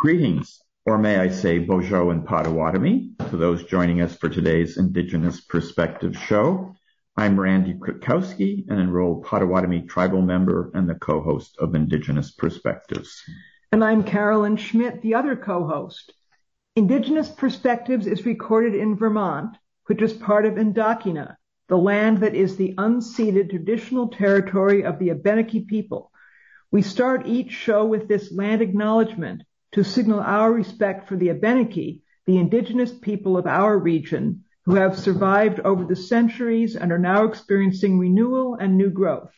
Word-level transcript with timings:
Greetings, 0.00 0.62
or 0.86 0.96
may 0.96 1.18
I 1.18 1.28
say 1.28 1.58
Bozho 1.58 2.10
and 2.10 2.24
Potawatomi, 2.24 3.10
to 3.28 3.36
those 3.36 3.64
joining 3.64 4.00
us 4.00 4.16
for 4.16 4.30
today's 4.30 4.78
Indigenous 4.78 5.42
Perspective 5.42 6.16
show. 6.16 6.74
I'm 7.18 7.38
Randy 7.38 7.74
Kritkausky, 7.74 8.66
an 8.70 8.80
enrolled 8.80 9.26
Potawatomi 9.26 9.82
tribal 9.82 10.22
member 10.22 10.70
and 10.72 10.88
the 10.88 10.94
co-host 10.94 11.58
of 11.58 11.74
Indigenous 11.74 12.30
Perspectives. 12.30 13.22
And 13.72 13.84
I'm 13.84 14.02
Carolyn 14.02 14.56
Schmidt, 14.56 15.02
the 15.02 15.16
other 15.16 15.36
co-host. 15.36 16.14
Indigenous 16.76 17.28
Perspectives 17.28 18.06
is 18.06 18.24
recorded 18.24 18.74
in 18.74 18.96
Vermont, 18.96 19.54
which 19.84 20.00
is 20.00 20.14
part 20.14 20.46
of 20.46 20.54
Ndakinna, 20.54 21.36
the 21.68 21.76
land 21.76 22.22
that 22.22 22.34
is 22.34 22.56
the 22.56 22.74
unceded 22.78 23.50
traditional 23.50 24.08
territory 24.08 24.82
of 24.82 24.98
the 24.98 25.10
Abenaki 25.10 25.66
people. 25.66 26.10
We 26.70 26.80
start 26.80 27.26
each 27.26 27.50
show 27.52 27.84
with 27.84 28.08
this 28.08 28.32
land 28.32 28.62
acknowledgement 28.62 29.42
to 29.72 29.84
signal 29.84 30.20
our 30.20 30.52
respect 30.52 31.08
for 31.08 31.16
the 31.16 31.28
Abenaki, 31.28 32.02
the 32.26 32.38
indigenous 32.38 32.92
people 32.92 33.36
of 33.36 33.46
our 33.46 33.78
region, 33.78 34.44
who 34.64 34.74
have 34.74 34.98
survived 34.98 35.60
over 35.60 35.84
the 35.84 35.96
centuries 35.96 36.76
and 36.76 36.92
are 36.92 36.98
now 36.98 37.24
experiencing 37.24 37.98
renewal 37.98 38.54
and 38.54 38.76
new 38.76 38.90
growth. 38.90 39.32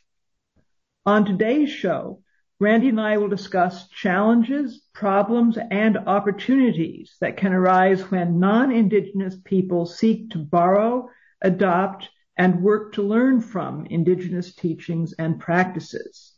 On 1.06 1.24
today's 1.24 1.70
show, 1.70 2.22
Randy 2.60 2.90
and 2.90 3.00
I 3.00 3.18
will 3.18 3.28
discuss 3.28 3.88
challenges, 3.88 4.82
problems, 4.92 5.58
and 5.70 5.98
opportunities 5.98 7.16
that 7.20 7.36
can 7.36 7.52
arise 7.52 8.10
when 8.10 8.38
non-Indigenous 8.38 9.36
people 9.44 9.84
seek 9.84 10.30
to 10.30 10.38
borrow, 10.38 11.08
adopt, 11.40 12.08
and 12.36 12.62
work 12.62 12.92
to 12.94 13.02
learn 13.02 13.40
from 13.40 13.86
Indigenous 13.86 14.54
teachings 14.54 15.12
and 15.14 15.40
practices. 15.40 16.31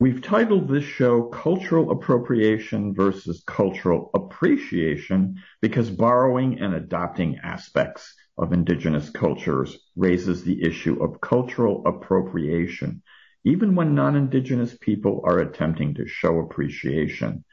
We've 0.00 0.22
titled 0.22 0.66
this 0.66 0.84
show 0.84 1.24
Cultural 1.24 1.90
Appropriation 1.90 2.94
versus 2.94 3.42
Cultural 3.46 4.10
Appreciation 4.14 5.36
because 5.60 5.90
borrowing 5.90 6.58
and 6.58 6.74
adopting 6.74 7.38
aspects 7.42 8.14
of 8.38 8.54
indigenous 8.54 9.10
cultures 9.10 9.78
raises 9.96 10.42
the 10.42 10.62
issue 10.62 11.02
of 11.02 11.20
cultural 11.20 11.82
appropriation, 11.86 13.02
even 13.44 13.74
when 13.74 13.94
non-indigenous 13.94 14.74
people 14.80 15.20
are 15.26 15.40
attempting 15.40 15.92
to 15.96 16.08
show 16.08 16.38
appreciation. 16.38 17.44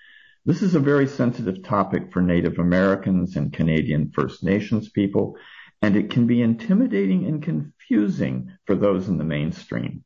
This 0.45 0.61
is 0.61 0.73
a 0.73 0.79
very 0.79 1.07
sensitive 1.07 1.63
topic 1.63 2.13
for 2.13 2.21
Native 2.21 2.59
Americans 2.59 3.35
and 3.35 3.51
Canadian 3.51 4.11
First 4.15 4.41
Nations 4.41 4.87
people, 4.87 5.35
and 5.81 5.97
it 5.97 6.11
can 6.11 6.27
be 6.27 6.41
intimidating 6.41 7.25
and 7.25 7.43
confusing 7.43 8.53
for 8.65 8.75
those 8.75 9.09
in 9.09 9.17
the 9.17 9.25
mainstream. 9.25 10.05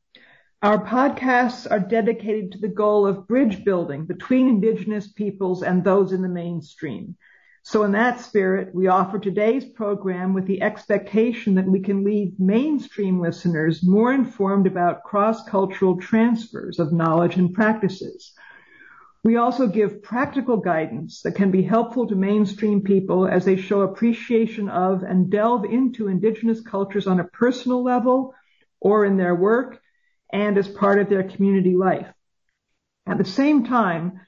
Our 0.62 0.78
podcasts 0.86 1.68
are 1.68 1.80
dedicated 1.80 2.52
to 2.52 2.58
the 2.58 2.68
goal 2.68 3.04
of 3.04 3.26
bridge 3.26 3.64
building 3.64 4.04
between 4.04 4.46
Indigenous 4.46 5.08
peoples 5.08 5.64
and 5.64 5.82
those 5.82 6.12
in 6.12 6.22
the 6.22 6.28
mainstream. 6.28 7.16
So 7.64 7.82
in 7.82 7.90
that 7.92 8.20
spirit, 8.20 8.72
we 8.72 8.86
offer 8.86 9.18
today's 9.18 9.64
program 9.64 10.34
with 10.34 10.46
the 10.46 10.62
expectation 10.62 11.56
that 11.56 11.66
we 11.66 11.80
can 11.80 12.04
leave 12.04 12.38
mainstream 12.38 13.20
listeners 13.20 13.82
more 13.82 14.12
informed 14.12 14.68
about 14.68 15.02
cross-cultural 15.02 15.96
transfers 15.96 16.78
of 16.78 16.92
knowledge 16.92 17.34
and 17.34 17.52
practices. 17.52 18.32
We 19.24 19.38
also 19.38 19.66
give 19.66 20.00
practical 20.00 20.58
guidance 20.58 21.22
that 21.22 21.34
can 21.34 21.50
be 21.50 21.62
helpful 21.62 22.06
to 22.06 22.14
mainstream 22.14 22.82
people 22.82 23.26
as 23.26 23.44
they 23.44 23.56
show 23.56 23.80
appreciation 23.80 24.68
of 24.68 25.02
and 25.02 25.28
delve 25.28 25.64
into 25.64 26.06
Indigenous 26.06 26.60
cultures 26.60 27.08
on 27.08 27.18
a 27.18 27.24
personal 27.24 27.82
level 27.82 28.32
or 28.78 29.04
in 29.04 29.16
their 29.16 29.34
work 29.34 29.81
and 30.32 30.56
as 30.58 30.68
part 30.68 30.98
of 30.98 31.08
their 31.08 31.22
community 31.22 31.76
life. 31.76 32.08
At 33.06 33.18
the 33.18 33.24
same 33.24 33.64
time, 33.64 34.20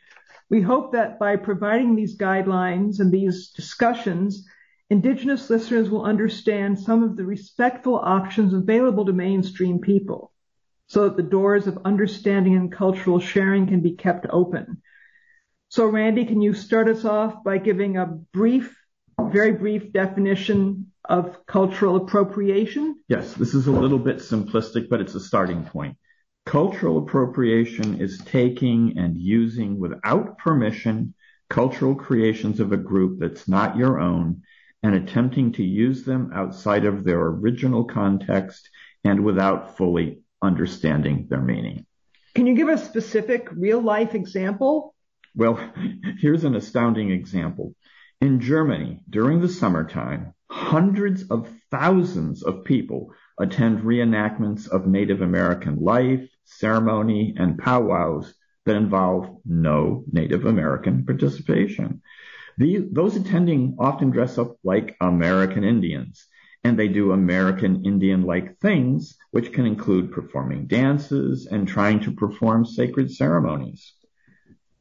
we 0.51 0.61
hope 0.61 0.93
that 0.93 1.19
by 1.19 1.37
providing 1.37 1.97
these 1.97 2.19
guidelines 2.19 3.01
and 3.01 3.11
these 3.11 3.51
discussions, 3.51 4.47
Indigenous 4.91 5.49
listeners 5.49 5.89
will 5.89 6.05
understand 6.05 6.79
some 6.79 7.03
of 7.03 7.17
the 7.17 7.25
respectful 7.25 7.97
options 7.97 8.53
available 8.53 9.07
to 9.07 9.13
mainstream 9.13 9.79
people 9.79 10.31
so 10.87 11.05
that 11.05 11.17
the 11.17 11.23
doors 11.23 11.67
of 11.67 11.79
understanding 11.85 12.55
and 12.55 12.71
cultural 12.71 13.19
sharing 13.19 13.67
can 13.67 13.81
be 13.81 13.93
kept 13.93 14.27
open. 14.29 14.83
So 15.69 15.87
Randy, 15.87 16.27
can 16.27 16.43
you 16.43 16.53
start 16.53 16.89
us 16.89 17.05
off 17.05 17.43
by 17.43 17.59
giving 17.59 17.97
a 17.97 18.07
brief, 18.07 18.77
very 19.19 19.53
brief 19.53 19.93
definition 19.93 20.93
of 21.05 21.47
cultural 21.47 21.97
appropriation? 21.97 23.01
Yes, 23.09 23.35
this 23.35 23.55
is 23.55 23.67
a 23.67 23.73
little 23.73 23.99
bit 23.99 24.19
simplistic, 24.19 24.89
but 24.89 25.01
it's 25.01 25.15
a 25.15 25.21
starting 25.21 25.65
point. 25.65 25.97
Cultural 26.47 26.99
appropriation 26.99 28.01
is 28.01 28.19
taking 28.25 28.99
and 28.99 29.17
using 29.17 29.79
without 29.79 30.39
permission 30.39 31.15
cultural 31.49 31.95
creations 31.95 32.61
of 32.61 32.73
a 32.73 32.77
group 32.77 33.19
that's 33.21 33.49
not 33.49 33.77
your 33.77 34.01
own 34.01 34.43
and 34.83 34.95
attempting 34.95 35.53
to 35.53 35.63
use 35.63 36.05
them 36.05 36.31
outside 36.35 36.85
of 36.85 37.05
their 37.05 37.21
original 37.21 37.85
context 37.85 38.69
and 39.05 39.25
without 39.25 39.77
fully 39.77 40.21
understanding 40.43 41.27
their 41.29 41.41
meaning. 41.41 41.87
Can 42.35 42.47
you 42.47 42.55
give 42.55 42.69
a 42.69 42.77
specific 42.77 43.49
real 43.53 43.81
life 43.81 44.15
example? 44.15 44.95
Well, 45.35 45.59
here's 46.21 46.45
an 46.45 46.57
astounding 46.57 47.11
example. 47.11 47.75
In 48.25 48.41
Germany, 48.41 49.01
during 49.11 49.43
the 49.43 49.51
summertime, 49.51 50.33
hundreds 50.51 51.25
of 51.25 51.47
thousands 51.71 52.43
of 52.43 52.65
people 52.65 53.13
attend 53.39 53.83
reenactments 53.83 54.67
of 54.67 54.87
Native 54.87 55.21
American 55.21 55.77
life, 55.77 56.27
ceremony, 56.45 57.35
and 57.39 57.59
powwows 57.59 58.33
that 58.65 58.77
involve 58.77 59.43
no 59.45 60.05
Native 60.11 60.47
American 60.47 61.05
participation. 61.05 62.01
The, 62.57 62.89
those 62.91 63.15
attending 63.15 63.77
often 63.79 64.09
dress 64.09 64.39
up 64.39 64.57
like 64.65 64.97
American 65.03 65.63
Indians, 65.63 66.27
and 66.65 66.79
they 66.79 66.89
do 66.89 67.13
American 67.13 67.85
Indian-like 67.85 68.59
things, 68.59 69.19
which 69.33 69.53
can 69.53 69.67
include 69.67 70.13
performing 70.13 70.67
dances 70.67 71.45
and 71.45 71.69
trying 71.69 72.01
to 72.01 72.13
perform 72.13 72.65
sacred 72.65 73.11
ceremonies. 73.11 73.93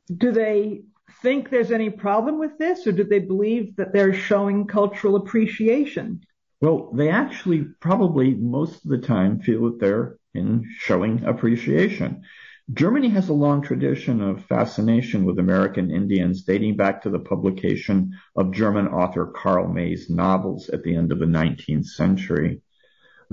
Do 0.10 0.32
they 0.32 0.84
think 1.24 1.50
there's 1.50 1.72
any 1.72 1.90
problem 1.90 2.38
with 2.38 2.60
this, 2.60 2.86
or 2.86 2.92
do 2.92 3.04
they 3.04 3.20
believe 3.20 3.78
that 3.78 3.94
they're 3.94 4.14
showing 4.14 4.68
cultural 4.68 5.16
appreciation? 5.16 6.22
Well, 6.62 6.92
they 6.94 7.10
actually 7.10 7.66
probably 7.80 8.36
most 8.36 8.86
of 8.86 8.92
the 8.92 9.00
time 9.00 9.40
feel 9.40 9.64
that 9.64 9.80
they're 9.80 10.18
in 10.36 10.70
showing 10.78 11.24
appreciation. 11.26 12.24
Germany 12.72 13.10
has 13.10 13.30
a 13.30 13.34
long 13.34 13.62
tradition 13.62 14.22
of 14.22 14.46
fascination 14.46 15.26
with 15.26 15.40
American 15.40 15.92
Indians 15.92 16.44
dating 16.44 16.78
back 16.78 17.02
to 17.02 17.10
the 17.10 17.20
publication 17.20 18.14
of 18.36 18.54
German 18.54 18.88
author 18.88 19.26
Karl 19.26 19.68
May's 19.68 20.10
novels 20.10 20.70
at 20.70 20.84
the 20.84 20.96
end 20.96 21.12
of 21.12 21.20
the 21.20 21.26
19th 21.26 21.86
century. 21.86 22.62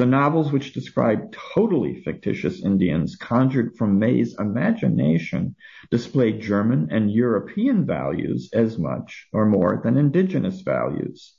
The 0.00 0.06
novels, 0.06 0.50
which 0.50 0.73
describe 0.73 1.31
totally 1.55 2.00
fictitious 2.00 2.64
Indians 2.64 3.17
conjured 3.17 3.76
from 3.76 3.99
May's 3.99 4.35
imagination, 4.38 5.55
display 5.91 6.32
German 6.32 6.88
and 6.91 7.12
European 7.12 7.85
values 7.85 8.49
as 8.55 8.79
much 8.79 9.29
or 9.31 9.44
more 9.44 9.79
than 9.85 9.99
indigenous 9.99 10.62
values. 10.62 11.37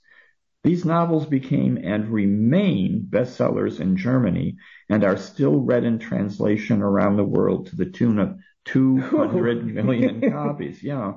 These 0.64 0.86
novels 0.86 1.26
became 1.26 1.80
and 1.84 2.10
remain 2.10 3.08
bestsellers 3.10 3.80
in 3.80 3.98
Germany 3.98 4.58
and 4.88 5.04
are 5.04 5.18
still 5.18 5.62
read 5.62 5.84
in 5.84 5.98
translation 5.98 6.84
around 6.84 7.18
the 7.18 7.24
world 7.24 7.66
to 7.66 7.76
the 7.76 7.90
tune 7.90 8.20
of 8.20 8.38
200 8.66 9.66
million 9.66 10.22
copies. 10.32 10.84
Yeah. 10.84 11.14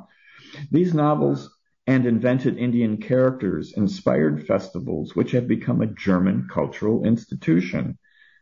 These 0.71 0.95
novels 0.95 1.54
and 1.87 2.07
invented 2.07 2.57
Indian 2.57 2.97
characters 2.97 3.73
inspired 3.77 4.47
festivals 4.47 5.15
which 5.15 5.33
have 5.33 5.47
become 5.47 5.83
a 5.83 5.87
German 5.87 6.49
cultural 6.51 7.05
institution. 7.05 7.99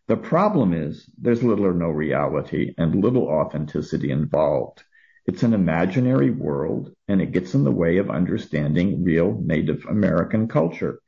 The 0.09 0.17
problem 0.17 0.73
is 0.73 1.09
there's 1.21 1.43
little 1.43 1.67
or 1.67 1.75
no 1.75 1.89
reality 1.89 2.75
and 2.79 2.95
little 2.95 3.29
authenticity 3.29 4.11
involved. 4.11 4.83
It's 5.27 5.43
an 5.43 5.55
imaginary 5.55 6.31
world, 6.31 6.93
and 7.07 7.23
it 7.23 7.33
gets 7.33 7.55
in 7.55 7.63
the 7.63 7.71
way 7.71 7.99
of 7.99 8.11
understanding 8.11 9.05
real 9.05 9.41
Native 9.41 9.85
American 9.87 10.49
culture. 10.49 11.01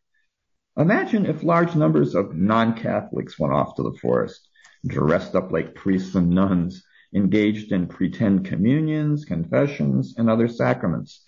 Imagine 0.77 1.27
if 1.27 1.43
large 1.43 1.75
numbers 1.75 2.15
of 2.15 2.35
non-Catholics 2.35 3.39
went 3.39 3.53
off 3.53 3.75
to 3.77 3.83
the 3.83 3.99
forest, 3.99 4.49
dressed 4.87 5.35
up 5.35 5.53
like 5.53 5.75
priests 5.75 6.15
and 6.15 6.31
nuns, 6.31 6.85
engaged 7.15 7.73
in 7.73 7.87
pretend 7.87 8.45
communions, 8.45 9.25
confessions, 9.25 10.15
and 10.17 10.29
other 10.29 10.49
sacraments. 10.49 11.25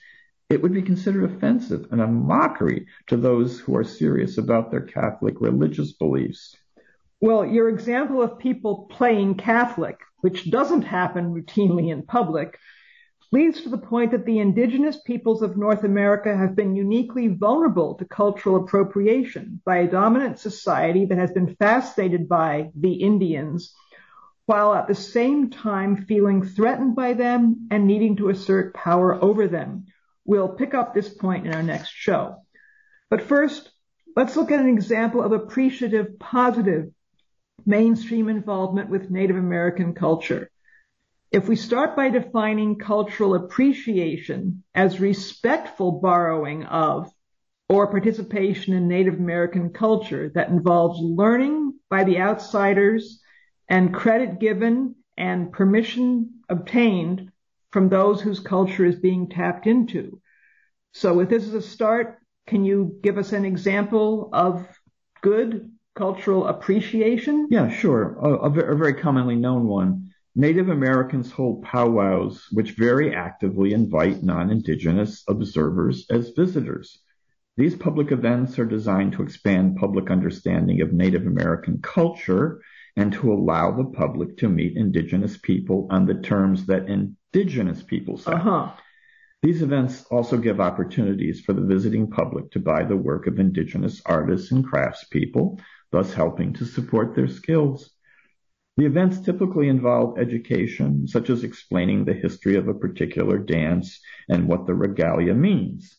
It 0.48 0.62
would 0.62 0.72
be 0.72 0.82
considered 0.82 1.24
offensive 1.24 1.88
and 1.90 2.00
a 2.00 2.06
mockery 2.06 2.86
to 3.08 3.16
those 3.16 3.58
who 3.58 3.76
are 3.76 3.82
serious 3.82 4.38
about 4.38 4.70
their 4.70 4.82
Catholic 4.82 5.40
religious 5.40 5.92
beliefs. 5.92 6.54
Well, 7.20 7.44
your 7.44 7.68
example 7.68 8.22
of 8.22 8.38
people 8.38 8.86
playing 8.90 9.38
Catholic, 9.38 9.98
which 10.20 10.48
doesn't 10.50 10.82
happen 10.82 11.34
routinely 11.34 11.90
in 11.90 12.06
public, 12.06 12.58
leads 13.32 13.62
to 13.62 13.68
the 13.68 13.78
point 13.78 14.12
that 14.12 14.24
the 14.24 14.38
indigenous 14.38 15.00
peoples 15.00 15.42
of 15.42 15.56
North 15.56 15.82
America 15.82 16.36
have 16.36 16.54
been 16.54 16.76
uniquely 16.76 17.26
vulnerable 17.26 17.94
to 17.96 18.04
cultural 18.04 18.56
appropriation 18.56 19.60
by 19.64 19.78
a 19.78 19.90
dominant 19.90 20.38
society 20.38 21.06
that 21.06 21.18
has 21.18 21.32
been 21.32 21.56
fascinated 21.56 22.28
by 22.28 22.70
the 22.78 22.92
Indians, 22.92 23.74
while 24.44 24.74
at 24.74 24.86
the 24.86 24.94
same 24.94 25.50
time 25.50 26.04
feeling 26.04 26.44
threatened 26.44 26.94
by 26.94 27.14
them 27.14 27.66
and 27.72 27.86
needing 27.86 28.14
to 28.16 28.28
assert 28.28 28.74
power 28.74 29.20
over 29.20 29.48
them. 29.48 29.86
We'll 30.26 30.48
pick 30.48 30.74
up 30.74 30.92
this 30.92 31.08
point 31.08 31.46
in 31.46 31.54
our 31.54 31.62
next 31.62 31.90
show. 31.90 32.42
But 33.08 33.22
first, 33.22 33.70
let's 34.16 34.36
look 34.36 34.50
at 34.50 34.60
an 34.60 34.68
example 34.68 35.22
of 35.22 35.32
appreciative, 35.32 36.18
positive 36.18 36.90
mainstream 37.64 38.28
involvement 38.28 38.90
with 38.90 39.10
Native 39.10 39.36
American 39.36 39.94
culture. 39.94 40.50
If 41.30 41.48
we 41.48 41.56
start 41.56 41.96
by 41.96 42.10
defining 42.10 42.78
cultural 42.78 43.34
appreciation 43.34 44.64
as 44.74 45.00
respectful 45.00 45.92
borrowing 45.92 46.64
of 46.64 47.10
or 47.68 47.90
participation 47.90 48.74
in 48.74 48.88
Native 48.88 49.14
American 49.14 49.70
culture 49.70 50.30
that 50.34 50.48
involves 50.48 51.00
learning 51.00 51.74
by 51.88 52.04
the 52.04 52.18
outsiders 52.18 53.20
and 53.68 53.94
credit 53.94 54.38
given 54.38 54.94
and 55.16 55.52
permission 55.52 56.40
obtained 56.48 57.32
from 57.76 57.90
those 57.90 58.22
whose 58.22 58.40
culture 58.40 58.86
is 58.86 58.96
being 58.96 59.28
tapped 59.28 59.66
into. 59.66 60.18
So 60.94 61.20
if 61.20 61.28
this 61.28 61.44
is 61.44 61.52
a 61.52 61.60
start, 61.60 62.16
can 62.46 62.64
you 62.64 62.98
give 63.02 63.18
us 63.18 63.34
an 63.34 63.44
example 63.44 64.30
of 64.32 64.66
good 65.20 65.70
cultural 65.94 66.46
appreciation? 66.46 67.48
Yeah, 67.50 67.68
sure. 67.68 68.16
A, 68.18 68.48
a, 68.48 68.74
very 68.74 68.94
commonly 68.94 69.36
known 69.36 69.66
one. 69.66 70.08
Native 70.34 70.70
Americans 70.70 71.30
hold 71.30 71.64
powwows 71.64 72.46
which 72.50 72.78
very 72.78 73.14
actively 73.14 73.74
invite 73.74 74.22
non-Indigenous 74.22 75.22
observers 75.28 76.06
as 76.08 76.30
visitors. 76.30 77.02
These 77.58 77.76
public 77.76 78.10
events 78.10 78.58
are 78.58 78.64
designed 78.64 79.12
to 79.12 79.22
expand 79.22 79.76
public 79.76 80.10
understanding 80.10 80.80
of 80.80 80.94
Native 80.94 81.26
American 81.26 81.82
culture 81.82 82.62
and 82.96 83.12
to 83.12 83.34
allow 83.34 83.70
the 83.70 83.84
public 83.84 84.38
to 84.38 84.48
meet 84.48 84.78
Indigenous 84.78 85.36
people 85.36 85.86
on 85.90 86.06
the 86.06 86.14
terms 86.14 86.64
that 86.64 86.88
Indigenous 87.36 87.82
people 87.82 88.16
set. 88.16 88.32
Uh-huh. 88.32 88.70
These 89.42 89.60
events 89.60 90.06
also 90.10 90.38
give 90.38 90.58
opportunities 90.58 91.42
for 91.42 91.52
the 91.52 91.60
visiting 91.60 92.10
public 92.10 92.50
to 92.52 92.58
buy 92.58 92.82
the 92.82 92.96
work 92.96 93.26
of 93.26 93.38
Indigenous 93.38 94.00
artists 94.06 94.52
and 94.52 94.66
craftspeople, 94.66 95.60
thus 95.92 96.14
helping 96.14 96.54
to 96.54 96.64
support 96.64 97.14
their 97.14 97.28
skills. 97.28 97.90
The 98.78 98.86
events 98.86 99.20
typically 99.20 99.68
involve 99.68 100.18
education, 100.18 101.06
such 101.06 101.28
as 101.28 101.44
explaining 101.44 102.06
the 102.06 102.14
history 102.14 102.56
of 102.56 102.68
a 102.68 102.74
particular 102.74 103.36
dance 103.36 104.00
and 104.30 104.48
what 104.48 104.66
the 104.66 104.74
regalia 104.74 105.34
means. 105.34 105.94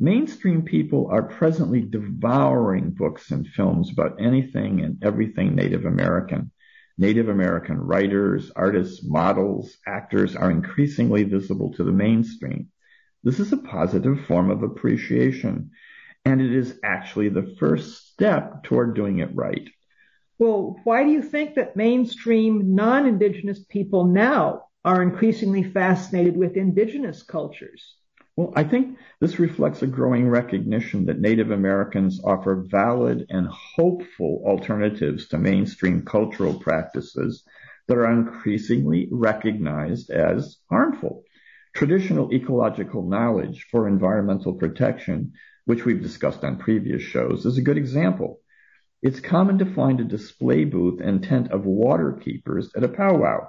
Mainstream 0.00 0.62
people 0.62 1.06
are 1.12 1.22
presently 1.22 1.82
devouring 1.82 2.90
books 2.90 3.30
and 3.30 3.46
films 3.46 3.92
about 3.92 4.20
anything 4.20 4.80
and 4.80 4.98
everything 5.04 5.54
Native 5.54 5.84
American. 5.84 6.50
Native 6.98 7.28
American 7.28 7.78
writers, 7.78 8.50
artists, 8.54 9.04
models, 9.04 9.76
actors 9.86 10.36
are 10.36 10.50
increasingly 10.50 11.24
visible 11.24 11.72
to 11.74 11.84
the 11.84 11.92
mainstream. 11.92 12.68
This 13.24 13.40
is 13.40 13.52
a 13.52 13.56
positive 13.56 14.24
form 14.26 14.50
of 14.50 14.62
appreciation 14.62 15.70
and 16.24 16.40
it 16.40 16.52
is 16.52 16.78
actually 16.84 17.28
the 17.28 17.54
first 17.58 18.12
step 18.12 18.62
toward 18.62 18.94
doing 18.94 19.18
it 19.18 19.34
right. 19.34 19.68
Well, 20.38 20.76
why 20.84 21.04
do 21.04 21.10
you 21.10 21.22
think 21.22 21.54
that 21.54 21.76
mainstream 21.76 22.74
non-Indigenous 22.74 23.64
people 23.64 24.04
now 24.04 24.66
are 24.84 25.02
increasingly 25.02 25.62
fascinated 25.62 26.36
with 26.36 26.56
Indigenous 26.56 27.22
cultures? 27.22 27.96
Well, 28.36 28.52
I 28.56 28.64
think 28.64 28.98
this 29.20 29.38
reflects 29.38 29.82
a 29.82 29.86
growing 29.86 30.28
recognition 30.28 31.06
that 31.06 31.20
Native 31.20 31.50
Americans 31.50 32.20
offer 32.24 32.64
valid 32.66 33.26
and 33.28 33.46
hopeful 33.48 34.42
alternatives 34.46 35.28
to 35.28 35.38
mainstream 35.38 36.02
cultural 36.04 36.58
practices 36.58 37.44
that 37.88 37.98
are 37.98 38.10
increasingly 38.10 39.08
recognized 39.10 40.10
as 40.10 40.58
harmful. 40.70 41.24
Traditional 41.74 42.32
ecological 42.32 43.06
knowledge 43.06 43.66
for 43.70 43.86
environmental 43.86 44.54
protection 44.54 45.32
which 45.64 45.84
we've 45.84 46.02
discussed 46.02 46.44
on 46.44 46.58
previous 46.58 47.02
shows, 47.02 47.46
is 47.46 47.58
a 47.58 47.62
good 47.62 47.76
example. 47.76 48.40
It's 49.02 49.20
common 49.20 49.58
to 49.58 49.74
find 49.74 50.00
a 50.00 50.04
display 50.04 50.64
booth 50.64 51.00
and 51.00 51.22
tent 51.22 51.50
of 51.50 51.64
water 51.64 52.12
keepers 52.12 52.70
at 52.76 52.84
a 52.84 52.88
powwow. 52.88 53.48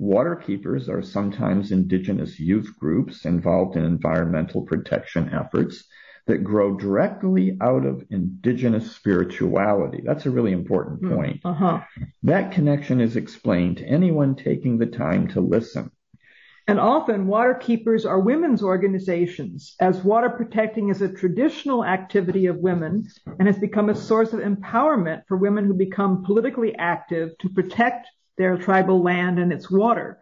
Water 0.00 0.34
keepers 0.34 0.88
are 0.88 1.02
sometimes 1.02 1.72
indigenous 1.72 2.40
youth 2.40 2.74
groups 2.80 3.26
involved 3.26 3.76
in 3.76 3.84
environmental 3.84 4.62
protection 4.62 5.28
efforts 5.28 5.84
that 6.26 6.42
grow 6.42 6.74
directly 6.74 7.58
out 7.60 7.84
of 7.84 8.06
indigenous 8.08 8.92
spirituality. 8.92 10.00
That's 10.02 10.24
a 10.24 10.30
really 10.30 10.52
important 10.52 11.00
hmm. 11.00 11.14
point. 11.14 11.40
Uh-huh. 11.44 11.80
That 12.22 12.50
connection 12.50 13.02
is 13.02 13.16
explained 13.16 13.76
to 13.76 13.84
anyone 13.84 14.36
taking 14.36 14.78
the 14.78 14.86
time 14.86 15.28
to 15.28 15.42
listen. 15.42 15.90
And 16.66 16.80
often 16.80 17.26
water 17.26 17.52
keepers 17.52 18.06
are 18.06 18.20
women's 18.20 18.62
organizations, 18.62 19.74
as 19.80 20.02
water 20.02 20.30
protecting 20.30 20.88
is 20.88 21.02
a 21.02 21.12
traditional 21.12 21.84
activity 21.84 22.46
of 22.46 22.56
women 22.56 23.06
and 23.38 23.46
has 23.46 23.58
become 23.58 23.90
a 23.90 23.94
source 23.94 24.32
of 24.32 24.40
empowerment 24.40 25.24
for 25.28 25.36
women 25.36 25.66
who 25.66 25.74
become 25.74 26.24
politically 26.24 26.74
active 26.76 27.36
to 27.40 27.50
protect 27.50 28.06
their 28.36 28.56
tribal 28.56 29.02
land 29.02 29.38
and 29.38 29.52
its 29.52 29.70
water. 29.70 30.18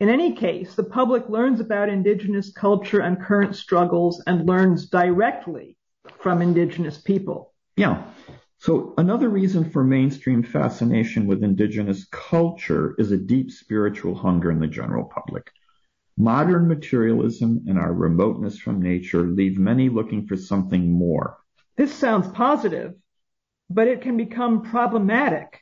In 0.00 0.08
any 0.08 0.34
case, 0.34 0.74
the 0.74 0.84
public 0.84 1.28
learns 1.28 1.60
about 1.60 1.88
indigenous 1.88 2.52
culture 2.52 3.00
and 3.00 3.20
current 3.20 3.56
struggles 3.56 4.22
and 4.26 4.46
learns 4.46 4.88
directly 4.88 5.76
from 6.20 6.40
indigenous 6.40 6.98
people. 6.98 7.52
Yeah. 7.76 8.04
So 8.58 8.94
another 8.98 9.28
reason 9.28 9.70
for 9.70 9.84
mainstream 9.84 10.42
fascination 10.42 11.26
with 11.26 11.44
indigenous 11.44 12.06
culture 12.10 12.94
is 12.98 13.12
a 13.12 13.16
deep 13.16 13.50
spiritual 13.50 14.14
hunger 14.14 14.50
in 14.50 14.58
the 14.58 14.66
general 14.66 15.04
public. 15.04 15.50
Modern 16.16 16.66
materialism 16.66 17.64
and 17.68 17.78
our 17.78 17.92
remoteness 17.92 18.58
from 18.58 18.82
nature 18.82 19.22
leave 19.22 19.58
many 19.58 19.88
looking 19.88 20.26
for 20.26 20.36
something 20.36 20.90
more. 20.90 21.38
This 21.76 21.94
sounds 21.94 22.26
positive, 22.28 22.94
but 23.70 23.86
it 23.86 24.00
can 24.00 24.16
become 24.16 24.62
problematic, 24.62 25.60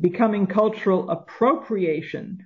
becoming 0.00 0.46
cultural 0.46 1.10
appropriation 1.10 2.38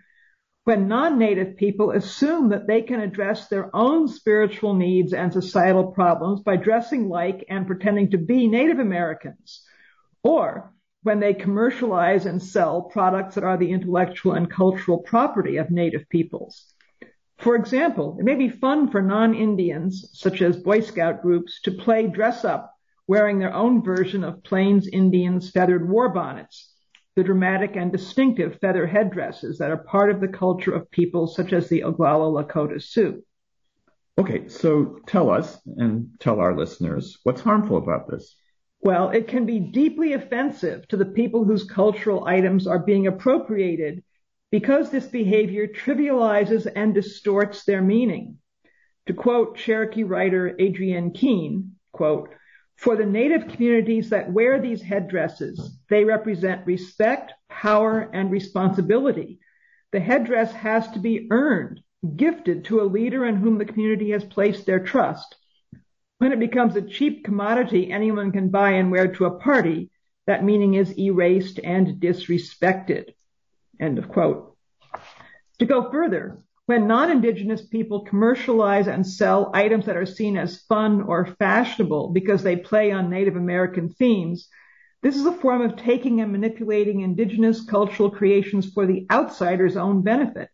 when 0.65 0.87
non-native 0.87 1.57
people 1.57 1.91
assume 1.91 2.51
that 2.51 2.69
they 2.69 2.83
can 2.83 3.01
address 3.01 3.49
their 3.49 3.75
own 3.75 4.07
spiritual 4.07 4.75
needs 4.75 5.13
and 5.13 5.33
societal 5.33 5.91
problems 5.91 6.41
by 6.41 6.57
dressing 6.57 7.09
like 7.09 7.45
and 7.49 7.67
pretending 7.67 8.11
to 8.11 8.19
be 8.19 8.47
Native 8.47 8.79
Americans, 8.79 9.65
or 10.23 10.73
when 11.03 11.19
they 11.19 11.35
commercialize 11.35 12.27
and 12.27 12.41
sell 12.41 12.83
products 12.83 13.35
that 13.35 13.43
are 13.43 13.57
the 13.57 13.73
intellectual 13.73 14.35
and 14.35 14.49
cultural 14.49 14.99
property 14.99 15.57
of 15.57 15.71
native 15.71 16.09
peoples. 16.09 16.73
For 17.39 17.57
example, 17.57 18.17
it 18.21 18.25
may 18.25 18.37
be 18.37 18.49
fun 18.49 18.89
for 18.89 19.03
non-Indians, 19.03 20.11
such 20.13 20.43
as 20.43 20.57
Boy 20.57 20.81
Scout 20.81 21.23
groups, 21.23 21.61
to 21.63 21.73
play 21.73 22.07
dress 22.07 22.45
up 22.45 22.73
wearing 23.09 23.41
their 23.41 23.53
own 23.53 23.83
version 23.83 24.23
of 24.23 24.45
Plains 24.45 24.87
Indians 24.87 25.51
feathered 25.51 25.89
war 25.89 26.09
bonnets, 26.11 26.72
the 27.15 27.23
dramatic 27.23 27.77
and 27.77 27.93
distinctive 27.93 28.59
feather 28.61 28.87
headdresses 28.87 29.59
that 29.59 29.71
are 29.71 29.77
part 29.77 30.11
of 30.11 30.21
the 30.21 30.29
culture 30.29 30.73
of 30.73 30.91
peoples 30.91 31.37
such 31.37 31.53
as 31.53 31.69
the 31.69 31.83
Oglala 31.83 32.45
Lakota 32.45 32.83
Sioux. 32.83 33.23
Okay, 34.19 34.49
so 34.49 34.99
tell 35.07 35.31
us 35.31 35.59
and 35.77 36.09
tell 36.21 36.41
our 36.41 36.57
listeners 36.57 37.19
what's 37.23 37.41
harmful 37.41 37.79
about 37.79 38.09
this. 38.09 38.37
Well, 38.81 39.11
it 39.11 39.29
can 39.29 39.47
be 39.47 39.61
deeply 39.61 40.13
offensive 40.13 40.89
to 40.89 40.97
the 40.97 41.07
people 41.07 41.45
whose 41.45 41.65
cultural 41.65 42.27
items 42.27 42.67
are 42.67 42.81
being 42.81 43.07
appropriated 43.07 44.03
because 44.51 44.91
this 44.91 45.07
behavior 45.07 45.67
trivializes 45.67 46.71
and 46.75 46.93
distorts 46.93 47.65
their 47.65 47.81
meaning. 47.81 48.39
To 49.07 49.15
quote 49.15 49.57
Cherokee 49.57 50.05
writer 50.05 50.57
Adrienne 50.61 51.13
Keene, 51.13 51.77
quote, 51.93 52.29
for 52.83 52.97
the 52.97 53.07
native 53.07 53.47
communities 53.47 54.11
that 54.11 54.33
wear 54.33 54.61
these 54.61 54.83
headdresses, 54.83 55.79
they 55.89 56.05
represent 56.05 56.67
respect, 56.67 57.33
power, 57.49 58.11
and 58.13 58.29
responsibility. 58.29 59.39
The 59.93 60.01
headdress 60.01 60.51
has 60.53 60.91
to 60.91 60.99
be 60.99 61.29
earned 61.31 61.81
gifted 62.17 62.65
to 62.65 62.81
a 62.81 62.91
leader 62.91 63.25
in 63.25 63.37
whom 63.37 63.59
the 63.59 63.65
community 63.65 64.11
has 64.11 64.25
placed 64.25 64.67
their 64.67 64.81
trust. 64.81 65.37
When 66.19 66.33
it 66.33 66.41
becomes 66.41 66.75
a 66.75 66.83
cheap 66.83 67.25
commodity 67.25 67.93
anyone 67.93 68.33
can 68.33 68.49
buy 68.49 68.73
and 68.73 68.91
wear 68.91 69.15
to 69.15 69.27
a 69.27 69.39
party, 69.39 69.93
that 70.27 70.43
meaning 70.43 70.75
is 70.75 70.99
erased 70.99 71.61
and 71.63 72.01
disrespected. 72.01 73.11
End 73.81 73.99
of 73.99 74.09
quote. 74.09 74.57
To 75.61 75.67
go 75.67 75.89
further, 75.89 76.43
when 76.67 76.87
non-Indigenous 76.87 77.67
people 77.67 78.05
commercialize 78.05 78.87
and 78.87 79.07
sell 79.07 79.51
items 79.53 79.87
that 79.87 79.97
are 79.97 80.07
seen 80.07 80.37
as 80.37 80.63
fun 80.63 81.03
or 81.03 81.27
fashionable 81.39 82.11
because 82.11 82.43
they 82.43 82.57
play 82.57 82.93
on 82.93 83.11
Native 83.11 83.37
American 83.37 83.89
themes, 83.89 84.49
this 85.03 85.17
is 85.17 85.27
a 85.27 85.33
form 85.33 85.63
of 85.63 85.77
taking 85.77 86.21
and 86.21 86.31
manipulating 86.31 87.01
Indigenous 87.01 87.65
cultural 87.65 88.11
creations 88.11 88.71
for 88.71 88.87
the 88.87 89.07
outsider's 89.11 89.77
own 89.77 90.03
benefit. 90.03 90.49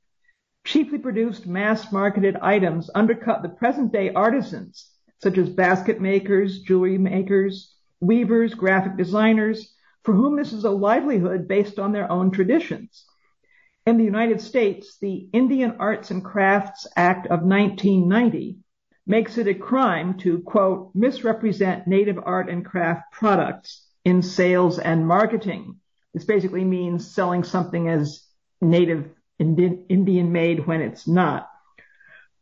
Cheaply 0.64 0.98
produced 0.98 1.46
mass-marketed 1.46 2.36
items 2.36 2.90
undercut 2.94 3.42
the 3.42 3.50
present-day 3.50 4.12
artisans, 4.14 4.90
such 5.22 5.36
as 5.36 5.50
basket 5.50 6.00
makers, 6.00 6.60
jewelry 6.60 6.96
makers, 6.96 7.74
weavers, 8.00 8.54
graphic 8.54 8.96
designers, 8.96 9.74
for 10.04 10.14
whom 10.14 10.36
this 10.36 10.54
is 10.54 10.64
a 10.64 10.70
livelihood 10.70 11.46
based 11.46 11.78
on 11.78 11.92
their 11.92 12.10
own 12.10 12.30
traditions. 12.30 13.04
In 13.88 13.96
the 13.96 14.04
United 14.04 14.42
States, 14.42 14.98
the 15.00 15.30
Indian 15.32 15.76
Arts 15.78 16.10
and 16.10 16.22
Crafts 16.22 16.86
Act 16.94 17.24
of 17.28 17.40
1990 17.40 18.58
makes 19.06 19.38
it 19.38 19.48
a 19.48 19.54
crime 19.54 20.18
to, 20.18 20.40
quote, 20.40 20.90
misrepresent 20.94 21.86
native 21.86 22.18
art 22.22 22.50
and 22.50 22.62
craft 22.62 23.10
products 23.12 23.86
in 24.04 24.20
sales 24.20 24.78
and 24.78 25.08
marketing. 25.08 25.76
This 26.12 26.26
basically 26.26 26.64
means 26.64 27.14
selling 27.14 27.44
something 27.44 27.88
as 27.88 28.26
native 28.60 29.08
Indian 29.38 30.32
made 30.32 30.66
when 30.66 30.82
it's 30.82 31.08
not. 31.08 31.48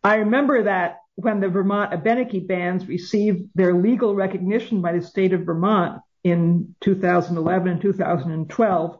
I 0.03 0.17
remember 0.17 0.65
that 0.65 0.99
when 1.15 1.39
the 1.39 1.49
Vermont 1.49 1.93
Abenaki 1.93 2.41
bands 2.41 2.89
received 2.89 3.51
their 3.55 3.73
legal 3.73 4.17
recognition 4.17 4.83
by 4.83 4.95
the 4.95 5.01
state 5.01 5.33
of 5.33 5.43
Vermont 5.43 6.03
in 6.25 6.75
2011 6.81 7.69
and 7.69 7.81
2012, 7.81 8.99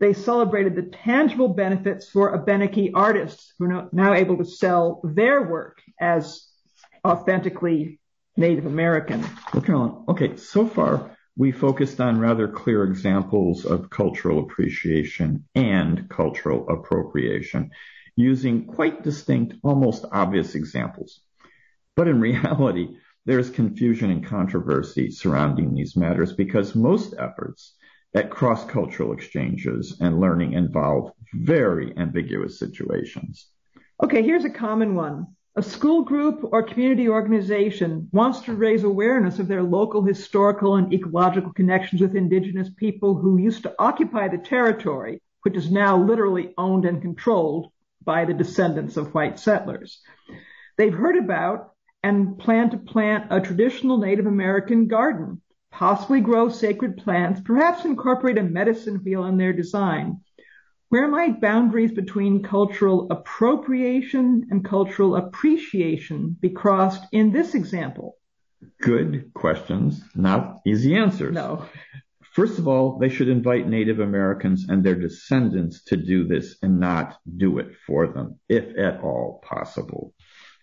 they 0.00 0.12
celebrated 0.12 0.74
the 0.74 0.82
tangible 0.82 1.48
benefits 1.48 2.08
for 2.08 2.34
Abenaki 2.34 2.92
artists 2.92 3.54
who 3.58 3.70
are 3.70 3.88
now 3.92 4.14
able 4.14 4.36
to 4.38 4.44
sell 4.44 5.00
their 5.04 5.42
work 5.48 5.80
as 6.00 6.48
authentically 7.04 8.00
Native 8.36 8.66
American. 8.66 9.24
Okay, 10.08 10.36
so 10.36 10.66
far 10.66 11.16
we 11.36 11.52
focused 11.52 12.00
on 12.00 12.18
rather 12.18 12.48
clear 12.48 12.84
examples 12.84 13.64
of 13.64 13.90
cultural 13.90 14.40
appreciation 14.40 15.44
and 15.54 16.08
cultural 16.08 16.68
appropriation 16.68 17.70
using 18.16 18.66
quite 18.66 19.02
distinct, 19.02 19.54
almost 19.62 20.04
obvious 20.12 20.54
examples. 20.54 21.20
But 21.96 22.08
in 22.08 22.20
reality, 22.30 22.96
there's 23.26 23.50
confusion 23.50 24.10
and 24.10 24.24
controversy 24.24 25.10
surrounding 25.10 25.74
these 25.74 25.96
matters 25.96 26.32
because 26.32 26.74
most 26.74 27.14
efforts 27.18 27.74
at 28.14 28.30
cross-cultural 28.30 29.12
exchanges 29.12 29.96
and 30.00 30.20
learning 30.20 30.52
involve 30.52 31.10
very 31.32 31.92
ambiguous 31.96 32.58
situations. 32.58 33.48
Okay, 34.02 34.22
here's 34.22 34.44
a 34.44 34.50
common 34.50 34.94
one. 34.94 35.26
A 35.56 35.62
school 35.62 36.02
group 36.02 36.40
or 36.52 36.64
community 36.64 37.08
organization 37.08 38.08
wants 38.12 38.40
to 38.40 38.54
raise 38.54 38.82
awareness 38.82 39.38
of 39.38 39.46
their 39.46 39.62
local 39.62 40.02
historical 40.02 40.76
and 40.76 40.92
ecological 40.92 41.52
connections 41.52 42.00
with 42.00 42.16
indigenous 42.16 42.70
people 42.76 43.14
who 43.14 43.38
used 43.38 43.62
to 43.62 43.74
occupy 43.78 44.26
the 44.26 44.38
territory, 44.38 45.22
which 45.42 45.56
is 45.56 45.70
now 45.70 45.96
literally 45.96 46.52
owned 46.58 46.84
and 46.84 47.02
controlled 47.02 47.70
by 48.04 48.24
the 48.24 48.34
descendants 48.34 48.96
of 48.96 49.14
white 49.14 49.38
settlers. 49.38 50.00
They've 50.76 50.92
heard 50.92 51.16
about 51.16 51.70
and 52.02 52.36
plan 52.36 52.70
to 52.70 52.76
plant 52.76 53.28
a 53.30 53.40
traditional 53.40 53.98
Native 53.98 54.26
American 54.26 54.88
garden 54.88 55.40
possibly 55.74 56.20
grow 56.20 56.48
sacred 56.48 56.96
plants, 56.96 57.40
perhaps 57.44 57.84
incorporate 57.84 58.38
a 58.38 58.42
medicine 58.42 58.94
wheel 59.02 59.24
in 59.24 59.36
their 59.36 59.52
design. 59.52 60.20
Where 60.88 61.08
might 61.08 61.40
boundaries 61.40 61.90
between 61.90 62.44
cultural 62.44 63.08
appropriation 63.10 64.46
and 64.50 64.64
cultural 64.64 65.16
appreciation 65.16 66.36
be 66.40 66.50
crossed 66.50 67.04
in 67.10 67.32
this 67.32 67.56
example? 67.56 68.16
Good 68.80 69.32
questions, 69.34 70.00
not 70.14 70.60
easy 70.64 70.94
answers. 70.94 71.34
No. 71.34 71.64
First 72.34 72.60
of 72.60 72.68
all, 72.68 72.98
they 72.98 73.08
should 73.08 73.28
invite 73.28 73.68
Native 73.68 73.98
Americans 73.98 74.66
and 74.68 74.84
their 74.84 74.94
descendants 74.94 75.82
to 75.84 75.96
do 75.96 76.24
this 76.24 76.56
and 76.62 76.78
not 76.78 77.16
do 77.36 77.58
it 77.58 77.74
for 77.84 78.06
them, 78.06 78.38
if 78.48 78.76
at 78.78 79.00
all 79.02 79.42
possible. 79.44 80.14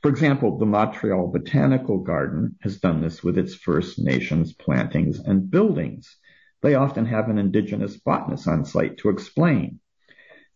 For 0.01 0.09
example, 0.09 0.57
the 0.57 0.65
Montreal 0.65 1.27
Botanical 1.27 1.99
Garden 1.99 2.55
has 2.61 2.79
done 2.79 3.01
this 3.01 3.23
with 3.23 3.37
its 3.37 3.53
First 3.53 3.99
Nations 3.99 4.51
plantings 4.51 5.19
and 5.19 5.51
buildings. 5.51 6.17
They 6.63 6.73
often 6.73 7.05
have 7.05 7.29
an 7.29 7.37
indigenous 7.37 7.97
botanist 7.97 8.47
on 8.47 8.65
site 8.65 8.97
to 8.97 9.09
explain. 9.09 9.79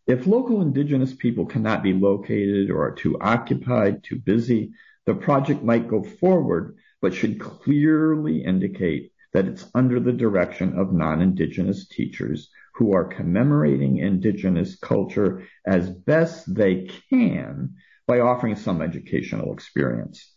If 0.08 0.26
local 0.26 0.64
indigenous 0.64 1.14
people 1.14 1.46
cannot 1.46 1.84
be 1.84 1.94
located 1.94 2.72
or 2.72 2.86
are 2.86 2.96
too 2.96 3.20
occupied, 3.22 4.04
too 4.04 4.18
busy, 4.18 4.72
the 5.06 5.14
project 5.14 5.64
might 5.64 5.88
go 5.88 6.02
forward, 6.02 6.78
but 7.00 7.14
should 7.14 7.40
clearly 7.40 8.44
indicate 8.44 9.12
that 9.34 9.46
it's 9.46 9.70
under 9.76 10.00
the 10.00 10.14
direction 10.14 10.74
of 10.74 10.92
non-indigenous 10.92 11.88
teachers 11.88 12.50
who 12.74 12.94
are 12.94 13.06
commemorating 13.06 13.98
indigenous 13.98 14.76
culture 14.76 15.44
as 15.68 15.88
best 15.88 16.52
they 16.52 16.90
can 17.12 17.76
by 18.08 18.20
offering 18.20 18.56
some 18.56 18.82
educational 18.82 19.54
experience. 19.54 20.32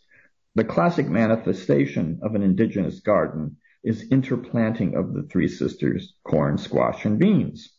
The 0.55 0.65
classic 0.65 1.09
manifestation 1.09 2.21
of 2.23 2.35
an 2.35 2.43
indigenous 2.43 3.01
garden 3.01 3.57
is 3.85 4.11
interplanting 4.11 4.97
of 4.97 5.15
the 5.15 5.23
three 5.25 5.49
sisters, 5.49 6.15
corn, 6.25 6.59
squash, 6.59 7.05
and 7.05 7.19
beans. 7.19 7.73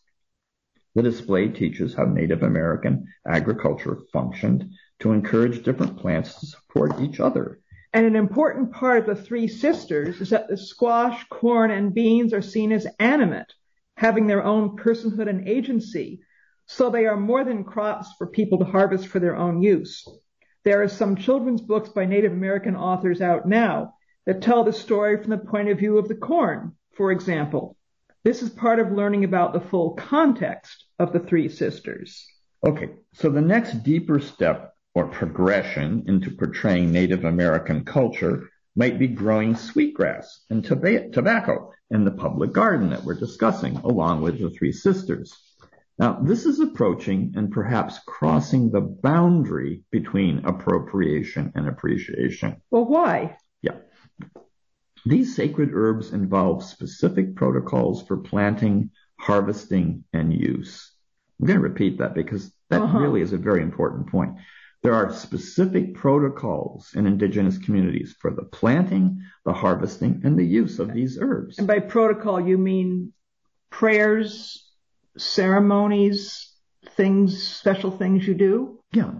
The 0.96 1.03
display 1.03 1.50
teaches 1.50 1.93
how 1.93 2.05
Native 2.05 2.43
American 2.43 3.08
agriculture 3.27 4.00
functioned 4.12 4.72
to 5.00 5.12
encourage 5.12 5.63
different 5.63 5.98
plants 5.98 6.39
to 6.39 6.46
support 6.48 7.00
each 7.00 7.19
other. 7.19 7.60
And 7.93 8.05
an 8.05 8.15
important 8.15 8.72
part 8.72 9.00
of 9.00 9.05
the 9.17 9.22
three 9.22 9.48
sisters 9.48 10.22
is 10.22 10.29
that 10.29 10.48
the 10.48 10.58
squash, 10.58 11.27
corn, 11.29 11.72
and 11.72 11.93
beans 11.93 12.34
are 12.34 12.41
seen 12.41 12.72
as 12.72 12.88
animate, 13.00 13.53
having 13.98 14.27
their 14.27 14.43
own 14.43 14.77
personhood 14.77 15.27
and 15.27 15.48
agency, 15.48 16.22
so 16.71 16.91
they 16.91 17.07
are 17.07 17.17
more 17.17 17.43
than 17.43 17.63
crops 17.63 18.13
for 18.19 18.27
people 18.27 18.59
to 18.59 18.63
harvest 18.63 19.07
for 19.07 19.19
their 19.19 19.35
own 19.35 19.59
use. 19.63 20.07
There 20.63 20.83
are 20.83 20.88
some 20.88 21.15
children's 21.15 21.61
books 21.61 21.89
by 21.89 22.05
Native 22.05 22.31
American 22.31 22.75
authors 22.75 23.21
out 23.21 23.47
now 23.47 23.95
that 24.27 24.43
tell 24.43 24.63
the 24.63 24.71
story 24.71 25.17
from 25.17 25.31
the 25.31 25.39
point 25.39 25.69
of 25.69 25.79
view 25.79 25.97
of 25.97 26.07
the 26.07 26.13
corn, 26.13 26.73
for 26.95 27.11
example. 27.11 27.75
This 28.23 28.43
is 28.43 28.51
part 28.51 28.77
of 28.77 28.91
learning 28.91 29.23
about 29.23 29.53
the 29.53 29.59
full 29.59 29.95
context 29.95 30.85
of 30.99 31.11
the 31.11 31.19
three 31.19 31.49
sisters. 31.49 32.27
Okay, 32.63 32.91
so 33.13 33.31
the 33.31 33.41
next 33.41 33.81
deeper 33.83 34.19
step 34.19 34.75
or 34.93 35.07
progression 35.07 36.03
into 36.07 36.29
portraying 36.29 36.91
Native 36.91 37.25
American 37.25 37.83
culture 37.83 38.47
might 38.75 38.99
be 38.99 39.07
growing 39.07 39.55
sweetgrass 39.55 40.45
and 40.51 40.63
tobacco 40.63 41.71
in 41.89 42.05
the 42.05 42.11
public 42.11 42.53
garden 42.53 42.91
that 42.91 43.03
we're 43.03 43.15
discussing, 43.15 43.75
along 43.77 44.21
with 44.21 44.39
the 44.39 44.51
three 44.51 44.71
sisters. 44.71 45.35
Now, 45.99 46.13
this 46.13 46.45
is 46.45 46.61
approaching 46.61 47.33
and 47.35 47.51
perhaps 47.51 47.99
crossing 48.07 48.71
the 48.71 48.79
boundary 48.79 49.83
between 49.91 50.45
appropriation 50.45 51.51
and 51.55 51.67
appreciation. 51.67 52.61
Well, 52.71 52.85
why? 52.85 53.35
Yeah. 53.61 53.75
These 55.05 55.35
sacred 55.35 55.71
herbs 55.73 56.13
involve 56.13 56.63
specific 56.63 57.35
protocols 57.35 58.03
for 58.07 58.15
planting, 58.15 58.91
harvesting, 59.19 60.05
and 60.13 60.33
use. 60.33 60.89
I'm 61.39 61.47
going 61.47 61.59
to 61.59 61.63
repeat 61.63 61.97
that 61.97 62.13
because 62.13 62.49
that 62.69 62.81
uh-huh. 62.81 62.99
really 62.99 63.21
is 63.21 63.33
a 63.33 63.37
very 63.37 63.61
important 63.61 64.07
point. 64.07 64.35
There 64.81 64.93
are 64.93 65.11
specific 65.11 65.95
protocols 65.95 66.91
in 66.95 67.07
indigenous 67.07 67.57
communities 67.57 68.15
for 68.21 68.31
the 68.31 68.43
planting, 68.43 69.21
the 69.43 69.51
harvesting, 69.51 70.21
and 70.23 70.39
the 70.39 70.45
use 70.45 70.79
of 70.79 70.93
these 70.93 71.17
herbs. 71.19 71.57
And 71.57 71.67
by 71.67 71.79
protocol, 71.79 72.39
you 72.39 72.57
mean 72.57 73.11
prayers, 73.69 74.68
ceremonies, 75.17 76.53
things, 76.91 77.43
special 77.43 77.91
things 77.91 78.27
you 78.27 78.33
do? 78.33 78.79
Yeah, 78.91 79.11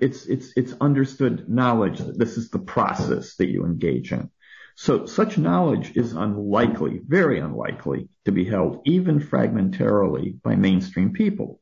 it's 0.00 0.26
it's 0.26 0.52
it's 0.56 0.74
understood 0.80 1.48
knowledge 1.48 1.98
that 1.98 2.18
this 2.18 2.36
is 2.36 2.50
the 2.50 2.58
process 2.58 3.36
that 3.36 3.48
you 3.48 3.64
engage 3.64 4.12
in. 4.12 4.30
So 4.74 5.06
such 5.06 5.38
knowledge 5.38 5.96
is 5.96 6.12
unlikely, 6.12 7.00
very 7.06 7.40
unlikely, 7.40 8.10
to 8.26 8.32
be 8.32 8.44
held 8.44 8.82
even 8.84 9.20
fragmentarily 9.20 10.40
by 10.42 10.54
mainstream 10.56 11.14
people. 11.14 11.60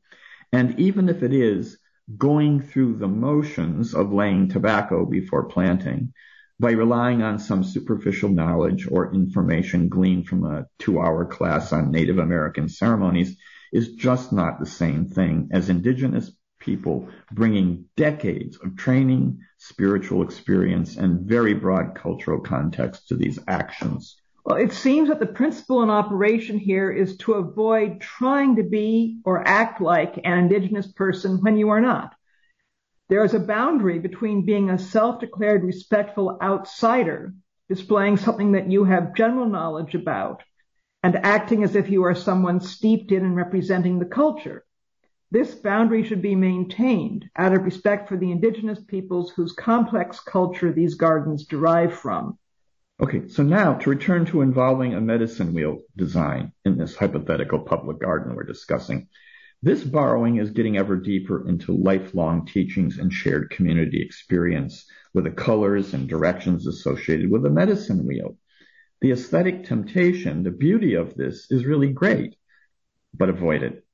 And 0.51 0.77
even 0.81 1.07
if 1.07 1.23
it 1.23 1.33
is 1.33 1.77
going 2.17 2.61
through 2.61 2.97
the 2.97 3.07
motions 3.07 3.93
of 3.93 4.11
laying 4.11 4.49
tobacco 4.49 5.05
before 5.05 5.45
planting, 5.45 6.13
by 6.59 6.71
relying 6.71 7.21
on 7.21 7.39
some 7.39 7.63
superficial 7.63 8.29
knowledge 8.29 8.87
or 8.91 9.13
information 9.13 9.87
gleaned 9.89 10.27
from 10.27 10.45
a 10.45 10.65
two 10.79 10.99
hour 10.99 11.25
class 11.25 11.71
on 11.71 11.91
Native 11.91 12.17
American 12.17 12.67
ceremonies, 12.67 13.37
is 13.75 13.93
just 13.93 14.31
not 14.31 14.59
the 14.59 14.65
same 14.65 15.05
thing 15.05 15.49
as 15.51 15.69
indigenous 15.69 16.31
people 16.59 17.09
bringing 17.33 17.85
decades 17.97 18.57
of 18.63 18.77
training, 18.77 19.39
spiritual 19.57 20.23
experience, 20.23 20.95
and 20.95 21.27
very 21.27 21.53
broad 21.53 21.93
cultural 21.93 22.39
context 22.39 23.09
to 23.09 23.15
these 23.15 23.37
actions. 23.47 24.15
Well, 24.45 24.57
it 24.57 24.71
seems 24.71 25.09
that 25.09 25.19
the 25.19 25.25
principle 25.25 25.83
in 25.83 25.89
operation 25.89 26.57
here 26.57 26.89
is 26.89 27.17
to 27.17 27.33
avoid 27.33 27.99
trying 27.99 28.55
to 28.55 28.63
be 28.63 29.19
or 29.25 29.45
act 29.45 29.81
like 29.81 30.21
an 30.23 30.37
indigenous 30.37 30.89
person 30.91 31.41
when 31.41 31.57
you 31.57 31.69
are 31.69 31.81
not. 31.81 32.15
There 33.09 33.25
is 33.25 33.33
a 33.33 33.39
boundary 33.39 33.99
between 33.99 34.45
being 34.45 34.69
a 34.69 34.79
self-declared 34.79 35.63
respectful 35.63 36.37
outsider, 36.41 37.33
displaying 37.67 38.17
something 38.17 38.53
that 38.53 38.71
you 38.71 38.85
have 38.85 39.15
general 39.15 39.49
knowledge 39.49 39.95
about, 39.95 40.43
and 41.05 41.17
acting 41.23 41.63
as 41.63 41.75
if 41.75 41.87
you 41.87 42.01
are 42.01 42.15
someone 42.15 42.59
steeped 42.59 43.11
in 43.11 43.23
and 43.23 43.35
representing 43.35 43.99
the 43.99 44.05
culture. 44.05 44.65
This 45.29 45.53
boundary 45.53 46.03
should 46.03 46.23
be 46.23 46.33
maintained 46.33 47.29
out 47.35 47.53
of 47.53 47.61
respect 47.61 48.09
for 48.09 48.17
the 48.17 48.31
indigenous 48.31 48.79
peoples 48.79 49.29
whose 49.29 49.51
complex 49.51 50.19
culture 50.19 50.71
these 50.71 50.95
gardens 50.95 51.45
derive 51.45 51.93
from. 51.93 52.39
Okay, 52.99 53.27
so 53.27 53.43
now 53.43 53.75
to 53.75 53.89
return 53.91 54.25
to 54.25 54.41
involving 54.41 54.95
a 54.95 54.99
medicine 54.99 55.53
wheel 55.53 55.81
design 55.95 56.51
in 56.65 56.75
this 56.75 56.95
hypothetical 56.95 57.59
public 57.59 57.99
garden 57.99 58.33
we're 58.33 58.41
discussing. 58.43 59.07
This 59.61 59.83
borrowing 59.83 60.37
is 60.37 60.49
getting 60.49 60.75
ever 60.75 60.95
deeper 60.95 61.47
into 61.47 61.77
lifelong 61.77 62.47
teachings 62.47 62.97
and 62.97 63.13
shared 63.13 63.51
community 63.51 64.01
experience 64.01 64.87
with 65.13 65.25
the 65.25 65.29
colors 65.29 65.93
and 65.93 66.09
directions 66.09 66.65
associated 66.65 67.29
with 67.29 67.45
a 67.45 67.51
medicine 67.51 68.07
wheel. 68.07 68.39
The 69.05 69.11
aesthetic 69.11 69.65
temptation, 69.65 70.41
the 70.41 70.49
beauty 70.49 70.95
of 70.95 71.13
this 71.13 71.45
is 71.51 71.63
really 71.63 71.89
great, 71.89 72.37
but 73.13 73.29
avoid 73.29 73.61
it. 73.61 73.85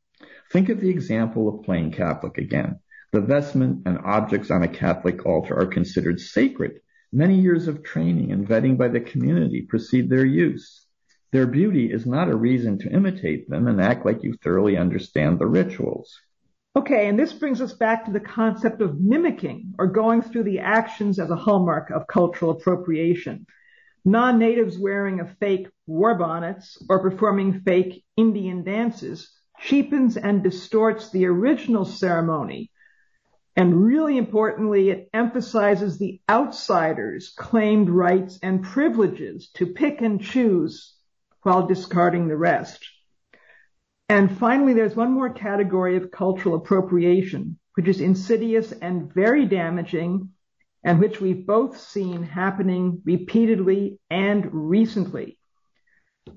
Think 0.53 0.69
of 0.69 0.79
the 0.79 0.89
example 0.89 1.49
of 1.49 1.65
plain 1.65 1.91
Catholic 1.91 2.37
again. 2.37 2.79
The 3.11 3.19
vestment 3.19 3.81
and 3.85 3.97
objects 4.05 4.49
on 4.49 4.63
a 4.63 4.69
Catholic 4.69 5.25
altar 5.25 5.53
are 5.59 5.65
considered 5.65 6.21
sacred. 6.21 6.79
Many 7.11 7.41
years 7.41 7.67
of 7.67 7.83
training 7.83 8.31
and 8.31 8.47
vetting 8.47 8.77
by 8.77 8.87
the 8.87 9.01
community 9.01 9.63
precede 9.63 10.09
their 10.09 10.25
use. 10.25 10.87
Their 11.33 11.45
beauty 11.45 11.91
is 11.91 12.05
not 12.05 12.29
a 12.29 12.37
reason 12.37 12.77
to 12.79 12.89
imitate 12.89 13.49
them 13.49 13.67
and 13.67 13.81
act 13.81 14.05
like 14.05 14.23
you 14.23 14.35
thoroughly 14.41 14.77
understand 14.77 15.39
the 15.39 15.45
rituals. 15.45 16.17
Okay, 16.77 17.09
and 17.09 17.19
this 17.19 17.33
brings 17.33 17.59
us 17.59 17.73
back 17.73 18.05
to 18.05 18.13
the 18.13 18.21
concept 18.21 18.81
of 18.81 19.01
mimicking 19.01 19.73
or 19.77 19.87
going 19.87 20.21
through 20.21 20.43
the 20.43 20.59
actions 20.59 21.19
as 21.19 21.31
a 21.31 21.35
hallmark 21.35 21.89
of 21.89 22.07
cultural 22.07 22.51
appropriation. 22.51 23.45
Non-natives 24.03 24.79
wearing 24.79 25.19
a 25.19 25.35
fake 25.39 25.67
war 25.85 26.15
bonnets 26.15 26.77
or 26.89 26.99
performing 27.01 27.61
fake 27.61 28.03
Indian 28.17 28.63
dances 28.63 29.31
cheapens 29.61 30.17
and 30.17 30.43
distorts 30.43 31.11
the 31.11 31.25
original 31.27 31.85
ceremony. 31.85 32.71
And 33.55 33.85
really 33.85 34.17
importantly, 34.17 34.89
it 34.89 35.09
emphasizes 35.13 35.97
the 35.99 36.19
outsider's 36.29 37.33
claimed 37.37 37.89
rights 37.89 38.39
and 38.41 38.63
privileges 38.63 39.51
to 39.55 39.67
pick 39.67 40.01
and 40.01 40.21
choose 40.21 40.95
while 41.43 41.67
discarding 41.67 42.27
the 42.27 42.37
rest. 42.37 42.83
And 44.09 44.37
finally, 44.37 44.73
there's 44.73 44.95
one 44.95 45.11
more 45.11 45.31
category 45.31 45.95
of 45.97 46.11
cultural 46.11 46.55
appropriation, 46.55 47.59
which 47.75 47.87
is 47.87 48.01
insidious 48.01 48.71
and 48.71 49.13
very 49.13 49.45
damaging, 49.45 50.29
and 50.83 50.99
which 50.99 51.21
we've 51.21 51.45
both 51.45 51.79
seen 51.79 52.23
happening 52.23 53.01
repeatedly 53.05 53.99
and 54.09 54.47
recently. 54.51 55.37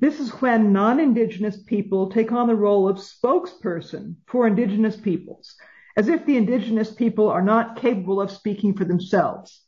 This 0.00 0.20
is 0.20 0.30
when 0.40 0.72
non-Indigenous 0.72 1.62
people 1.62 2.10
take 2.10 2.32
on 2.32 2.46
the 2.46 2.54
role 2.54 2.88
of 2.88 2.98
spokesperson 2.98 4.16
for 4.26 4.46
Indigenous 4.46 4.96
peoples, 4.96 5.54
as 5.96 6.08
if 6.08 6.26
the 6.26 6.36
Indigenous 6.36 6.92
people 6.92 7.28
are 7.28 7.42
not 7.42 7.76
capable 7.76 8.20
of 8.20 8.30
speaking 8.30 8.74
for 8.74 8.84
themselves. 8.84 9.62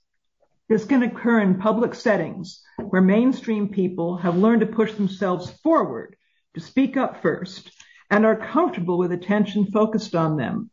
This 0.68 0.84
can 0.84 1.02
occur 1.02 1.40
in 1.40 1.58
public 1.58 1.94
settings 1.94 2.62
where 2.88 3.02
mainstream 3.02 3.68
people 3.68 4.16
have 4.16 4.36
learned 4.36 4.60
to 4.60 4.66
push 4.66 4.92
themselves 4.94 5.50
forward, 5.62 6.16
to 6.54 6.60
speak 6.60 6.96
up 6.96 7.22
first, 7.22 7.70
and 8.10 8.24
are 8.24 8.36
comfortable 8.36 8.98
with 8.98 9.12
attention 9.12 9.66
focused 9.66 10.14
on 10.14 10.36
them. 10.36 10.70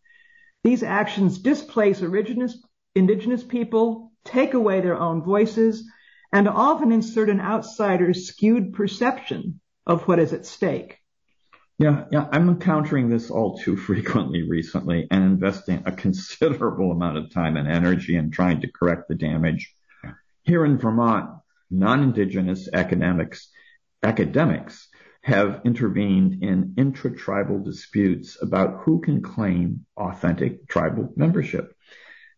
These 0.64 0.84
actions 0.84 1.40
displace 1.40 2.02
indigenous 2.96 3.44
people, 3.44 4.12
take 4.26 4.54
away 4.54 4.82
their 4.82 5.00
own 5.00 5.24
voices, 5.24 5.90
and 6.32 6.48
often 6.48 6.92
insert 6.92 7.30
an 7.30 7.40
outsider's 7.40 8.28
skewed 8.28 8.74
perception 8.74 9.60
of 9.86 10.08
what 10.08 10.20
is 10.20 10.34
at 10.34 10.46
stake. 10.46 11.00
Yeah, 11.80 12.06
yeah, 12.12 12.28
I'm 12.32 12.50
encountering 12.50 13.10
this 13.10 13.32
all 13.32 13.58
too 13.58 13.76
frequently 13.76 14.48
recently 14.48 15.08
and 15.10 15.24
investing 15.24 15.84
a 15.86 15.92
considerable 16.06 16.92
amount 16.92 17.18
of 17.18 17.32
time 17.32 17.58
and 17.58 17.68
energy 17.68 18.16
in 18.16 18.32
trying 18.32 18.62
to 18.62 18.72
correct 18.72 19.08
the 19.08 19.16
damage. 19.16 19.74
Here 20.44 20.66
in 20.66 20.78
Vermont, 20.78 21.30
non-indigenous 21.72 22.70
academics, 22.72 23.50
academics 24.04 24.88
have 25.24 25.62
intervened 25.64 26.44
in 26.44 26.74
intra-tribal 26.78 27.60
disputes 27.60 28.38
about 28.42 28.82
who 28.82 29.00
can 29.00 29.22
claim 29.22 29.86
authentic 29.96 30.68
tribal 30.68 31.12
membership. 31.16 31.74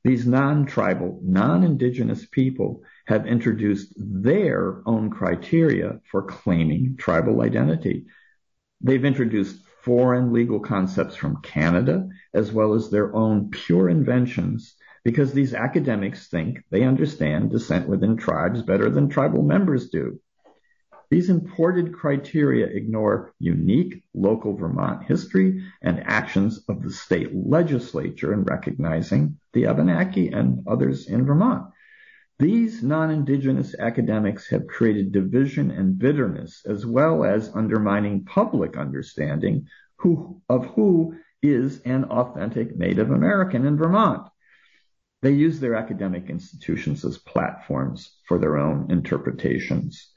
These 0.05 0.27
non-tribal, 0.27 1.19
non-indigenous 1.23 2.27
people 2.27 2.83
have 3.07 3.25
introduced 3.25 3.91
their 3.97 4.83
own 4.85 5.09
criteria 5.09 5.99
for 6.11 6.21
claiming 6.21 6.95
tribal 6.95 7.41
identity. 7.41 8.05
They've 8.81 9.03
introduced 9.03 9.65
foreign 9.81 10.31
legal 10.31 10.59
concepts 10.59 11.15
from 11.15 11.41
Canada, 11.41 12.07
as 12.35 12.51
well 12.51 12.75
as 12.75 12.91
their 12.91 13.15
own 13.15 13.49
pure 13.49 13.89
inventions, 13.89 14.75
because 15.03 15.33
these 15.33 15.55
academics 15.55 16.27
think 16.27 16.63
they 16.69 16.83
understand 16.83 17.49
descent 17.49 17.89
within 17.89 18.15
tribes 18.15 18.61
better 18.61 18.91
than 18.91 19.09
tribal 19.09 19.41
members 19.41 19.89
do. 19.89 20.19
These 21.15 21.29
imported 21.29 21.93
criteria 21.93 22.65
ignore 22.65 23.33
unique 23.39 24.03
local 24.13 24.53
Vermont 24.53 25.05
history 25.05 25.63
and 25.81 26.03
actions 26.03 26.65
of 26.67 26.83
the 26.83 26.91
state 26.91 27.33
legislature 27.33 28.33
in 28.33 28.43
recognizing 28.43 29.37
the 29.53 29.65
Abenaki 29.67 30.27
and 30.27 30.67
others 30.67 31.07
in 31.07 31.25
Vermont. 31.25 31.71
These 32.37 32.83
non-indigenous 32.83 33.75
academics 33.79 34.49
have 34.49 34.67
created 34.67 35.13
division 35.13 35.71
and 35.71 35.97
bitterness 35.97 36.65
as 36.65 36.85
well 36.85 37.23
as 37.23 37.49
undermining 37.55 38.25
public 38.25 38.75
understanding 38.75 39.67
who, 39.99 40.41
of 40.49 40.65
who 40.65 41.15
is 41.41 41.79
an 41.85 42.03
authentic 42.03 42.75
Native 42.75 43.11
American 43.11 43.65
in 43.65 43.77
Vermont. 43.77 44.27
They 45.21 45.31
use 45.31 45.61
their 45.61 45.75
academic 45.75 46.29
institutions 46.29 47.05
as 47.05 47.17
platforms 47.17 48.17
for 48.27 48.37
their 48.37 48.57
own 48.57 48.91
interpretations. 48.91 50.11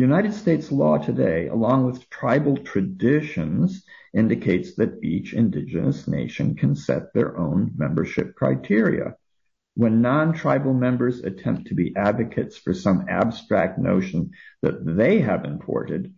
United 0.00 0.34
States 0.34 0.72
law 0.72 0.98
today, 0.98 1.46
along 1.46 1.86
with 1.86 2.10
tribal 2.10 2.56
traditions, 2.56 3.84
indicates 4.12 4.74
that 4.74 4.98
each 5.04 5.32
indigenous 5.32 6.08
nation 6.08 6.56
can 6.56 6.74
set 6.74 7.14
their 7.14 7.38
own 7.38 7.70
membership 7.76 8.34
criteria. 8.34 9.14
When 9.76 10.02
non-tribal 10.02 10.74
members 10.74 11.20
attempt 11.20 11.68
to 11.68 11.74
be 11.74 11.94
advocates 11.94 12.56
for 12.58 12.74
some 12.74 13.06
abstract 13.08 13.78
notion 13.78 14.32
that 14.62 14.84
they 14.84 15.20
have 15.20 15.44
imported, 15.44 16.12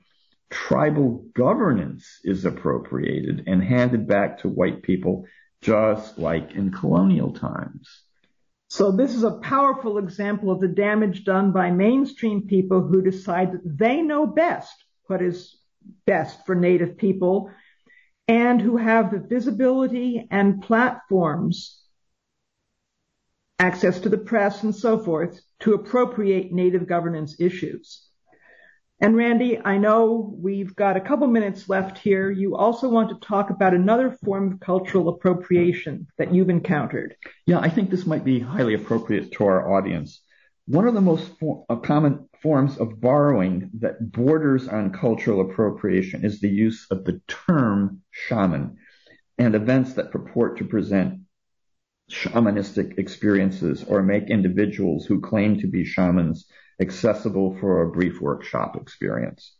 tribal 0.48 1.26
governance 1.34 2.20
is 2.24 2.46
appropriated 2.46 3.44
and 3.46 3.62
handed 3.62 4.06
back 4.06 4.38
to 4.38 4.48
white 4.48 4.82
people 4.82 5.26
just 5.60 6.18
like 6.18 6.52
in 6.52 6.70
colonial 6.70 7.32
times. 7.32 8.05
So 8.68 8.90
this 8.90 9.14
is 9.14 9.22
a 9.22 9.38
powerful 9.38 9.98
example 9.98 10.50
of 10.50 10.60
the 10.60 10.68
damage 10.68 11.24
done 11.24 11.52
by 11.52 11.70
mainstream 11.70 12.46
people 12.46 12.82
who 12.82 13.00
decide 13.00 13.52
that 13.52 13.78
they 13.78 14.02
know 14.02 14.26
best 14.26 14.74
what 15.06 15.22
is 15.22 15.56
best 16.04 16.44
for 16.46 16.54
Native 16.54 16.96
people 16.96 17.50
and 18.28 18.60
who 18.60 18.76
have 18.76 19.12
the 19.12 19.20
visibility 19.20 20.26
and 20.30 20.60
platforms, 20.62 21.80
access 23.58 24.00
to 24.00 24.08
the 24.08 24.18
press 24.18 24.64
and 24.64 24.74
so 24.74 24.98
forth, 24.98 25.40
to 25.60 25.74
appropriate 25.74 26.52
Native 26.52 26.88
governance 26.88 27.40
issues. 27.40 28.08
And 28.98 29.14
Randy, 29.14 29.58
I 29.62 29.76
know 29.76 30.34
we've 30.38 30.74
got 30.74 30.96
a 30.96 31.02
couple 31.02 31.26
minutes 31.26 31.68
left 31.68 31.98
here. 31.98 32.30
You 32.30 32.56
also 32.56 32.88
want 32.88 33.10
to 33.10 33.26
talk 33.26 33.50
about 33.50 33.74
another 33.74 34.10
form 34.24 34.52
of 34.52 34.60
cultural 34.60 35.10
appropriation 35.10 36.06
that 36.16 36.32
you've 36.32 36.48
encountered. 36.48 37.14
Yeah, 37.44 37.58
I 37.58 37.68
think 37.68 37.90
this 37.90 38.06
might 38.06 38.24
be 38.24 38.40
highly 38.40 38.72
appropriate 38.72 39.32
to 39.32 39.44
our 39.44 39.76
audience. 39.76 40.22
One 40.66 40.88
of 40.88 40.94
the 40.94 41.02
most 41.02 41.30
for- 41.38 41.66
uh, 41.68 41.76
common 41.76 42.28
forms 42.42 42.78
of 42.78 43.00
borrowing 43.00 43.70
that 43.80 44.12
borders 44.12 44.66
on 44.66 44.92
cultural 44.92 45.42
appropriation 45.42 46.24
is 46.24 46.40
the 46.40 46.48
use 46.48 46.86
of 46.90 47.04
the 47.04 47.20
term 47.28 48.00
shaman 48.10 48.78
and 49.36 49.54
events 49.54 49.92
that 49.94 50.10
purport 50.10 50.56
to 50.58 50.64
present 50.64 51.20
shamanistic 52.10 52.98
experiences 52.98 53.84
or 53.84 54.02
make 54.02 54.30
individuals 54.30 55.04
who 55.04 55.20
claim 55.20 55.60
to 55.60 55.66
be 55.66 55.84
shamans 55.84 56.46
accessible 56.80 57.56
for 57.60 57.82
a 57.82 57.90
brief 57.90 58.20
workshop 58.20 58.76
experience. 58.76 59.56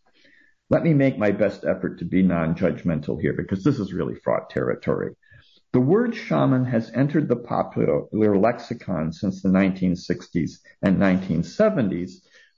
Let 0.68 0.82
me 0.82 0.94
make 0.94 1.18
my 1.18 1.30
best 1.30 1.64
effort 1.64 1.98
to 1.98 2.04
be 2.04 2.22
non-judgmental 2.22 3.20
here 3.20 3.32
because 3.32 3.62
this 3.62 3.78
is 3.78 3.92
really 3.92 4.16
fraught 4.16 4.50
territory. 4.50 5.14
The 5.72 5.80
word 5.80 6.14
shaman 6.14 6.64
has 6.64 6.90
entered 6.94 7.28
the 7.28 7.36
popular 7.36 8.36
lexicon 8.36 9.12
since 9.12 9.42
the 9.42 9.48
1960s 9.48 10.58
and 10.82 10.98
1970s 10.98 12.12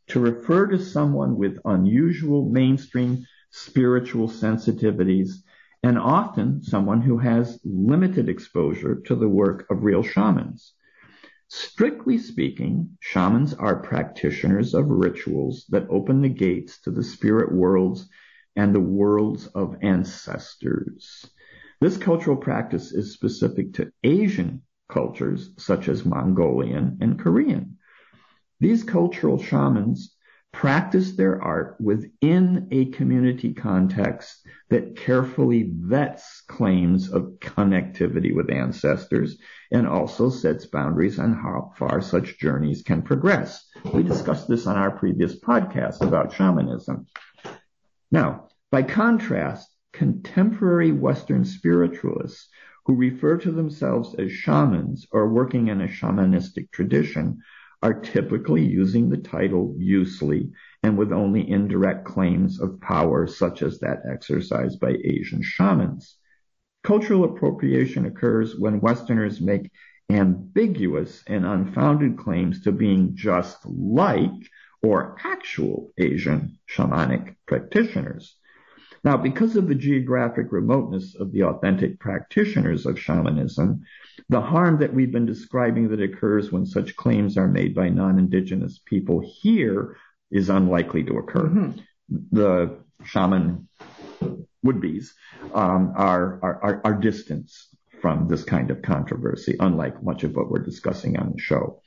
to 0.08 0.20
refer 0.20 0.66
to 0.68 0.78
someone 0.78 1.36
with 1.36 1.58
unusual 1.64 2.48
mainstream 2.48 3.26
spiritual 3.50 4.28
sensitivities 4.28 5.42
and 5.82 5.98
often 5.98 6.62
someone 6.62 7.00
who 7.00 7.18
has 7.18 7.60
limited 7.64 8.28
exposure 8.28 8.96
to 9.06 9.14
the 9.14 9.28
work 9.28 9.66
of 9.70 9.84
real 9.84 10.02
shamans. 10.02 10.72
Strictly 11.50 12.18
speaking, 12.18 12.98
shamans 13.00 13.54
are 13.54 13.80
practitioners 13.82 14.74
of 14.74 14.90
rituals 14.90 15.64
that 15.70 15.88
open 15.88 16.20
the 16.20 16.28
gates 16.28 16.78
to 16.82 16.90
the 16.90 17.02
spirit 17.02 17.50
worlds 17.50 18.10
and 18.54 18.74
the 18.74 18.80
worlds 18.80 19.46
of 19.48 19.74
ancestors. 19.80 21.24
This 21.80 21.96
cultural 21.96 22.36
practice 22.36 22.92
is 22.92 23.14
specific 23.14 23.72
to 23.74 23.90
Asian 24.04 24.60
cultures 24.90 25.54
such 25.56 25.88
as 25.88 26.04
Mongolian 26.04 26.98
and 27.00 27.18
Korean. 27.18 27.78
These 28.60 28.84
cultural 28.84 29.38
shamans 29.38 30.14
practice 30.52 31.12
their 31.12 31.42
art 31.42 31.76
within 31.80 32.68
a 32.70 32.86
community 32.86 33.52
context 33.52 34.46
that 34.70 34.96
carefully 34.96 35.70
vets 35.74 36.42
claims 36.48 37.12
of 37.12 37.32
connectivity 37.40 38.34
with 38.34 38.50
ancestors 38.50 39.38
and 39.70 39.86
also 39.86 40.30
sets 40.30 40.66
boundaries 40.66 41.18
on 41.18 41.34
how 41.34 41.72
far 41.76 42.00
such 42.00 42.38
journeys 42.38 42.82
can 42.82 43.02
progress. 43.02 43.66
We 43.92 44.02
discussed 44.02 44.48
this 44.48 44.66
on 44.66 44.76
our 44.76 44.90
previous 44.90 45.38
podcast 45.38 46.00
about 46.00 46.32
shamanism. 46.32 47.06
Now, 48.10 48.48
by 48.70 48.82
contrast, 48.82 49.68
contemporary 49.92 50.92
Western 50.92 51.44
spiritualists 51.44 52.48
who 52.86 52.94
refer 52.94 53.36
to 53.36 53.52
themselves 53.52 54.14
as 54.14 54.32
shamans 54.32 55.06
or 55.12 55.28
working 55.28 55.68
in 55.68 55.82
a 55.82 55.88
shamanistic 55.88 56.70
tradition 56.70 57.42
are 57.82 58.00
typically 58.00 58.64
using 58.64 59.08
the 59.08 59.16
title 59.16 59.74
loosely 59.78 60.50
and 60.82 60.98
with 60.98 61.12
only 61.12 61.48
indirect 61.48 62.04
claims 62.04 62.60
of 62.60 62.80
power 62.80 63.26
such 63.26 63.62
as 63.62 63.78
that 63.80 64.02
exercised 64.10 64.80
by 64.80 64.96
Asian 65.04 65.42
shamans. 65.42 66.16
Cultural 66.82 67.24
appropriation 67.24 68.06
occurs 68.06 68.58
when 68.58 68.80
Westerners 68.80 69.40
make 69.40 69.70
ambiguous 70.10 71.22
and 71.26 71.44
unfounded 71.44 72.16
claims 72.16 72.62
to 72.62 72.72
being 72.72 73.14
just 73.14 73.58
like 73.66 74.30
or 74.82 75.16
actual 75.24 75.92
Asian 75.98 76.58
shamanic 76.68 77.36
practitioners. 77.46 78.37
Now, 79.04 79.16
because 79.16 79.56
of 79.56 79.68
the 79.68 79.74
geographic 79.74 80.50
remoteness 80.50 81.14
of 81.14 81.32
the 81.32 81.44
authentic 81.44 81.98
practitioners 81.98 82.86
of 82.86 82.98
shamanism, 82.98 83.82
the 84.28 84.40
harm 84.40 84.78
that 84.78 84.92
we've 84.92 85.12
been 85.12 85.26
describing 85.26 85.88
that 85.88 86.02
occurs 86.02 86.50
when 86.50 86.66
such 86.66 86.96
claims 86.96 87.38
are 87.38 87.48
made 87.48 87.74
by 87.74 87.88
non-indigenous 87.88 88.80
people 88.84 89.22
here 89.24 89.96
is 90.30 90.50
unlikely 90.50 91.04
to 91.04 91.18
occur. 91.18 91.44
Mm-hmm. 91.44 91.80
The 92.32 92.78
shaman 93.04 93.68
would-bes 94.62 95.14
um, 95.54 95.92
are, 95.96 96.40
are, 96.42 96.80
are 96.84 96.94
distanced 96.94 97.68
from 98.00 98.28
this 98.28 98.44
kind 98.44 98.70
of 98.70 98.82
controversy, 98.82 99.56
unlike 99.60 100.02
much 100.02 100.24
of 100.24 100.34
what 100.34 100.50
we're 100.50 100.58
discussing 100.58 101.18
on 101.18 101.32
the 101.32 101.40
show. 101.40 101.82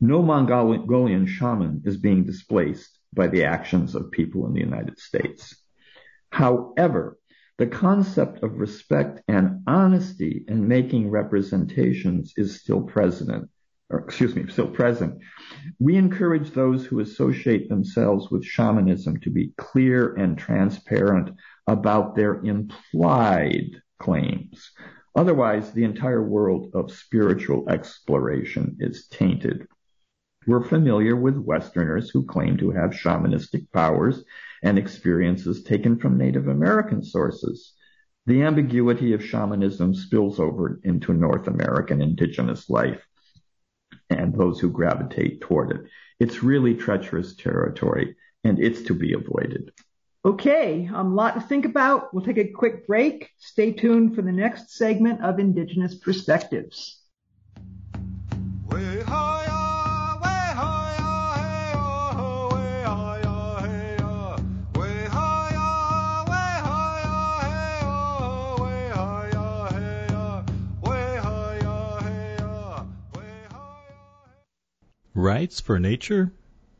No 0.00 0.22
Mongolian 0.22 1.26
shaman 1.26 1.82
is 1.84 1.96
being 1.96 2.24
displaced 2.24 2.98
by 3.12 3.28
the 3.28 3.44
actions 3.44 3.94
of 3.94 4.10
people 4.10 4.46
in 4.46 4.52
the 4.52 4.60
United 4.60 4.98
States. 4.98 5.56
However, 6.36 7.16
the 7.56 7.66
concept 7.66 8.42
of 8.42 8.58
respect 8.58 9.22
and 9.26 9.62
honesty 9.66 10.44
in 10.48 10.68
making 10.68 11.08
representations 11.08 12.34
is 12.36 12.60
still 12.60 12.82
present, 12.82 13.48
or 13.88 14.00
excuse 14.00 14.36
me, 14.36 14.46
still 14.48 14.68
present. 14.68 15.18
We 15.80 15.96
encourage 15.96 16.50
those 16.50 16.84
who 16.84 17.00
associate 17.00 17.70
themselves 17.70 18.30
with 18.30 18.44
shamanism 18.44 19.18
to 19.20 19.30
be 19.30 19.54
clear 19.56 20.12
and 20.16 20.36
transparent 20.36 21.30
about 21.66 22.14
their 22.14 22.44
implied 22.44 23.80
claims. 23.98 24.72
Otherwise, 25.14 25.72
the 25.72 25.84
entire 25.84 26.28
world 26.28 26.70
of 26.74 26.92
spiritual 26.92 27.66
exploration 27.70 28.76
is 28.78 29.08
tainted. 29.08 29.66
We're 30.46 30.62
familiar 30.62 31.16
with 31.16 31.36
Westerners 31.36 32.10
who 32.10 32.24
claim 32.24 32.56
to 32.58 32.70
have 32.70 32.90
shamanistic 32.90 33.66
powers 33.72 34.22
and 34.62 34.78
experiences 34.78 35.64
taken 35.64 35.98
from 35.98 36.16
Native 36.16 36.46
American 36.46 37.02
sources. 37.02 37.72
The 38.26 38.42
ambiguity 38.42 39.12
of 39.12 39.24
shamanism 39.24 39.94
spills 39.94 40.38
over 40.38 40.80
into 40.84 41.12
North 41.12 41.48
American 41.48 42.00
indigenous 42.00 42.70
life 42.70 43.04
and 44.08 44.32
those 44.34 44.60
who 44.60 44.70
gravitate 44.70 45.40
toward 45.40 45.72
it. 45.72 45.80
It's 46.20 46.44
really 46.44 46.74
treacherous 46.74 47.34
territory 47.34 48.14
and 48.44 48.60
it's 48.60 48.82
to 48.82 48.94
be 48.94 49.14
avoided. 49.14 49.72
Okay, 50.24 50.88
a 50.92 51.02
lot 51.02 51.34
to 51.34 51.40
think 51.40 51.64
about. 51.64 52.14
We'll 52.14 52.24
take 52.24 52.38
a 52.38 52.52
quick 52.52 52.86
break. 52.86 53.30
Stay 53.38 53.72
tuned 53.72 54.14
for 54.14 54.22
the 54.22 54.32
next 54.32 54.76
segment 54.76 55.22
of 55.22 55.40
Indigenous 55.40 55.96
Perspectives. 55.96 57.00
Rights 75.18 75.62
for 75.62 75.78
nature? 75.78 76.30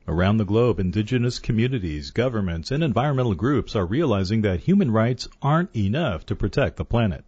Around 0.07 0.37
the 0.37 0.45
globe, 0.45 0.79
indigenous 0.79 1.39
communities, 1.39 2.11
governments, 2.11 2.71
and 2.71 2.85
environmental 2.85 3.35
groups 3.35 3.75
are 3.75 3.87
realizing 3.87 4.43
that 4.43 4.61
human 4.61 4.91
rights 4.91 5.27
aren't 5.41 5.75
enough 5.75 6.27
to 6.27 6.37
protect 6.37 6.77
the 6.77 6.85
planet. 6.85 7.25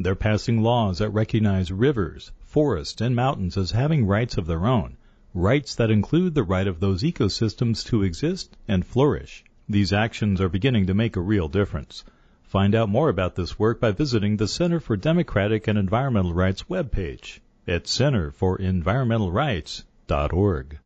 They're 0.00 0.16
passing 0.16 0.60
laws 0.60 0.98
that 0.98 1.10
recognize 1.10 1.70
rivers, 1.70 2.32
forests, 2.40 3.00
and 3.00 3.14
mountains 3.14 3.56
as 3.56 3.70
having 3.70 4.04
rights 4.04 4.36
of 4.36 4.48
their 4.48 4.66
own, 4.66 4.96
rights 5.32 5.76
that 5.76 5.92
include 5.92 6.34
the 6.34 6.42
right 6.42 6.66
of 6.66 6.80
those 6.80 7.04
ecosystems 7.04 7.86
to 7.86 8.02
exist 8.02 8.56
and 8.66 8.84
flourish. 8.84 9.44
These 9.68 9.92
actions 9.92 10.40
are 10.40 10.48
beginning 10.48 10.88
to 10.88 10.94
make 10.94 11.14
a 11.14 11.20
real 11.20 11.46
difference. 11.46 12.02
Find 12.42 12.74
out 12.74 12.88
more 12.88 13.10
about 13.10 13.36
this 13.36 13.60
work 13.60 13.78
by 13.78 13.92
visiting 13.92 14.38
the 14.38 14.48
Center 14.48 14.80
for 14.80 14.96
Democratic 14.96 15.68
and 15.68 15.78
Environmental 15.78 16.34
Rights 16.34 16.64
webpage 16.64 17.38
at 17.68 17.84
centerforenvironmentalrights.org 17.84 19.84
org. 20.32 20.78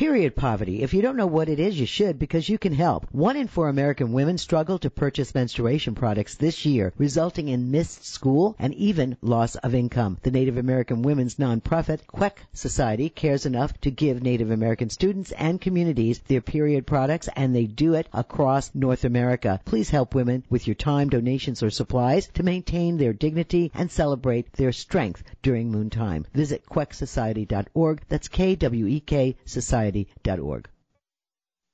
Period 0.00 0.34
poverty. 0.34 0.82
If 0.82 0.94
you 0.94 1.02
don't 1.02 1.18
know 1.18 1.26
what 1.26 1.50
it 1.50 1.60
is, 1.60 1.78
you 1.78 1.84
should 1.84 2.18
because 2.18 2.48
you 2.48 2.56
can 2.56 2.72
help. 2.72 3.06
One 3.12 3.36
in 3.36 3.48
four 3.48 3.68
American 3.68 4.14
women 4.14 4.38
struggle 4.38 4.78
to 4.78 4.88
purchase 4.88 5.34
menstruation 5.34 5.94
products 5.94 6.36
this 6.36 6.64
year, 6.64 6.94
resulting 6.96 7.48
in 7.48 7.70
missed 7.70 8.06
school 8.06 8.56
and 8.58 8.72
even 8.76 9.18
loss 9.20 9.56
of 9.56 9.74
income. 9.74 10.16
The 10.22 10.30
Native 10.30 10.56
American 10.56 11.02
women's 11.02 11.34
nonprofit 11.34 11.98
Kwek 12.06 12.38
Society 12.54 13.10
cares 13.10 13.44
enough 13.44 13.78
to 13.82 13.90
give 13.90 14.22
Native 14.22 14.50
American 14.50 14.88
students 14.88 15.32
and 15.32 15.60
communities 15.60 16.20
their 16.20 16.40
period 16.40 16.86
products 16.86 17.28
and 17.36 17.54
they 17.54 17.66
do 17.66 17.92
it 17.92 18.08
across 18.14 18.70
North 18.74 19.04
America. 19.04 19.60
Please 19.66 19.90
help 19.90 20.14
women 20.14 20.44
with 20.48 20.66
your 20.66 20.76
time, 20.76 21.10
donations, 21.10 21.62
or 21.62 21.68
supplies 21.68 22.26
to 22.28 22.42
maintain 22.42 22.96
their 22.96 23.12
dignity 23.12 23.70
and 23.74 23.90
celebrate 23.90 24.50
their 24.54 24.72
strength 24.72 25.22
during 25.42 25.70
moontime. 25.70 26.24
Visit 26.32 26.64
kweksociety.org. 26.64 28.00
That's 28.08 28.28
K-W-E-K 28.28 29.36
Society 29.44 29.89
society.org. 29.90 30.68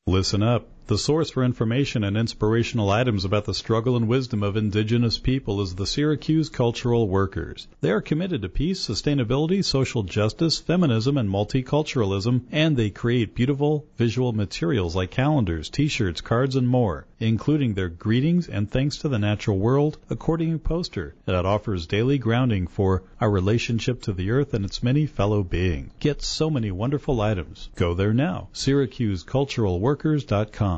Listen 0.06 0.42
up. 0.42 0.68
The 0.88 0.96
source 0.96 1.30
for 1.30 1.42
information 1.42 2.04
and 2.04 2.16
inspirational 2.16 2.90
items 2.90 3.24
about 3.24 3.44
the 3.44 3.54
struggle 3.54 3.96
and 3.96 4.06
wisdom 4.06 4.44
of 4.44 4.56
indigenous 4.56 5.18
people 5.18 5.60
is 5.60 5.74
the 5.74 5.84
Syracuse 5.84 6.48
Cultural 6.48 7.08
Workers. 7.08 7.66
They 7.80 7.90
are 7.90 8.00
committed 8.00 8.42
to 8.42 8.48
peace, 8.48 8.86
sustainability, 8.86 9.64
social 9.64 10.04
justice, 10.04 10.60
feminism, 10.60 11.18
and 11.18 11.28
multiculturalism, 11.28 12.42
and 12.52 12.76
they 12.76 12.90
create 12.90 13.34
beautiful 13.34 13.88
visual 13.96 14.32
materials 14.32 14.94
like 14.94 15.10
calendars, 15.10 15.70
t-shirts, 15.70 16.20
cards, 16.20 16.54
and 16.54 16.68
more, 16.68 17.08
including 17.18 17.74
their 17.74 17.88
greetings 17.88 18.48
and 18.48 18.70
thanks 18.70 18.98
to 18.98 19.08
the 19.08 19.18
natural 19.18 19.58
world 19.58 19.98
According 20.08 20.52
accordion 20.52 20.60
poster 20.60 21.16
that 21.24 21.44
offers 21.44 21.88
daily 21.88 22.18
grounding 22.18 22.68
for 22.68 23.02
our 23.20 23.28
relationship 23.28 24.02
to 24.02 24.12
the 24.12 24.30
earth 24.30 24.54
and 24.54 24.64
its 24.64 24.84
many 24.84 25.06
fellow 25.06 25.42
beings. 25.42 25.90
Get 25.98 26.22
so 26.22 26.48
many 26.48 26.70
wonderful 26.70 27.20
items. 27.20 27.70
Go 27.74 27.94
there 27.94 28.14
now. 28.14 28.50
SyracuseCulturalWorkers.com 28.54 30.75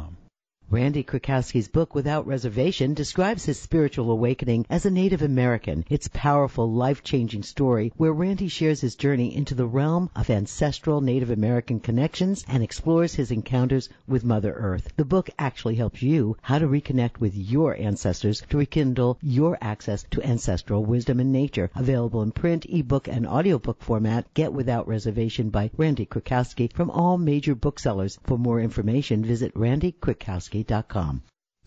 Randy 0.70 1.02
Kritkausky's 1.02 1.66
book 1.66 1.94
Without 1.94 2.26
Reservation 2.26 2.92
describes 2.92 3.46
his 3.46 3.58
spiritual 3.58 4.10
awakening 4.10 4.66
as 4.68 4.84
a 4.84 4.90
Native 4.90 5.22
American. 5.22 5.82
It's 5.88 6.10
powerful, 6.12 6.70
life-changing 6.70 7.44
story 7.44 7.90
where 7.96 8.12
Randy 8.12 8.48
shares 8.48 8.82
his 8.82 8.94
journey 8.94 9.34
into 9.34 9.54
the 9.54 9.66
realm 9.66 10.10
of 10.14 10.28
ancestral 10.28 11.00
Native 11.00 11.30
American 11.30 11.80
connections 11.80 12.44
and 12.46 12.62
explores 12.62 13.14
his 13.14 13.30
encounters 13.30 13.88
with 14.06 14.26
Mother 14.26 14.52
Earth. 14.52 14.92
The 14.98 15.06
book 15.06 15.30
actually 15.38 15.76
helps 15.76 16.02
you 16.02 16.36
how 16.42 16.58
to 16.58 16.68
reconnect 16.68 17.18
with 17.18 17.34
your 17.34 17.74
ancestors 17.74 18.42
to 18.50 18.58
rekindle 18.58 19.16
your 19.22 19.56
access 19.62 20.04
to 20.10 20.22
ancestral 20.22 20.84
wisdom 20.84 21.18
and 21.18 21.32
nature. 21.32 21.70
Available 21.74 22.20
in 22.20 22.30
print, 22.30 22.66
ebook, 22.68 23.08
and 23.08 23.26
audiobook 23.26 23.82
format. 23.82 24.26
Get 24.34 24.52
Without 24.52 24.86
Reservation 24.86 25.48
by 25.48 25.70
Randy 25.78 26.04
Kritkausky 26.04 26.70
from 26.74 26.90
all 26.90 27.16
major 27.16 27.54
booksellers. 27.54 28.18
For 28.24 28.36
more 28.36 28.60
information, 28.60 29.24
visit 29.24 29.52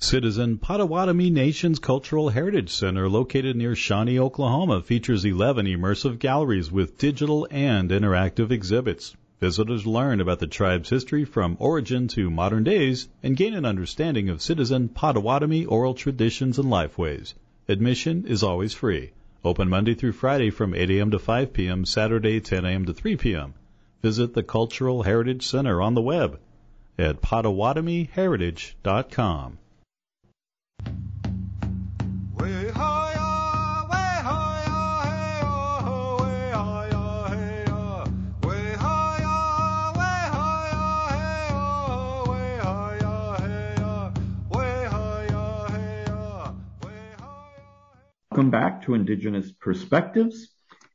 Citizen 0.04 0.58
Potawatomi 0.58 1.30
Nation's 1.30 1.80
Cultural 1.80 2.30
Heritage 2.30 2.71
Center, 2.71 3.08
located 3.08 3.56
near 3.56 3.75
Shawnee, 3.75 4.19
Oklahoma, 4.19 4.82
features 4.82 5.23
11 5.23 5.65
immersive 5.65 6.19
galleries 6.19 6.71
with 6.71 6.97
digital 6.97 7.47
and 7.49 7.89
interactive 7.89 8.51
exhibits. 8.51 9.15
Visitors 9.39 9.88
learn 9.88 10.19
about 10.19 10.39
the 10.39 10.47
tribe's 10.47 10.89
history 10.89 11.23
from 11.23 11.56
origin 11.60 12.10
to 12.10 12.30
modern 12.30 12.65
days 12.65 13.08
and 13.23 13.38
gain 13.38 13.54
an 13.54 13.63
understanding 13.63 14.27
of 14.27 14.41
citizen 14.41 14.89
Potawatomi 14.89 15.65
oral 15.65 15.93
traditions 15.93 16.60
and 16.60 16.69
lifeways. 16.69 17.34
Admission 17.69 18.25
is 18.25 18.43
always 18.43 18.73
free. 18.73 19.12
Open 19.45 19.69
Monday 19.69 19.93
through 19.93 20.12
Friday 20.12 20.49
from 20.49 20.73
8 20.73 20.89
a.m. 20.89 21.12
to 21.12 21.19
5 21.19 21.54
p.m., 21.54 21.86
Saturday 21.86 22.41
10 22.41 22.65
a.m. 22.65 22.86
to 22.86 22.93
3 22.93 23.15
p.m. 23.15 23.54
Visit 24.01 24.34
the 24.34 24.43
Cultural 24.43 25.04
Heritage 25.04 25.45
Center 25.47 25.82
on 25.82 25.93
the 25.93 26.01
web 26.01 26.39
at 26.97 27.21
PotawatomiHeritage.com. 27.21 29.58
Welcome 48.32 48.49
back 48.49 48.82
to 48.86 48.95
Indigenous 48.95 49.51
Perspectives. 49.51 50.49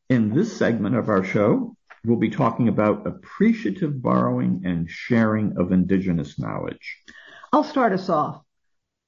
In 0.08 0.34
this 0.34 0.56
segment 0.56 0.96
of 0.96 1.08
our 1.08 1.22
show, 1.22 1.76
we'll 2.06 2.16
be 2.16 2.30
talking 2.30 2.68
about 2.68 3.06
appreciative 3.06 4.00
borrowing 4.00 4.62
and 4.64 4.88
sharing 4.88 5.56
of 5.58 5.72
indigenous 5.72 6.38
knowledge. 6.38 7.02
I'll 7.52 7.64
start 7.64 7.92
us 7.92 8.08
off. 8.08 8.42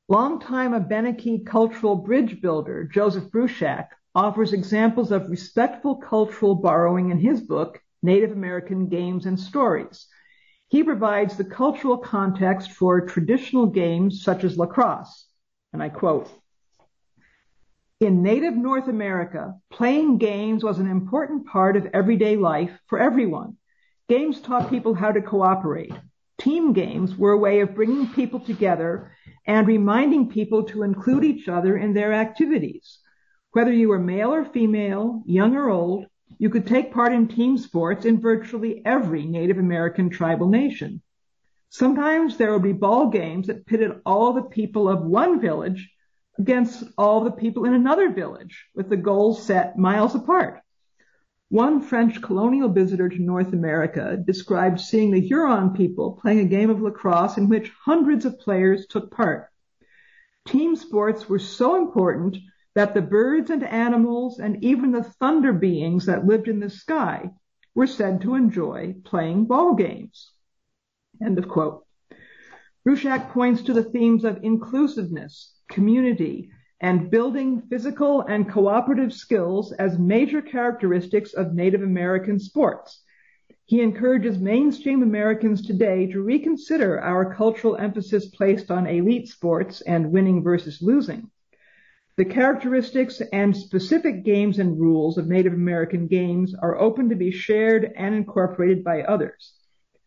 Longtime 0.09 0.75
Abenaki 0.75 1.41
cultural 1.41 1.95
bridge 1.95 2.41
builder 2.41 2.85
Joseph 2.85 3.31
Bruchac 3.31 3.89
offers 4.15 4.53
examples 4.53 5.13
of 5.13 5.31
respectful 5.31 5.97
cultural 5.97 6.55
borrowing 6.55 7.11
in 7.11 7.19
his 7.19 7.41
book, 7.41 7.81
Native 8.03 8.33
American 8.33 8.89
Games 8.89 9.27
and 9.27 9.39
Stories. 9.39 10.09
He 10.69 10.83
provides 10.83 11.37
the 11.37 11.45
cultural 11.45 11.99
context 11.99 12.73
for 12.73 13.07
traditional 13.07 13.67
games 13.67 14.23
such 14.23 14.45
as 14.45 14.59
lacrosse. 14.59 15.27
And 15.73 15.83
I 15.83 15.89
quote, 15.89 16.31
in 18.01 18.23
native 18.23 18.57
North 18.57 18.87
America, 18.87 19.57
playing 19.73 20.19
games 20.19 20.63
was 20.63 20.79
an 20.79 20.87
important 20.87 21.47
part 21.47 21.77
of 21.77 21.89
everyday 21.93 22.37
life 22.37 22.71
for 22.87 23.01
everyone. 23.01 23.57
Games 24.09 24.41
taught 24.41 24.71
people 24.71 24.95
how 24.95 25.11
to 25.11 25.21
cooperate. 25.21 25.93
Team 26.39 26.73
games 26.73 27.17
were 27.17 27.33
a 27.33 27.39
way 27.39 27.59
of 27.59 27.75
bringing 27.75 28.07
people 28.07 28.39
together 28.39 29.11
and 29.47 29.67
reminding 29.67 30.29
people 30.31 30.63
to 30.63 30.85
include 30.85 31.25
each 31.25 31.49
other 31.49 31.77
in 31.77 31.93
their 31.93 32.13
activities. 32.13 33.01
Whether 33.51 33.73
you 33.73 33.89
were 33.89 33.99
male 33.99 34.33
or 34.33 34.45
female, 34.45 35.25
young 35.27 35.57
or 35.57 35.69
old, 35.69 36.07
you 36.39 36.51
could 36.51 36.69
take 36.69 36.93
part 36.93 37.13
in 37.13 37.27
team 37.27 37.59
sports 37.59 38.05
in 38.05 38.21
virtually 38.21 38.81
every 38.87 39.27
Native 39.27 39.59
American 39.59 40.09
tribal 40.09 40.49
nation. 40.49 41.03
Sometimes 41.71 42.37
there 42.37 42.53
would 42.53 42.63
be 42.63 42.73
ball 42.73 43.09
games 43.09 43.49
that 43.49 43.67
pitted 43.67 44.01
all 44.07 44.33
the 44.33 44.43
people 44.43 44.89
of 44.89 45.03
one 45.03 45.41
village 45.41 45.91
against 46.39 46.85
all 46.97 47.25
the 47.25 47.31
people 47.31 47.65
in 47.65 47.75
another 47.75 48.11
village 48.11 48.67
with 48.75 48.89
the 48.89 48.97
goals 48.97 49.43
set 49.43 49.77
miles 49.77 50.15
apart. 50.15 50.61
One 51.51 51.81
French 51.81 52.21
colonial 52.21 52.69
visitor 52.69 53.09
to 53.09 53.23
North 53.23 53.53
America 53.53 54.17
described 54.23 54.81
seeing 54.81 55.11
the 55.11 55.21
Huron 55.21 55.71
people 55.71 56.19
playing 56.21 56.41
a 56.41 56.45
game 56.45 56.69
of 56.69 56.83
lacrosse 56.83 57.39
in 57.39 57.49
which 57.49 57.73
hundreds 57.85 58.25
of 58.25 58.39
players 58.39 58.87
took 58.87 59.11
part. 59.11 59.49
Team 60.47 60.77
sports 60.77 61.29
were 61.29 61.39
so 61.39 61.77
important 61.77 62.37
that 62.75 62.95
the 62.95 63.03
birds 63.03 63.51
and 63.51 63.65
animals 63.65 64.39
and 64.39 64.63
even 64.63 64.93
the 64.93 65.03
thunder 65.03 65.53
beings 65.53 66.07
that 66.07 66.27
lived 66.27 66.49
in 66.49 66.61
the 66.61 66.71
sky 66.71 67.31
were 67.75 67.87
said 67.87 68.21
to 68.21 68.35
enjoy 68.35 68.95
playing 69.05 69.47
ball 69.47 69.75
games. 69.75 70.33
End 71.25 71.39
of 71.39 71.49
quote. 71.49 71.85
Bruchac 72.87 73.31
points 73.31 73.63
to 73.63 73.73
the 73.73 73.85
themes 73.85 74.25
of 74.25 74.45
inclusiveness, 74.45 75.58
community, 75.69 76.51
and 76.81 77.11
building 77.11 77.63
physical 77.69 78.23
and 78.23 78.51
cooperative 78.51 79.13
skills 79.13 79.73
as 79.73 79.99
major 79.99 80.41
characteristics 80.41 81.33
of 81.35 81.55
Native 81.55 81.83
American 81.83 82.39
sports. 82.39 83.03
He 83.65 83.83
encourages 83.83 84.39
mainstream 84.39 85.03
Americans 85.03 85.61
today 85.67 86.07
to 86.07 86.23
reconsider 86.23 87.01
our 87.01 87.35
cultural 87.35 87.77
emphasis 87.77 88.27
placed 88.27 88.71
on 88.71 88.87
elite 88.87 89.29
sports 89.29 89.83
and 89.83 90.11
winning 90.11 90.43
versus 90.43 90.81
losing. 90.81 91.31
The 92.17 92.25
characteristics 92.25 93.21
and 93.33 93.57
specific 93.57 94.25
games 94.25 94.59
and 94.59 94.81
rules 94.81 95.19
of 95.19 95.29
Native 95.29 95.53
American 95.53 96.07
games 96.07 96.55
are 96.55 96.79
open 96.79 97.11
to 97.11 97.15
be 97.15 97.31
shared 97.31 97.93
and 97.97 98.15
incorporated 98.15 98.83
by 98.83 99.03
others. 99.03 99.53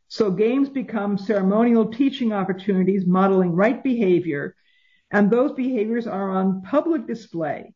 So 0.07 0.31
games 0.31 0.67
become 0.67 1.17
ceremonial 1.17 1.85
teaching 1.85 2.33
opportunities 2.33 3.05
modeling 3.05 3.51
right 3.53 3.81
behavior 3.81 4.55
and 5.11 5.29
those 5.29 5.51
behaviors 5.51 6.07
are 6.07 6.31
on 6.31 6.61
public 6.61 7.05
display 7.05 7.73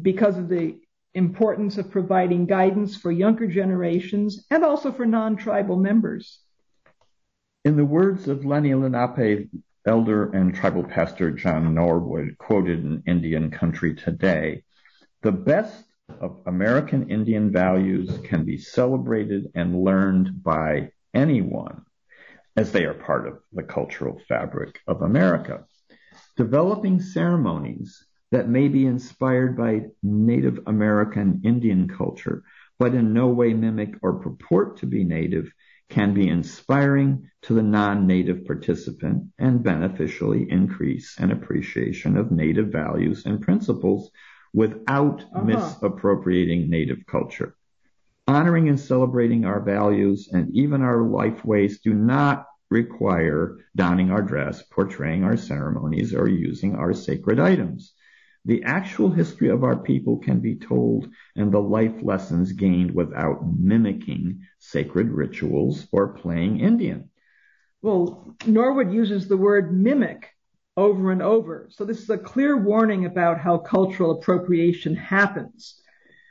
because 0.00 0.36
of 0.36 0.48
the 0.48 0.78
importance 1.14 1.78
of 1.78 1.90
providing 1.90 2.46
guidance 2.46 2.96
for 2.96 3.10
younger 3.10 3.46
generations 3.46 4.46
and 4.50 4.64
also 4.64 4.92
for 4.92 5.06
non-tribal 5.06 5.76
members. 5.76 6.40
In 7.64 7.76
the 7.76 7.84
words 7.84 8.28
of 8.28 8.44
Lenni 8.44 8.74
Lenape 8.74 9.48
elder 9.86 10.30
and 10.32 10.54
tribal 10.54 10.84
pastor 10.84 11.30
John 11.30 11.74
Norwood, 11.74 12.36
quoted 12.38 12.84
in 12.84 13.02
Indian 13.06 13.50
Country 13.50 13.94
Today, 13.94 14.62
the 15.22 15.32
best 15.32 15.84
of 16.20 16.40
American 16.46 17.10
Indian 17.10 17.50
values 17.50 18.18
can 18.22 18.44
be 18.44 18.58
celebrated 18.58 19.50
and 19.54 19.82
learned 19.82 20.42
by 20.42 20.90
anyone 21.14 21.82
as 22.56 22.70
they 22.70 22.84
are 22.84 22.94
part 22.94 23.26
of 23.26 23.38
the 23.52 23.62
cultural 23.62 24.20
fabric 24.28 24.80
of 24.86 25.02
America 25.02 25.64
developing 26.38 27.00
ceremonies 27.00 28.06
that 28.30 28.48
may 28.48 28.68
be 28.68 28.86
inspired 28.86 29.56
by 29.56 29.82
Native 30.04 30.60
American 30.68 31.42
Indian 31.44 31.88
culture, 31.88 32.44
but 32.78 32.94
in 32.94 33.12
no 33.12 33.26
way 33.26 33.52
mimic 33.52 33.96
or 34.02 34.20
purport 34.20 34.76
to 34.78 34.86
be 34.86 35.02
native 35.02 35.52
can 35.90 36.14
be 36.14 36.28
inspiring 36.28 37.28
to 37.42 37.54
the 37.54 37.62
non-native 37.62 38.44
participant 38.46 39.24
and 39.38 39.64
beneficially 39.64 40.48
increase 40.48 41.18
an 41.18 41.32
appreciation 41.32 42.16
of 42.16 42.30
native 42.30 42.68
values 42.68 43.26
and 43.26 43.40
principles 43.40 44.12
without 44.54 45.24
uh-huh. 45.34 45.42
misappropriating 45.42 46.70
native 46.70 47.04
culture. 47.06 47.56
Honoring 48.28 48.68
and 48.68 48.78
celebrating 48.78 49.44
our 49.44 49.60
values 49.60 50.28
and 50.32 50.54
even 50.54 50.82
our 50.82 51.02
life 51.02 51.44
ways 51.44 51.80
do 51.80 51.94
not 51.94 52.46
require 52.70 53.58
donning 53.76 54.10
our 54.10 54.22
dress, 54.22 54.62
portraying 54.62 55.24
our 55.24 55.36
ceremonies, 55.36 56.14
or 56.14 56.28
using 56.28 56.74
our 56.74 56.92
sacred 56.92 57.38
items. 57.40 57.94
The 58.44 58.62
actual 58.64 59.10
history 59.10 59.48
of 59.48 59.64
our 59.64 59.76
people 59.76 60.18
can 60.18 60.40
be 60.40 60.56
told 60.56 61.08
and 61.36 61.52
the 61.52 61.60
life 61.60 62.02
lessons 62.02 62.52
gained 62.52 62.94
without 62.94 63.46
mimicking 63.58 64.40
sacred 64.58 65.10
rituals 65.10 65.86
or 65.92 66.14
playing 66.14 66.60
Indian. 66.60 67.10
Well, 67.82 68.34
Norwood 68.46 68.92
uses 68.92 69.28
the 69.28 69.36
word 69.36 69.72
mimic 69.72 70.30
over 70.76 71.10
and 71.10 71.20
over. 71.20 71.68
So 71.70 71.84
this 71.84 72.00
is 72.00 72.10
a 72.10 72.18
clear 72.18 72.56
warning 72.56 73.04
about 73.04 73.38
how 73.38 73.58
cultural 73.58 74.12
appropriation 74.12 74.94
happens. 74.94 75.80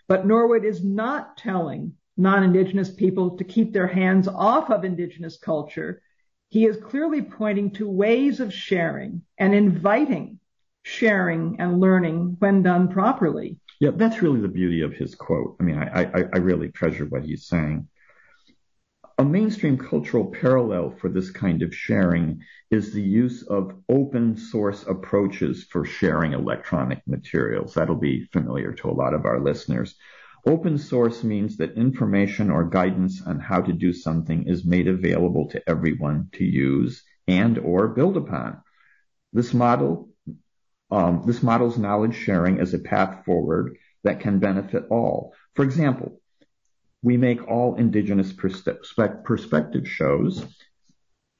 But 0.08 0.26
Norwood 0.26 0.66
is 0.66 0.84
not 0.84 1.38
telling 1.38 1.94
non-Indigenous 2.16 2.90
people 2.90 3.38
to 3.38 3.44
keep 3.44 3.74
their 3.74 3.88
hands 3.88 4.28
off 4.28 4.72
of 4.72 4.84
Indigenous 4.84 5.38
culture 5.38 6.02
he 6.50 6.66
is 6.66 6.78
clearly 6.78 7.22
pointing 7.22 7.72
to 7.72 7.90
ways 7.90 8.40
of 8.40 8.54
sharing 8.54 9.22
and 9.38 9.54
inviting 9.54 10.40
sharing 10.88 11.60
and 11.60 11.82
learning 11.82 12.38
when 12.40 12.64
done 12.64 12.88
properly. 12.88 13.58
Yeah, 13.80 13.92
that's 13.94 14.22
really 14.22 14.40
the 14.40 14.48
beauty 14.48 14.82
of 14.82 14.94
his 14.94 15.14
quote. 15.16 15.58
I 15.60 15.64
mean, 15.64 15.78
I, 15.78 16.04
I, 16.04 16.24
I 16.34 16.38
really 16.38 16.70
treasure 16.70 17.06
what 17.06 17.26
he's 17.26 17.46
saying. 17.46 17.88
A 19.20 19.26
mainstream 19.26 19.78
cultural 19.78 20.26
parallel 20.26 20.92
for 20.92 21.10
this 21.10 21.30
kind 21.30 21.62
of 21.62 21.76
sharing 21.76 22.42
is 22.72 22.94
the 22.94 23.02
use 23.02 23.44
of 23.44 23.74
open 23.90 24.38
source 24.38 24.84
approaches 24.88 25.66
for 25.70 25.84
sharing 25.84 26.34
electronic 26.34 27.02
materials. 27.06 27.74
That'll 27.74 27.96
be 27.96 28.26
familiar 28.32 28.72
to 28.74 28.90
a 28.90 28.94
lot 28.94 29.14
of 29.14 29.26
our 29.26 29.40
listeners. 29.40 29.96
Open 30.48 30.78
source 30.78 31.26
means 31.26 31.58
that 31.58 31.76
information 31.76 32.50
or 32.50 32.64
guidance 32.64 33.22
on 33.22 33.38
how 33.38 33.60
to 33.60 33.74
do 33.74 33.92
something 33.92 34.48
is 34.48 34.64
made 34.64 34.88
available 34.88 35.50
to 35.50 35.62
everyone 35.70 36.30
to 36.36 36.46
use 36.46 37.04
and 37.28 37.58
or 37.58 37.90
build 37.90 38.16
upon. 38.16 38.62
This 39.34 39.54
model, 39.54 40.08
um, 40.90 41.24
this 41.26 41.44
model's 41.44 41.78
knowledge 41.78 42.16
sharing 42.16 42.60
is 42.60 42.74
a 42.74 42.80
path 42.80 43.26
forward 43.26 43.76
that 44.06 44.22
can 44.22 44.40
benefit 44.40 44.86
all. 44.90 45.34
For 45.54 45.66
example, 45.66 46.22
we 47.04 47.18
make 47.18 47.46
all 47.46 47.76
indigenous 47.76 48.32
perspective 48.32 49.86
shows 49.86 50.46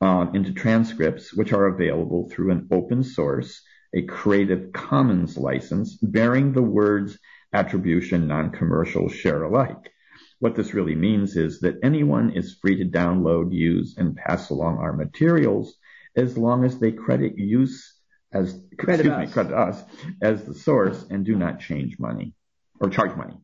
uh, 0.02 0.26
into 0.34 0.52
transcripts, 0.52 1.34
which 1.34 1.54
are 1.54 1.68
available 1.68 2.30
through 2.30 2.52
an 2.52 2.68
open 2.74 3.04
source, 3.04 3.62
a 3.96 4.02
Creative 4.02 4.74
Commons 4.74 5.38
license 5.38 5.96
bearing 5.96 6.52
the 6.52 6.62
words 6.62 7.18
attribution, 7.54 8.28
non-commercial, 8.28 9.10
share 9.10 9.44
alike. 9.44 9.92
What 10.40 10.56
this 10.56 10.74
really 10.74 10.96
means 10.96 11.36
is 11.36 11.60
that 11.62 11.80
anyone 11.84 12.32
is 12.32 12.58
free 12.62 12.78
to 12.78 12.86
download, 12.86 13.54
use, 13.54 13.96
and 13.98 14.16
pass 14.16 14.50
along 14.50 14.78
our 14.78 14.94
materials 14.94 15.76
as 16.16 16.38
long 16.38 16.64
as 16.64 16.80
they 16.80 16.92
credit 16.92 17.38
use 17.38 17.96
as 18.34 18.60
credit 18.78 19.06
excuse 19.06 19.14
us. 19.14 19.28
me, 19.28 19.34
credit 19.34 19.54
us 19.54 19.84
as 20.22 20.44
the 20.44 20.54
source 20.54 21.06
and 21.10 21.26
do 21.26 21.36
not 21.36 21.60
change 21.60 21.98
money 21.98 22.34
or 22.80 22.90
charge 22.90 23.16
money. 23.16 23.38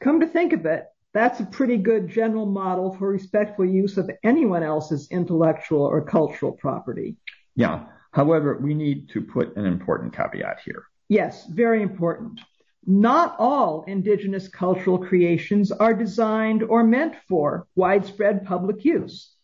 Come 0.00 0.20
to 0.20 0.26
think 0.26 0.52
of 0.52 0.66
it, 0.66 0.84
that's 1.14 1.40
a 1.40 1.46
pretty 1.46 1.78
good 1.78 2.08
general 2.08 2.46
model 2.46 2.94
for 2.94 3.08
respectful 3.08 3.64
use 3.64 3.96
of 3.96 4.10
anyone 4.22 4.62
else's 4.62 5.08
intellectual 5.10 5.82
or 5.82 6.04
cultural 6.04 6.52
property. 6.52 7.16
Yeah. 7.56 7.86
However, 8.12 8.58
we 8.60 8.74
need 8.74 9.08
to 9.10 9.20
put 9.20 9.56
an 9.56 9.66
important 9.66 10.14
caveat 10.14 10.60
here. 10.64 10.84
Yes, 11.08 11.46
very 11.46 11.82
important. 11.82 12.40
Not 12.90 13.36
all 13.38 13.84
indigenous 13.86 14.48
cultural 14.48 14.96
creations 14.96 15.70
are 15.70 15.92
designed 15.92 16.62
or 16.62 16.82
meant 16.82 17.16
for 17.28 17.66
widespread 17.76 18.46
public 18.46 18.82
use. 18.82 19.34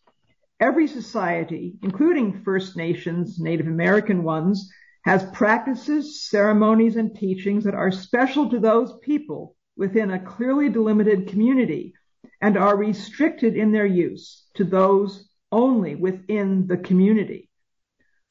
Every 0.59 0.87
society, 0.87 1.75
including 1.83 2.41
First 2.41 2.75
Nations, 2.75 3.39
Native 3.39 3.67
American 3.67 4.23
ones, 4.23 4.67
has 5.03 5.29
practices, 5.31 6.23
ceremonies, 6.27 6.95
and 6.95 7.15
teachings 7.15 7.65
that 7.65 7.75
are 7.75 7.91
special 7.91 8.49
to 8.49 8.59
those 8.59 8.97
people 9.03 9.55
within 9.77 10.09
a 10.09 10.25
clearly 10.25 10.69
delimited 10.69 11.27
community 11.27 11.93
and 12.41 12.57
are 12.57 12.75
restricted 12.75 13.55
in 13.55 13.71
their 13.71 13.85
use 13.85 14.47
to 14.55 14.63
those 14.63 15.29
only 15.51 15.93
within 15.93 16.65
the 16.65 16.77
community. 16.77 17.47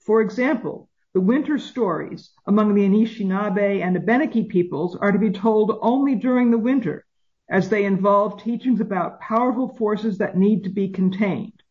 For 0.00 0.20
example, 0.22 0.88
the 1.14 1.20
winter 1.20 1.58
stories 1.58 2.30
among 2.46 2.74
the 2.74 2.82
Anishinaabe 2.82 3.80
and 3.80 3.96
Abenaki 3.96 4.44
peoples 4.44 4.96
are 4.96 5.12
to 5.12 5.18
be 5.18 5.30
told 5.30 5.78
only 5.80 6.16
during 6.16 6.50
the 6.50 6.58
winter, 6.58 7.06
as 7.48 7.68
they 7.68 7.84
involve 7.84 8.42
teachings 8.42 8.80
about 8.80 9.20
powerful 9.20 9.68
forces 9.76 10.18
that 10.18 10.36
need 10.36 10.64
to 10.64 10.70
be 10.70 10.88
contained. 10.88 11.62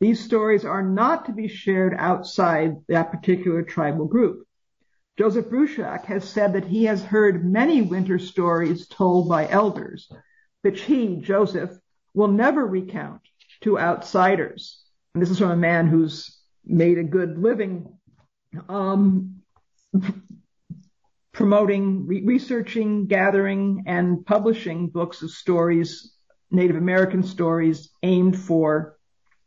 These 0.00 0.24
stories 0.24 0.64
are 0.64 0.82
not 0.82 1.26
to 1.26 1.32
be 1.32 1.46
shared 1.46 1.94
outside 1.96 2.76
that 2.88 3.12
particular 3.12 3.62
tribal 3.62 4.06
group. 4.06 4.44
Joseph 5.16 5.46
Bruchac 5.46 6.04
has 6.06 6.28
said 6.28 6.54
that 6.54 6.66
he 6.66 6.84
has 6.86 7.04
heard 7.04 7.44
many 7.50 7.80
winter 7.80 8.18
stories 8.18 8.88
told 8.88 9.28
by 9.28 9.48
elders, 9.48 10.10
which 10.62 10.82
he, 10.82 11.16
Joseph, 11.16 11.70
will 12.12 12.26
never 12.26 12.66
recount 12.66 13.20
to 13.60 13.78
outsiders. 13.78 14.82
And 15.14 15.22
this 15.22 15.30
is 15.30 15.38
from 15.38 15.52
a 15.52 15.56
man 15.56 15.86
who's 15.86 16.40
made 16.64 16.98
a 16.98 17.04
good 17.04 17.38
living 17.38 17.96
Um, 18.68 19.42
promoting, 21.32 22.06
re- 22.06 22.22
researching, 22.24 23.06
gathering, 23.06 23.84
and 23.86 24.24
publishing 24.24 24.88
books 24.88 25.22
of 25.22 25.30
stories, 25.30 26.14
Native 26.50 26.76
American 26.76 27.22
stories 27.22 27.90
aimed 28.02 28.38
for 28.38 28.96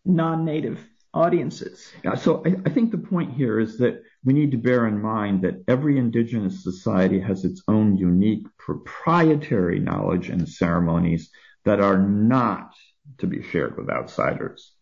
non-Native 0.06 0.80
audiences. 1.14 1.92
Yeah, 2.04 2.16
so 2.16 2.44
I, 2.46 2.56
I 2.66 2.70
think 2.70 2.92
the 2.92 2.98
point 2.98 3.34
here 3.34 3.60
is 3.60 3.78
that 3.80 4.04
we 4.24 4.34
need 4.34 4.52
to 4.52 4.58
bear 4.58 4.88
in 4.88 5.02
mind 5.02 5.42
that 5.44 5.64
every 5.68 5.98
indigenous 5.98 6.64
society 6.64 7.20
has 7.20 7.46
its 7.46 7.64
own 7.68 7.98
unique 7.98 8.46
proprietary 8.58 9.80
knowledge 9.80 10.30
and 10.30 10.48
ceremonies 10.48 11.30
that 11.64 11.80
are 11.80 11.98
not 11.98 12.74
to 13.20 13.28
be 13.28 13.42
shared 13.42 13.78
with 13.78 13.90
outsiders. 13.90 14.74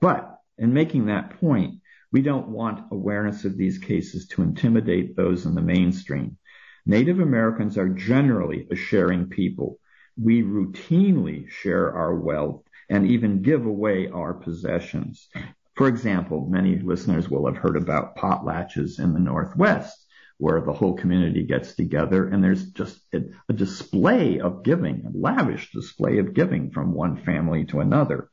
But 0.00 0.38
in 0.58 0.72
making 0.72 1.06
that 1.06 1.40
point, 1.40 1.80
we 2.12 2.22
don't 2.22 2.48
want 2.48 2.86
awareness 2.90 3.44
of 3.44 3.56
these 3.56 3.78
cases 3.78 4.26
to 4.28 4.42
intimidate 4.42 5.16
those 5.16 5.46
in 5.46 5.54
the 5.54 5.62
mainstream. 5.62 6.36
Native 6.86 7.20
Americans 7.20 7.78
are 7.78 7.88
generally 7.88 8.66
a 8.70 8.76
sharing 8.76 9.28
people. 9.28 9.78
We 10.20 10.42
routinely 10.42 11.48
share 11.48 11.94
our 11.94 12.14
wealth 12.14 12.64
and 12.88 13.06
even 13.06 13.42
give 13.42 13.64
away 13.64 14.08
our 14.08 14.34
possessions. 14.34 15.28
For 15.76 15.86
example, 15.86 16.48
many 16.50 16.78
listeners 16.78 17.28
will 17.28 17.46
have 17.46 17.56
heard 17.56 17.76
about 17.76 18.16
potlatches 18.16 18.98
in 18.98 19.12
the 19.12 19.20
Northwest 19.20 20.06
where 20.38 20.60
the 20.62 20.72
whole 20.72 20.94
community 20.94 21.42
gets 21.42 21.74
together 21.74 22.26
and 22.26 22.42
there's 22.42 22.70
just 22.70 22.98
a, 23.12 23.20
a, 23.50 23.52
display 23.52 24.40
of 24.40 24.62
giving, 24.62 25.04
a 25.04 25.10
lavish 25.14 25.70
display 25.70 26.18
of 26.18 26.32
giving 26.32 26.70
from 26.70 26.94
one 26.94 27.22
family 27.24 27.66
to 27.66 27.80
another. 27.80 28.30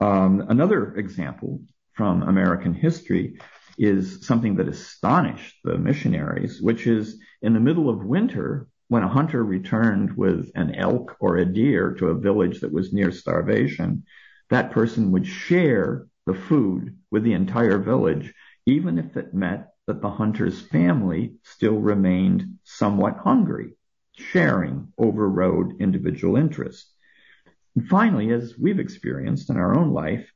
Um, 0.00 0.46
another 0.48 0.94
example 0.94 1.60
from 1.98 2.22
American 2.22 2.72
history 2.72 3.36
is 3.76 4.24
something 4.24 4.54
that 4.54 4.68
astonished 4.68 5.56
the 5.64 5.76
missionaries, 5.76 6.62
which 6.62 6.86
is 6.86 7.20
in 7.42 7.54
the 7.54 7.60
middle 7.60 7.90
of 7.90 8.04
winter, 8.04 8.68
when 8.86 9.02
a 9.02 9.08
hunter 9.08 9.44
returned 9.44 10.16
with 10.16 10.48
an 10.54 10.76
elk 10.76 11.16
or 11.18 11.36
a 11.36 11.44
deer 11.44 11.92
to 11.94 12.06
a 12.06 12.18
village 12.18 12.60
that 12.60 12.72
was 12.72 12.92
near 12.92 13.10
starvation, 13.10 14.04
that 14.48 14.70
person 14.70 15.10
would 15.10 15.26
share 15.26 16.06
the 16.26 16.34
food 16.34 16.96
with 17.10 17.24
the 17.24 17.32
entire 17.32 17.78
village, 17.78 18.32
even 18.64 18.96
if 18.96 19.16
it 19.16 19.34
meant 19.34 19.62
that 19.88 20.00
the 20.00 20.10
hunter's 20.10 20.60
family 20.60 21.34
still 21.42 21.80
remained 21.80 22.58
somewhat 22.62 23.16
hungry. 23.24 23.72
Sharing 24.16 24.92
overrode 24.98 25.80
individual 25.80 26.36
interest. 26.36 26.92
And 27.74 27.88
finally, 27.88 28.30
as 28.30 28.56
we've 28.56 28.78
experienced 28.78 29.50
in 29.50 29.56
our 29.56 29.76
own 29.76 29.90
life, 29.92 30.30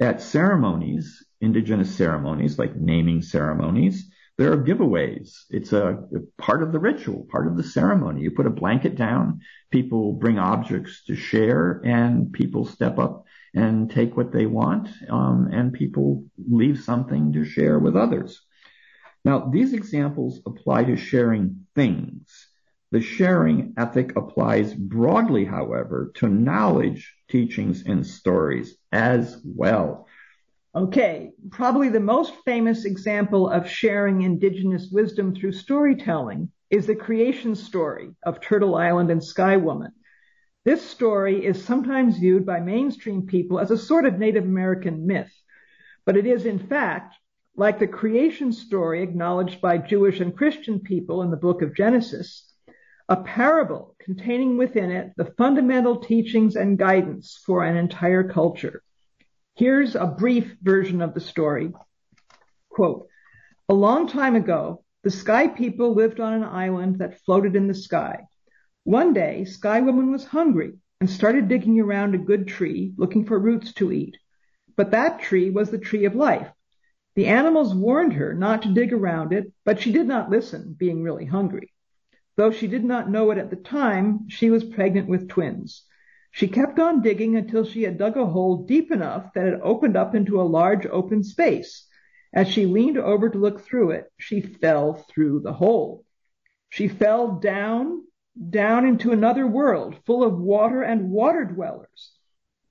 at 0.00 0.22
ceremonies, 0.22 1.24
indigenous 1.40 1.94
ceremonies 1.94 2.58
like 2.58 2.76
naming 2.76 3.22
ceremonies, 3.22 4.10
there 4.36 4.52
are 4.52 4.64
giveaways. 4.64 5.44
It's 5.50 5.72
a, 5.72 5.90
a, 5.90 6.42
part 6.42 6.62
of 6.62 6.72
the 6.72 6.80
ritual, 6.80 7.26
part 7.30 7.46
of 7.46 7.56
the 7.56 7.62
ceremony. 7.62 8.22
You 8.22 8.32
put 8.32 8.46
a 8.46 8.50
blanket 8.50 8.96
down, 8.96 9.40
people 9.70 10.12
bring 10.12 10.38
objects 10.38 11.04
to 11.04 11.14
share, 11.14 11.80
and 11.84 12.32
people 12.32 12.64
step 12.64 12.98
up 12.98 13.24
and 13.54 13.88
take 13.90 14.16
what 14.16 14.32
they 14.32 14.46
want, 14.46 14.88
um, 15.08 15.48
and 15.52 15.72
people 15.72 16.24
leave 16.36 16.80
something 16.80 17.32
to 17.34 17.44
share 17.44 17.78
with 17.78 17.96
others. 17.96 18.40
Now, 19.24 19.48
these 19.52 19.72
examples 19.72 20.40
apply 20.44 20.84
to 20.84 20.96
sharing 20.96 21.66
things. 21.74 22.48
The 22.94 23.00
sharing 23.00 23.74
ethic 23.76 24.14
applies 24.14 24.72
broadly, 24.72 25.44
however, 25.44 26.12
to 26.14 26.28
knowledge, 26.28 27.12
teachings, 27.28 27.82
and 27.84 28.06
stories 28.06 28.76
as 28.92 29.42
well. 29.44 30.06
Okay, 30.76 31.32
probably 31.50 31.88
the 31.88 31.98
most 31.98 32.32
famous 32.44 32.84
example 32.84 33.50
of 33.50 33.68
sharing 33.68 34.22
indigenous 34.22 34.92
wisdom 34.92 35.34
through 35.34 35.50
storytelling 35.50 36.52
is 36.70 36.86
the 36.86 36.94
creation 36.94 37.56
story 37.56 38.10
of 38.22 38.40
Turtle 38.40 38.76
Island 38.76 39.10
and 39.10 39.24
Sky 39.24 39.56
Woman. 39.56 39.90
This 40.64 40.80
story 40.80 41.44
is 41.44 41.64
sometimes 41.64 42.18
viewed 42.18 42.46
by 42.46 42.60
mainstream 42.60 43.26
people 43.26 43.58
as 43.58 43.72
a 43.72 43.76
sort 43.76 44.04
of 44.04 44.20
Native 44.20 44.44
American 44.44 45.04
myth, 45.04 45.34
but 46.06 46.16
it 46.16 46.26
is 46.26 46.46
in 46.46 46.60
fact 46.60 47.16
like 47.56 47.80
the 47.80 47.88
creation 47.88 48.52
story 48.52 49.02
acknowledged 49.02 49.60
by 49.60 49.78
Jewish 49.78 50.20
and 50.20 50.36
Christian 50.36 50.78
people 50.78 51.22
in 51.22 51.32
the 51.32 51.36
book 51.36 51.60
of 51.60 51.74
Genesis, 51.74 52.52
a 53.08 53.16
parable 53.16 53.94
containing 53.98 54.56
within 54.56 54.90
it 54.90 55.12
the 55.16 55.32
fundamental 55.36 55.98
teachings 55.98 56.56
and 56.56 56.78
guidance 56.78 57.40
for 57.44 57.62
an 57.62 57.76
entire 57.76 58.28
culture. 58.28 58.82
Here's 59.56 59.94
a 59.94 60.06
brief 60.06 60.56
version 60.62 61.02
of 61.02 61.12
the 61.14 61.20
story. 61.20 61.72
Quote, 62.70 63.08
a 63.68 63.74
long 63.74 64.08
time 64.08 64.36
ago, 64.36 64.84
the 65.02 65.10
sky 65.10 65.48
people 65.48 65.94
lived 65.94 66.18
on 66.18 66.32
an 66.32 66.44
island 66.44 66.98
that 67.00 67.20
floated 67.20 67.56
in 67.56 67.68
the 67.68 67.74
sky. 67.74 68.24
One 68.84 69.12
day, 69.12 69.44
Sky 69.44 69.80
Woman 69.80 70.10
was 70.10 70.24
hungry 70.24 70.78
and 71.00 71.10
started 71.10 71.48
digging 71.48 71.78
around 71.78 72.14
a 72.14 72.18
good 72.18 72.48
tree 72.48 72.94
looking 72.96 73.26
for 73.26 73.38
roots 73.38 73.74
to 73.74 73.92
eat. 73.92 74.16
But 74.76 74.92
that 74.92 75.20
tree 75.20 75.50
was 75.50 75.70
the 75.70 75.78
tree 75.78 76.06
of 76.06 76.14
life. 76.14 76.48
The 77.16 77.26
animals 77.26 77.74
warned 77.74 78.14
her 78.14 78.32
not 78.32 78.62
to 78.62 78.72
dig 78.72 78.94
around 78.94 79.34
it, 79.34 79.52
but 79.64 79.80
she 79.80 79.92
did 79.92 80.06
not 80.06 80.30
listen, 80.30 80.74
being 80.78 81.02
really 81.02 81.26
hungry. 81.26 81.73
Though 82.36 82.50
she 82.50 82.66
did 82.66 82.84
not 82.84 83.10
know 83.10 83.30
it 83.30 83.38
at 83.38 83.50
the 83.50 83.56
time, 83.56 84.28
she 84.28 84.50
was 84.50 84.64
pregnant 84.64 85.08
with 85.08 85.28
twins. 85.28 85.86
She 86.32 86.48
kept 86.48 86.80
on 86.80 87.00
digging 87.00 87.36
until 87.36 87.64
she 87.64 87.82
had 87.84 87.96
dug 87.96 88.16
a 88.16 88.26
hole 88.26 88.64
deep 88.64 88.90
enough 88.90 89.32
that 89.34 89.46
it 89.46 89.60
opened 89.62 89.96
up 89.96 90.16
into 90.16 90.40
a 90.40 90.42
large 90.42 90.84
open 90.86 91.22
space. 91.22 91.86
As 92.32 92.48
she 92.48 92.66
leaned 92.66 92.98
over 92.98 93.28
to 93.28 93.38
look 93.38 93.60
through 93.60 93.92
it, 93.92 94.10
she 94.18 94.40
fell 94.40 94.94
through 94.94 95.40
the 95.40 95.52
hole. 95.52 96.04
She 96.68 96.88
fell 96.88 97.38
down, 97.38 98.02
down 98.50 98.84
into 98.84 99.12
another 99.12 99.46
world 99.46 99.94
full 100.04 100.24
of 100.24 100.40
water 100.40 100.82
and 100.82 101.12
water 101.12 101.44
dwellers. 101.44 102.12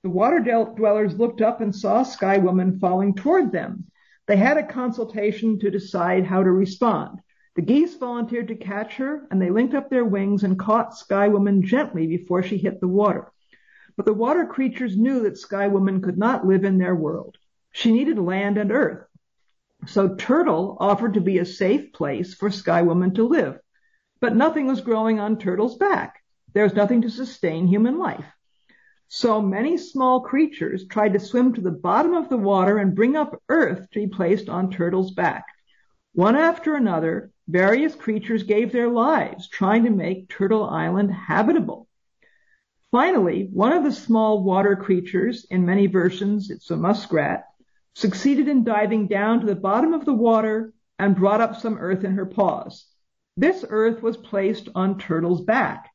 The 0.02 0.10
water 0.10 0.40
dwellers 0.40 1.18
looked 1.18 1.40
up 1.40 1.62
and 1.62 1.74
saw 1.74 2.02
Sky 2.02 2.36
Woman 2.36 2.78
falling 2.78 3.14
toward 3.14 3.52
them. 3.52 3.86
They 4.26 4.36
had 4.36 4.58
a 4.58 4.66
consultation 4.66 5.58
to 5.60 5.70
decide 5.70 6.26
how 6.26 6.42
to 6.42 6.52
respond. 6.52 7.20
The 7.56 7.62
geese 7.62 7.94
volunteered 7.96 8.48
to 8.48 8.56
catch 8.56 8.96
her, 8.96 9.28
and 9.30 9.40
they 9.40 9.50
linked 9.50 9.74
up 9.74 9.88
their 9.88 10.04
wings 10.04 10.42
and 10.42 10.58
caught 10.58 10.96
Sky 10.96 11.28
Woman 11.28 11.62
gently 11.62 12.06
before 12.06 12.42
she 12.42 12.58
hit 12.58 12.80
the 12.80 12.88
water. 12.88 13.30
But 13.96 14.06
the 14.06 14.12
water 14.12 14.44
creatures 14.44 14.96
knew 14.96 15.22
that 15.22 15.38
Sky 15.38 15.68
Woman 15.68 16.00
could 16.00 16.18
not 16.18 16.44
live 16.44 16.64
in 16.64 16.78
their 16.78 16.96
world. 16.96 17.36
She 17.70 17.92
needed 17.92 18.18
land 18.18 18.58
and 18.58 18.72
earth. 18.72 19.06
So 19.86 20.16
Turtle 20.16 20.76
offered 20.80 21.14
to 21.14 21.20
be 21.20 21.38
a 21.38 21.44
safe 21.44 21.92
place 21.92 22.34
for 22.34 22.50
Sky 22.50 22.82
Woman 22.82 23.14
to 23.14 23.28
live. 23.28 23.60
But 24.20 24.34
nothing 24.34 24.66
was 24.66 24.80
growing 24.80 25.20
on 25.20 25.38
Turtle's 25.38 25.76
back. 25.76 26.22
There 26.54 26.64
was 26.64 26.74
nothing 26.74 27.02
to 27.02 27.10
sustain 27.10 27.68
human 27.68 27.98
life. 27.98 28.26
So 29.08 29.40
many 29.40 29.76
small 29.76 30.22
creatures 30.22 30.86
tried 30.88 31.12
to 31.12 31.20
swim 31.20 31.52
to 31.52 31.60
the 31.60 31.70
bottom 31.70 32.14
of 32.14 32.28
the 32.28 32.36
water 32.36 32.78
and 32.78 32.96
bring 32.96 33.14
up 33.14 33.40
earth 33.48 33.88
to 33.92 34.00
be 34.00 34.06
placed 34.08 34.48
on 34.48 34.70
Turtle's 34.70 35.12
back. 35.12 35.44
One 36.14 36.36
after 36.36 36.74
another, 36.74 37.30
various 37.48 37.94
creatures 37.94 38.42
gave 38.42 38.72
their 38.72 38.88
lives 38.88 39.48
trying 39.48 39.84
to 39.84 39.90
make 39.90 40.28
Turtle 40.28 40.64
Island 40.64 41.12
habitable. 41.12 41.88
Finally, 42.90 43.48
one 43.52 43.72
of 43.72 43.84
the 43.84 43.92
small 43.92 44.42
water 44.42 44.76
creatures, 44.76 45.46
in 45.50 45.66
many 45.66 45.86
versions 45.86 46.50
it's 46.50 46.70
a 46.70 46.76
muskrat, 46.76 47.44
succeeded 47.94 48.48
in 48.48 48.64
diving 48.64 49.08
down 49.08 49.40
to 49.40 49.46
the 49.46 49.54
bottom 49.54 49.92
of 49.92 50.04
the 50.04 50.14
water 50.14 50.72
and 50.98 51.16
brought 51.16 51.40
up 51.40 51.56
some 51.56 51.76
earth 51.78 52.04
in 52.04 52.12
her 52.12 52.26
paws. 52.26 52.86
This 53.36 53.64
earth 53.68 54.00
was 54.02 54.16
placed 54.16 54.68
on 54.74 54.98
Turtle's 54.98 55.40
back. 55.40 55.90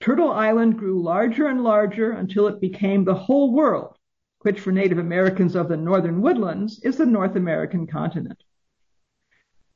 Turtle 0.00 0.30
Island 0.30 0.78
grew 0.78 1.02
larger 1.02 1.46
and 1.46 1.64
larger 1.64 2.10
until 2.10 2.46
it 2.46 2.60
became 2.60 3.04
the 3.04 3.14
whole 3.14 3.52
world, 3.52 3.96
which 4.40 4.60
for 4.60 4.70
Native 4.70 4.98
Americans 4.98 5.56
of 5.56 5.68
the 5.68 5.78
northern 5.78 6.20
woodlands 6.20 6.78
is 6.80 6.98
the 6.98 7.06
North 7.06 7.36
American 7.36 7.86
continent. 7.86 8.44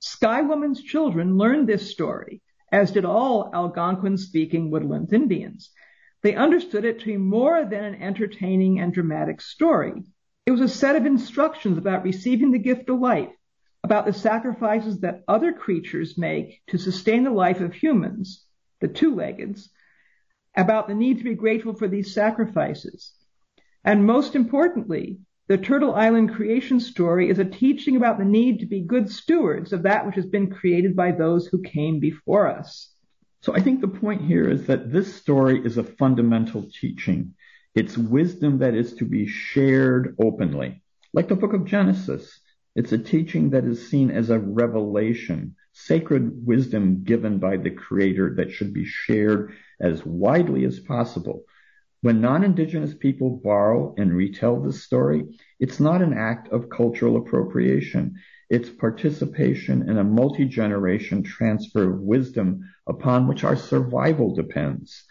Sky 0.00 0.42
Woman's 0.42 0.82
children 0.82 1.36
learned 1.36 1.68
this 1.68 1.90
story, 1.90 2.40
as 2.70 2.92
did 2.92 3.04
all 3.04 3.50
Algonquin 3.52 4.16
speaking 4.16 4.70
woodlands 4.70 5.12
Indians. 5.12 5.70
They 6.22 6.34
understood 6.34 6.84
it 6.84 7.00
to 7.00 7.06
be 7.06 7.16
more 7.16 7.64
than 7.64 7.84
an 7.84 8.02
entertaining 8.02 8.80
and 8.80 8.92
dramatic 8.92 9.40
story. 9.40 10.04
It 10.46 10.50
was 10.50 10.60
a 10.60 10.68
set 10.68 10.96
of 10.96 11.06
instructions 11.06 11.78
about 11.78 12.04
receiving 12.04 12.52
the 12.52 12.58
gift 12.58 12.88
of 12.88 13.00
life, 13.00 13.30
about 13.84 14.06
the 14.06 14.12
sacrifices 14.12 15.00
that 15.00 15.22
other 15.28 15.52
creatures 15.52 16.18
make 16.18 16.62
to 16.68 16.78
sustain 16.78 17.24
the 17.24 17.30
life 17.30 17.60
of 17.60 17.74
humans, 17.74 18.44
the 18.80 18.88
two-leggeds, 18.88 19.68
about 20.56 20.88
the 20.88 20.94
need 20.94 21.18
to 21.18 21.24
be 21.24 21.34
grateful 21.34 21.74
for 21.74 21.88
these 21.88 22.14
sacrifices. 22.14 23.12
And 23.84 24.04
most 24.04 24.34
importantly, 24.34 25.20
the 25.48 25.56
Turtle 25.56 25.94
Island 25.94 26.34
creation 26.34 26.78
story 26.78 27.30
is 27.30 27.38
a 27.38 27.44
teaching 27.44 27.96
about 27.96 28.18
the 28.18 28.24
need 28.24 28.60
to 28.60 28.66
be 28.66 28.82
good 28.82 29.10
stewards 29.10 29.72
of 29.72 29.82
that 29.84 30.06
which 30.06 30.16
has 30.16 30.26
been 30.26 30.50
created 30.50 30.94
by 30.94 31.10
those 31.10 31.46
who 31.46 31.62
came 31.62 31.98
before 32.00 32.46
us. 32.46 32.92
So 33.40 33.54
I 33.54 33.60
think 33.60 33.80
the 33.80 33.88
point 33.88 34.26
here 34.26 34.46
is 34.46 34.66
that 34.66 34.92
this 34.92 35.14
story 35.14 35.64
is 35.64 35.78
a 35.78 35.84
fundamental 35.84 36.68
teaching. 36.70 37.34
It's 37.74 37.96
wisdom 37.96 38.58
that 38.58 38.74
is 38.74 38.92
to 38.96 39.06
be 39.06 39.26
shared 39.26 40.16
openly. 40.20 40.82
Like 41.14 41.28
the 41.28 41.36
book 41.36 41.54
of 41.54 41.64
Genesis, 41.64 42.40
it's 42.76 42.92
a 42.92 42.98
teaching 42.98 43.50
that 43.50 43.64
is 43.64 43.88
seen 43.88 44.10
as 44.10 44.28
a 44.28 44.38
revelation, 44.38 45.56
sacred 45.72 46.46
wisdom 46.46 47.04
given 47.04 47.38
by 47.38 47.56
the 47.56 47.70
creator 47.70 48.34
that 48.34 48.50
should 48.50 48.74
be 48.74 48.84
shared 48.84 49.54
as 49.80 50.04
widely 50.04 50.66
as 50.66 50.78
possible. 50.78 51.44
When 52.00 52.20
non-indigenous 52.20 52.94
people 52.94 53.40
borrow 53.42 53.92
and 53.98 54.14
retell 54.14 54.60
this 54.60 54.84
story, 54.84 55.24
it's 55.58 55.80
not 55.80 56.00
an 56.00 56.12
act 56.12 56.48
of 56.52 56.70
cultural 56.70 57.16
appropriation. 57.16 58.14
It's 58.48 58.70
participation 58.70 59.88
in 59.90 59.98
a 59.98 60.04
multi-generation 60.04 61.24
transfer 61.24 61.92
of 61.92 62.00
wisdom 62.00 62.60
upon 62.86 63.26
which 63.26 63.42
our 63.42 63.56
survival 63.56 64.32
depends. 64.32 65.04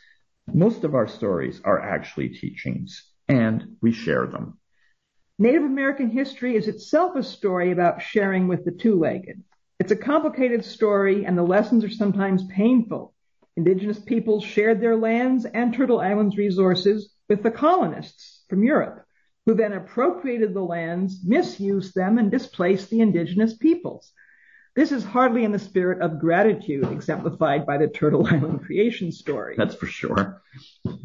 Most 0.53 0.85
of 0.85 0.95
our 0.95 1.07
stories 1.07 1.59
are 1.65 1.79
actually 1.79 2.29
teachings, 2.29 3.03
and 3.27 3.75
we 3.81 3.91
share 3.91 4.25
them. 4.25 4.57
Native 5.37 5.63
American 5.63 6.09
history 6.09 6.55
is 6.55 6.69
itself 6.69 7.17
a 7.17 7.21
story 7.21 7.73
about 7.73 8.01
sharing 8.01 8.47
with 8.47 8.63
the 8.63 8.71
two-legged. 8.71 9.43
It's 9.77 9.91
a 9.91 9.97
complicated 9.97 10.63
story, 10.63 11.25
and 11.25 11.37
the 11.37 11.43
lessons 11.43 11.83
are 11.83 11.89
sometimes 11.89 12.45
painful. 12.45 13.13
Indigenous 13.57 13.99
peoples 13.99 14.45
shared 14.45 14.79
their 14.79 14.95
lands 14.95 15.45
and 15.45 15.73
Turtle 15.73 15.99
Island's 15.99 16.37
resources 16.37 17.13
with 17.27 17.43
the 17.43 17.51
colonists 17.51 18.45
from 18.47 18.63
Europe 18.63 19.03
who 19.47 19.55
then 19.55 19.71
appropriated 19.71 20.53
the 20.53 20.61
lands, 20.61 21.21
misused 21.25 21.95
them, 21.95 22.17
and 22.17 22.29
displaced 22.29 22.89
the 22.89 22.99
indigenous 22.99 23.55
peoples. 23.55 24.11
This 24.75 24.91
is 24.91 25.05
hardly 25.05 25.45
in 25.45 25.53
the 25.53 25.57
spirit 25.57 26.01
of 26.01 26.19
gratitude 26.19 26.83
exemplified 26.91 27.65
by 27.65 27.77
the 27.77 27.87
Turtle 27.87 28.27
Island 28.31 28.61
creation 28.63 29.09
story. 29.11 29.55
That's 29.57 29.73
for 29.73 29.85
sure. 29.85 30.41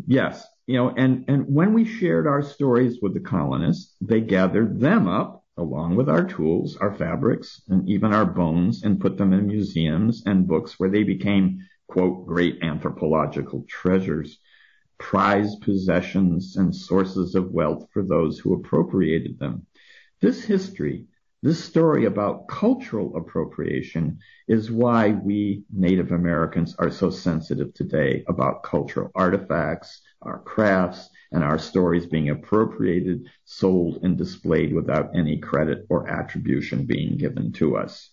Yes. 0.09 0.45
You 0.67 0.77
know, 0.77 0.91
and, 0.91 1.25
and 1.29 1.47
when 1.47 1.73
we 1.73 1.85
shared 1.85 2.27
our 2.27 2.43
stories 2.43 2.99
with 3.01 3.15
the 3.15 3.21
colonists, 3.21 3.95
they 4.01 4.21
gathered 4.21 4.81
them 4.81 5.07
up 5.07 5.45
along 5.57 5.95
with 5.95 6.09
our 6.09 6.25
tools, 6.25 6.77
our 6.77 6.93
fabrics, 6.93 7.63
and 7.69 7.89
even 7.89 8.13
our 8.13 8.27
bones 8.27 8.83
and 8.83 9.01
put 9.01 9.19
them 9.19 9.33
in 9.33 9.47
museums 9.47 10.25
and 10.27 10.49
books 10.49 10.81
where 10.81 10.91
they 10.91 11.05
became, 11.05 11.61
quote, 11.93 12.27
great 12.27 12.63
anthropological 12.63 13.67
treasures 13.69 14.39
prized 14.97 15.61
possessions 15.61 16.57
and 16.57 16.75
sources 16.75 17.35
of 17.35 17.51
wealth 17.51 17.87
for 17.93 18.03
those 18.03 18.39
who 18.39 18.55
appropriated 18.55 19.39
them. 19.39 19.67
This 20.21 20.43
history, 20.43 21.05
this 21.43 21.63
story 21.63 22.07
about 22.07 22.49
cultural 22.49 23.15
appropriation 23.15 24.21
is 24.49 24.71
why 24.71 25.11
we 25.11 25.65
Native 25.71 26.13
Americans 26.13 26.75
are 26.79 26.91
so 26.91 27.11
sensitive 27.11 27.75
today 27.75 28.25
about 28.27 28.63
cultural 28.63 29.11
artifacts, 29.15 30.01
our 30.23 30.39
crafts, 30.39 31.11
and 31.31 31.45
our 31.45 31.59
stories 31.59 32.07
being 32.07 32.31
appropriated, 32.31 33.27
sold, 33.45 34.03
and 34.03 34.17
displayed 34.17 34.73
without 34.73 35.11
any 35.15 35.37
credit 35.37 35.85
or 35.91 36.09
attribution 36.09 36.87
being 36.87 37.19
given 37.19 37.53
to 37.53 37.77
us. 37.77 38.09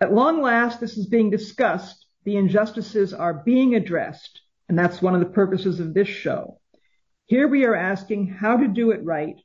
At 0.00 0.12
long 0.12 0.40
last, 0.40 0.78
this 0.78 0.96
is 0.96 1.06
being 1.06 1.30
discussed. 1.30 2.03
The 2.24 2.36
injustices 2.36 3.12
are 3.12 3.34
being 3.34 3.74
addressed 3.74 4.40
and 4.68 4.78
that's 4.78 5.02
one 5.02 5.14
of 5.14 5.20
the 5.20 5.26
purposes 5.26 5.80
of 5.80 5.94
this 5.94 6.08
show. 6.08 6.58
Here 7.26 7.48
we 7.48 7.64
are 7.64 7.74
asking 7.74 8.28
how 8.28 8.56
to 8.56 8.68
do 8.68 8.90
it 8.90 9.04
right. 9.04 9.36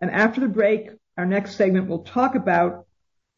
And 0.00 0.10
after 0.10 0.40
the 0.40 0.48
break, 0.48 0.90
our 1.16 1.26
next 1.26 1.56
segment 1.56 1.88
will 1.88 2.04
talk 2.04 2.34
about 2.34 2.86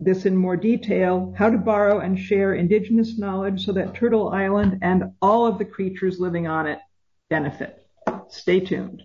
this 0.01 0.27
in 0.27 0.37
more 0.37 0.57
detail, 0.57 1.35
how 1.37 1.51
to 1.51 1.59
borrow 1.59 2.01
and 2.01 2.19
share 2.19 2.55
indigenous 2.55 3.19
knowledge 3.19 3.65
so 3.65 3.73
that 3.73 3.95
Turtle 3.95 4.29
Island 4.29 4.79
and 4.83 5.13
all 5.23 5.47
of 5.47 5.59
the 5.59 5.65
creatures 5.65 6.19
living 6.19 6.47
on 6.47 6.67
it 6.67 6.79
benefit. 7.31 7.87
Stay 8.29 8.61
tuned. 8.61 9.03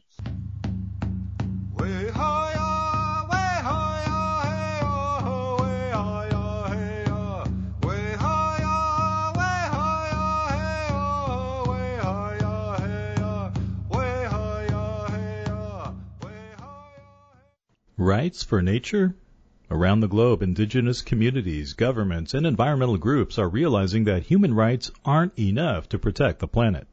Rights 18.09 18.41
for 18.43 18.61
nature? 18.63 19.13
Around 19.69 19.99
the 19.99 20.07
globe, 20.07 20.41
indigenous 20.41 21.03
communities, 21.03 21.73
governments, 21.73 22.33
and 22.33 22.43
environmental 22.43 22.97
groups 22.97 23.37
are 23.37 23.47
realizing 23.47 24.05
that 24.05 24.23
human 24.23 24.55
rights 24.55 24.89
aren't 25.05 25.37
enough 25.37 25.87
to 25.89 25.99
protect 25.99 26.39
the 26.39 26.47
planet. 26.47 26.87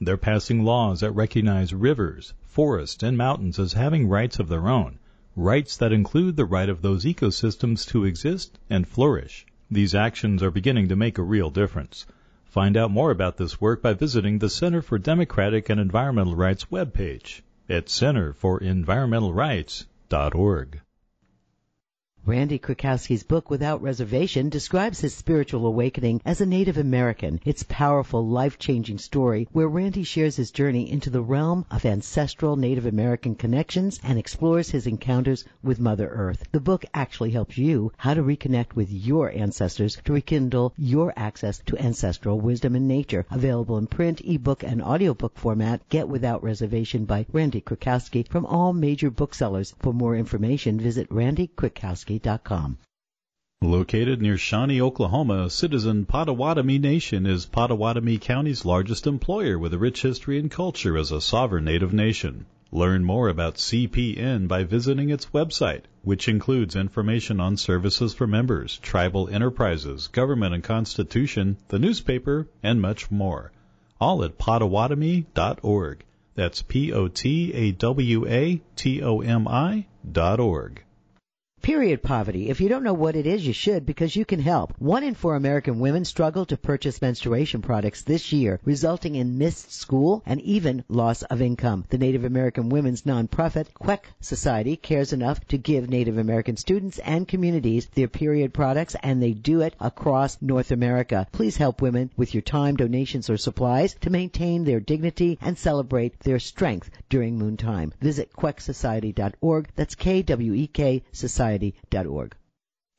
They're 0.00 0.16
passing 0.16 0.62
laws 0.62 1.00
that 1.00 1.10
recognize 1.10 1.74
rivers, 1.74 2.34
forests, 2.42 3.02
and 3.02 3.18
mountains 3.18 3.58
as 3.58 3.72
having 3.72 4.06
rights 4.06 4.38
of 4.38 4.46
their 4.46 4.68
own, 4.68 5.00
rights 5.34 5.76
that 5.78 5.92
include 5.92 6.36
the 6.36 6.44
right 6.44 6.68
of 6.68 6.82
those 6.82 7.04
ecosystems 7.04 7.84
to 7.88 8.04
exist 8.04 8.56
and 8.70 8.86
flourish. 8.86 9.46
These 9.72 9.96
actions 9.96 10.40
are 10.40 10.52
beginning 10.52 10.86
to 10.90 10.94
make 10.94 11.18
a 11.18 11.24
real 11.24 11.50
difference. 11.50 12.06
Find 12.44 12.76
out 12.76 12.92
more 12.92 13.10
about 13.10 13.38
this 13.38 13.60
work 13.60 13.82
by 13.82 13.94
visiting 13.94 14.38
the 14.38 14.48
Center 14.48 14.82
for 14.82 15.00
Democratic 15.00 15.68
and 15.68 15.80
Environmental 15.80 16.36
Rights 16.36 16.66
webpage 16.66 17.40
at 17.68 17.86
centerforenvironmentalrights.org 17.86 19.86
org. 20.12 20.80
Randy 22.30 22.60
Kritkausky's 22.60 23.24
book 23.24 23.50
Without 23.50 23.82
Reservation 23.82 24.50
describes 24.50 25.00
his 25.00 25.12
spiritual 25.12 25.66
awakening 25.66 26.20
as 26.24 26.40
a 26.40 26.46
Native 26.46 26.78
American. 26.78 27.40
It's 27.44 27.64
powerful, 27.64 28.24
life-changing 28.24 28.98
story 28.98 29.48
where 29.50 29.66
Randy 29.66 30.04
shares 30.04 30.36
his 30.36 30.52
journey 30.52 30.88
into 30.88 31.10
the 31.10 31.22
realm 31.22 31.66
of 31.72 31.84
ancestral 31.84 32.54
Native 32.54 32.86
American 32.86 33.34
connections 33.34 33.98
and 34.04 34.16
explores 34.16 34.70
his 34.70 34.86
encounters 34.86 35.44
with 35.64 35.80
Mother 35.80 36.06
Earth. 36.06 36.44
The 36.52 36.60
book 36.60 36.84
actually 36.94 37.32
helps 37.32 37.58
you 37.58 37.90
how 37.96 38.14
to 38.14 38.22
reconnect 38.22 38.74
with 38.76 38.92
your 38.92 39.32
ancestors 39.32 39.98
to 40.04 40.12
rekindle 40.12 40.72
your 40.78 41.12
access 41.16 41.58
to 41.66 41.78
ancestral 41.78 42.40
wisdom 42.40 42.76
and 42.76 42.86
nature. 42.86 43.26
Available 43.32 43.76
in 43.76 43.88
print, 43.88 44.20
ebook, 44.24 44.62
and 44.62 44.80
audiobook 44.80 45.36
format. 45.36 45.80
Get 45.88 46.08
Without 46.08 46.44
Reservation 46.44 47.06
by 47.06 47.26
Randy 47.32 47.60
Kritkausky 47.60 48.28
from 48.28 48.46
all 48.46 48.72
major 48.72 49.10
booksellers. 49.10 49.74
For 49.80 49.92
more 49.92 50.14
information, 50.14 50.78
visit 50.78 51.08
randykritkausky.com. 51.08 52.19
Located 53.62 54.22
near 54.22 54.38
Shawnee, 54.38 54.80
Oklahoma, 54.80 55.50
Citizen 55.50 56.06
Potawatomi 56.06 56.78
Nation 56.78 57.26
is 57.26 57.44
Potawatomi 57.44 58.16
County's 58.16 58.64
largest 58.64 59.06
employer 59.06 59.58
with 59.58 59.74
a 59.74 59.78
rich 59.78 60.00
history 60.00 60.38
and 60.38 60.50
culture 60.50 60.96
as 60.96 61.12
a 61.12 61.20
sovereign 61.20 61.64
native 61.64 61.92
nation. 61.92 62.46
Learn 62.72 63.04
more 63.04 63.28
about 63.28 63.56
CPN 63.56 64.48
by 64.48 64.64
visiting 64.64 65.10
its 65.10 65.26
website, 65.26 65.82
which 66.02 66.28
includes 66.28 66.76
information 66.76 67.40
on 67.40 67.56
services 67.56 68.14
for 68.14 68.26
members, 68.26 68.78
tribal 68.78 69.28
enterprises, 69.28 70.06
government 70.06 70.54
and 70.54 70.64
constitution, 70.64 71.56
the 71.68 71.78
newspaper, 71.78 72.48
and 72.62 72.80
much 72.80 73.10
more. 73.10 73.52
All 74.00 74.24
at 74.24 74.38
potawatomi.org. 74.38 76.04
That's 76.34 76.62
P 76.62 76.92
O 76.92 77.08
T 77.08 77.52
A 77.52 77.72
W 77.72 78.26
A 78.26 78.62
T 78.76 79.02
O 79.02 79.20
M 79.20 79.46
I 79.48 79.86
dot 80.10 80.40
org. 80.40 80.82
Period 81.62 82.02
poverty. 82.02 82.48
If 82.48 82.62
you 82.62 82.70
don't 82.70 82.82
know 82.82 82.94
what 82.94 83.14
it 83.14 83.26
is, 83.26 83.46
you 83.46 83.52
should 83.52 83.84
because 83.84 84.16
you 84.16 84.24
can 84.24 84.40
help. 84.40 84.72
One 84.78 85.04
in 85.04 85.14
four 85.14 85.36
American 85.36 85.78
women 85.78 86.06
struggle 86.06 86.46
to 86.46 86.56
purchase 86.56 87.02
menstruation 87.02 87.60
products 87.60 88.00
this 88.00 88.32
year, 88.32 88.58
resulting 88.64 89.14
in 89.14 89.36
missed 89.36 89.70
school 89.70 90.22
and 90.24 90.40
even 90.40 90.84
loss 90.88 91.22
of 91.24 91.42
income. 91.42 91.84
The 91.90 91.98
Native 91.98 92.24
American 92.24 92.70
women's 92.70 93.02
nonprofit 93.02 93.66
Kwek 93.74 94.04
Society 94.20 94.74
cares 94.74 95.12
enough 95.12 95.46
to 95.48 95.58
give 95.58 95.90
Native 95.90 96.16
American 96.16 96.56
students 96.56 96.98
and 97.00 97.28
communities 97.28 97.88
their 97.94 98.08
period 98.08 98.54
products 98.54 98.96
and 99.02 99.22
they 99.22 99.32
do 99.32 99.60
it 99.60 99.74
across 99.78 100.38
North 100.40 100.70
America. 100.70 101.26
Please 101.30 101.58
help 101.58 101.82
women 101.82 102.10
with 102.16 102.32
your 102.32 102.42
time, 102.42 102.74
donations, 102.74 103.28
or 103.28 103.36
supplies 103.36 103.94
to 104.00 104.08
maintain 104.08 104.64
their 104.64 104.80
dignity 104.80 105.36
and 105.42 105.58
celebrate 105.58 106.18
their 106.20 106.38
strength 106.38 106.90
during 107.10 107.38
moon 107.38 107.58
time. 107.58 107.92
Visit 108.00 108.32
kweksociety.org. 108.32 109.68
That's 109.76 109.94
K-W-E-K 109.94 111.02
Society 111.12 111.49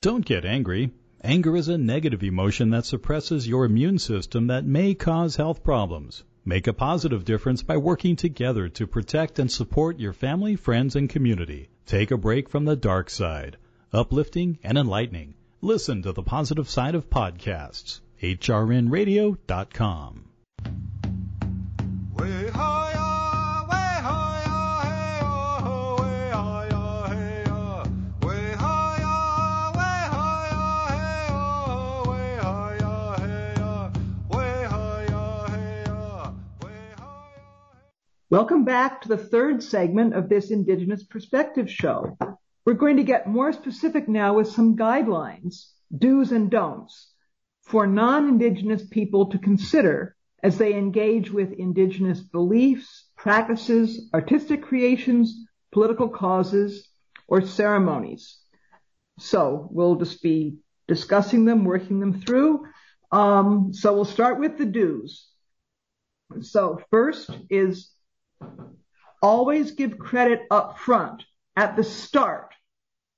don't 0.02 0.26
get 0.26 0.46
angry. 0.46 0.90
Anger 1.24 1.56
is 1.56 1.68
a 1.68 1.78
negative 1.78 2.24
emotion 2.24 2.72
that 2.72 2.86
suppresses 2.86 3.48
your 3.48 3.66
immune 3.66 4.00
system 4.00 4.48
that 4.48 4.66
may 4.66 4.96
cause 4.96 5.36
health 5.36 5.64
problems. 5.64 6.24
Make 6.44 6.66
a 6.66 6.74
positive 6.74 7.24
difference 7.24 7.62
by 7.62 7.78
working 7.78 8.16
together 8.16 8.68
to 8.70 8.88
protect 8.88 9.38
and 9.38 9.52
support 9.52 10.00
your 10.00 10.14
family, 10.14 10.56
friends, 10.56 10.96
and 10.96 11.08
community. 11.08 11.70
Take 11.86 12.10
a 12.10 12.18
break 12.18 12.50
from 12.50 12.66
the 12.66 12.76
dark 12.76 13.12
side. 13.12 13.58
Uplifting 13.94 14.58
and 14.64 14.76
enlightening. 14.76 15.36
Listen 15.62 16.02
to 16.02 16.14
the 16.14 16.24
positive 16.24 16.68
side 16.68 16.96
of 16.96 17.12
podcasts. 17.12 18.00
hrnradio.com. 18.20 19.36
Welcome 38.32 38.64
back 38.64 39.02
to 39.02 39.10
the 39.10 39.18
third 39.18 39.62
segment 39.62 40.16
of 40.16 40.30
this 40.30 40.52
Indigenous 40.52 41.04
Perspective 41.04 41.70
Show. 41.70 42.18
We're 42.66 42.76
going 42.76 42.96
to 42.96 43.04
get 43.04 43.28
more 43.28 43.52
specific 43.52 44.08
now 44.08 44.36
with 44.36 44.48
some 44.48 44.78
guidelines, 44.78 45.66
do's 45.94 46.32
and 46.32 46.50
don'ts, 46.50 47.12
for 47.64 47.86
non-Indigenous 47.86 48.88
people 48.88 49.32
to 49.32 49.38
consider 49.38 50.16
as 50.42 50.58
they 50.58 50.76
engage 50.76 51.30
with 51.30 51.52
Indigenous 51.52 52.22
beliefs, 52.22 53.10
practices, 53.18 54.10
artistic 54.14 54.64
creations, 54.64 55.38
political 55.74 56.08
causes, 56.08 56.88
or 57.28 57.42
ceremonies. 57.42 58.38
So 59.20 59.68
we'll 59.72 59.96
just 59.96 60.24
be 60.24 60.56
discussing 60.88 61.44
them, 61.44 61.66
working 61.66 62.00
them 62.00 62.22
through. 62.22 62.66
Um, 63.12 63.74
so 63.74 63.94
we'll 63.94 64.06
start 64.06 64.40
with 64.40 64.58
the 64.58 64.66
do's. 64.66 65.28
So 66.40 66.80
first 66.92 67.30
is 67.50 67.92
Always 69.22 69.72
give 69.72 70.00
credit 70.00 70.42
up 70.50 70.80
front 70.80 71.24
at 71.56 71.76
the 71.76 71.84
start, 71.84 72.54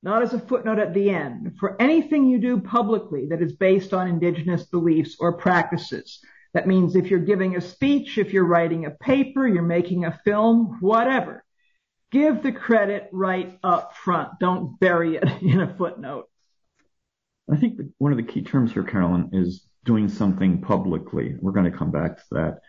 not 0.02 0.22
as 0.22 0.34
a 0.34 0.40
footnote 0.40 0.80
at 0.80 0.94
the 0.94 1.10
end, 1.10 1.56
for 1.60 1.82
anything 1.82 2.28
you 2.28 2.40
do 2.40 2.60
publicly 2.60 3.28
that 3.28 3.42
is 3.42 3.54
based 3.54 3.94
on 3.94 4.08
indigenous 4.08 4.64
beliefs 4.64 5.16
or 5.20 5.38
practices. 5.38 6.20
That 6.54 6.68
means 6.68 6.96
if 6.96 7.10
you're 7.10 7.20
giving 7.20 7.56
a 7.56 7.62
speech, 7.62 8.18
if 8.18 8.34
you're 8.34 8.46
writing 8.46 8.86
a 8.86 8.92
paper, 8.92 9.48
you're 9.48 9.64
making 9.64 10.06
a 10.06 10.20
film, 10.24 10.78
whatever, 10.82 11.44
give 12.12 12.44
the 12.44 12.52
credit 12.52 13.10
right 13.12 13.58
up 13.64 13.96
front. 13.96 14.40
Don't 14.40 14.80
bury 14.80 15.16
it 15.16 15.24
in 15.42 15.62
a 15.62 15.76
footnote. 15.76 16.30
I 17.52 17.58
think 17.58 17.80
one 17.98 18.12
of 18.12 18.18
the 18.18 18.24
key 18.24 18.42
terms 18.42 18.72
here, 18.72 18.84
Carolyn, 18.84 19.30
is 19.34 19.66
doing 19.84 20.08
something 20.08 20.62
publicly. 20.62 21.36
We're 21.42 21.52
going 21.52 21.70
to 21.70 21.78
come 21.78 21.92
back 21.92 22.18
to 22.18 22.24
that 22.32 22.60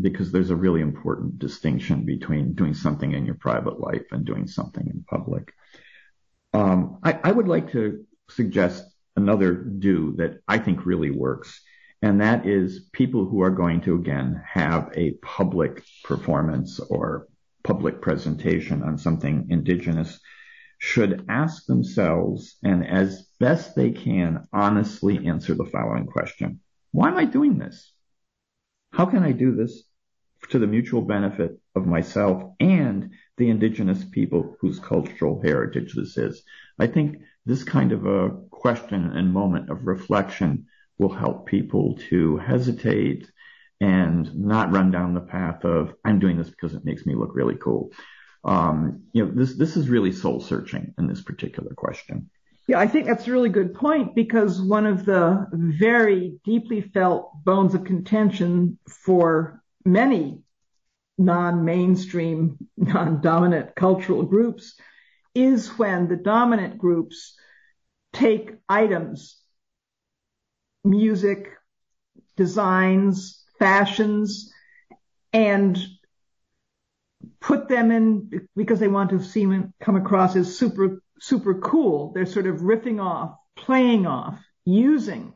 because 0.00 0.32
there's 0.32 0.50
a 0.50 0.56
really 0.56 0.80
important 0.80 1.38
distinction 1.38 2.04
between 2.04 2.54
doing 2.54 2.74
something 2.74 3.12
in 3.12 3.26
your 3.26 3.34
private 3.34 3.78
life 3.80 4.06
and 4.10 4.24
doing 4.24 4.46
something 4.46 4.86
in 4.86 5.04
public. 5.08 5.52
Um, 6.52 6.98
I 7.02 7.30
would 7.30 7.48
like 7.48 7.72
to 7.72 8.04
suggest 8.30 8.84
another 9.16 9.54
do 9.54 10.14
that 10.16 10.40
I 10.48 10.58
think 10.58 10.86
really 10.86 11.10
works, 11.10 11.60
and 12.00 12.20
that 12.20 12.46
is 12.46 12.88
people 12.92 13.26
who 13.26 13.42
are 13.42 13.50
going 13.50 13.82
to 13.82 13.96
again 13.96 14.42
have 14.46 14.90
a 14.94 15.12
public 15.22 15.82
performance 16.04 16.80
or 16.80 17.26
public 17.64 18.00
presentation 18.00 18.82
on 18.82 18.98
something 18.98 19.46
indigenous 19.50 20.20
should 20.78 21.24
ask 21.28 21.64
themselves 21.66 22.56
and 22.62 22.86
as 22.86 23.26
best 23.40 23.74
they 23.74 23.90
can 23.90 24.46
honestly 24.52 25.26
answer 25.26 25.54
the 25.54 25.64
following 25.64 26.06
question. 26.06 26.60
Why 26.92 27.08
am 27.08 27.16
I 27.16 27.24
doing 27.24 27.58
this? 27.58 27.93
How 28.94 29.06
can 29.06 29.24
I 29.24 29.32
do 29.32 29.56
this 29.56 29.82
to 30.50 30.60
the 30.60 30.68
mutual 30.68 31.02
benefit 31.02 31.58
of 31.74 31.84
myself 31.84 32.54
and 32.60 33.10
the 33.36 33.50
indigenous 33.50 34.04
people 34.04 34.56
whose 34.60 34.78
cultural 34.78 35.42
heritage 35.42 35.94
this 35.94 36.16
is? 36.16 36.44
I 36.78 36.86
think 36.86 37.18
this 37.44 37.64
kind 37.64 37.90
of 37.90 38.06
a 38.06 38.30
question 38.50 39.16
and 39.16 39.32
moment 39.32 39.68
of 39.68 39.88
reflection 39.88 40.66
will 40.96 41.12
help 41.12 41.46
people 41.46 41.98
to 42.08 42.36
hesitate 42.36 43.28
and 43.80 44.32
not 44.36 44.70
run 44.70 44.92
down 44.92 45.14
the 45.14 45.20
path 45.20 45.64
of 45.64 45.94
I'm 46.04 46.20
doing 46.20 46.38
this 46.38 46.50
because 46.50 46.74
it 46.74 46.84
makes 46.84 47.04
me 47.04 47.16
look 47.16 47.34
really 47.34 47.56
cool. 47.56 47.90
Um, 48.44 49.02
you 49.12 49.24
know, 49.24 49.32
this 49.34 49.54
this 49.56 49.76
is 49.76 49.88
really 49.88 50.12
soul 50.12 50.40
searching 50.40 50.94
in 50.98 51.08
this 51.08 51.20
particular 51.20 51.74
question. 51.74 52.30
Yeah, 52.66 52.78
I 52.78 52.86
think 52.86 53.06
that's 53.06 53.26
a 53.28 53.32
really 53.32 53.50
good 53.50 53.74
point 53.74 54.14
because 54.14 54.60
one 54.60 54.86
of 54.86 55.04
the 55.04 55.46
very 55.52 56.38
deeply 56.44 56.80
felt 56.80 57.44
bones 57.44 57.74
of 57.74 57.84
contention 57.84 58.78
for 58.88 59.62
many 59.84 60.42
non-mainstream, 61.18 62.56
non-dominant 62.76 63.74
cultural 63.76 64.22
groups 64.22 64.74
is 65.34 65.68
when 65.78 66.08
the 66.08 66.16
dominant 66.16 66.78
groups 66.78 67.36
take 68.12 68.52
items, 68.68 69.36
music, 70.84 71.50
designs, 72.36 73.44
fashions, 73.58 74.52
and 75.32 75.78
put 77.40 77.68
them 77.68 77.90
in 77.90 78.48
because 78.56 78.80
they 78.80 78.88
want 78.88 79.10
to 79.10 79.22
seem 79.22 79.72
come 79.80 79.96
across 79.96 80.36
as 80.36 80.56
super 80.56 81.02
super 81.20 81.54
cool. 81.54 82.12
They're 82.12 82.26
sort 82.26 82.46
of 82.46 82.60
riffing 82.60 83.02
off, 83.02 83.36
playing 83.56 84.06
off, 84.06 84.38
using 84.64 85.34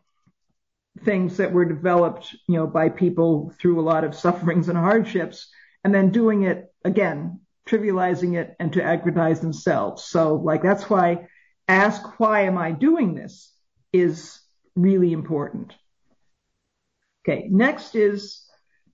things 1.05 1.37
that 1.37 1.53
were 1.53 1.64
developed, 1.64 2.35
you 2.49 2.57
know, 2.57 2.66
by 2.66 2.89
people 2.89 3.53
through 3.61 3.81
a 3.81 3.83
lot 3.83 4.05
of 4.05 4.14
sufferings 4.14 4.68
and 4.68 4.79
hardships, 4.79 5.49
and 5.85 5.95
then 5.95 6.11
doing 6.11 6.43
it 6.43 6.72
again, 6.85 7.41
trivializing 7.68 8.37
it 8.37 8.57
and 8.59 8.72
to 8.72 8.83
aggrandize 8.83 9.41
themselves. 9.41 10.05
So 10.05 10.35
like 10.35 10.62
that's 10.62 10.91
why 10.91 11.29
ask 11.68 12.18
why 12.18 12.43
am 12.43 12.59
I 12.59 12.72
doing 12.72 13.14
this 13.14 13.53
is 13.93 14.41
really 14.74 15.12
important. 15.12 15.74
Okay, 17.26 17.49
next 17.51 17.95
is 17.95 18.45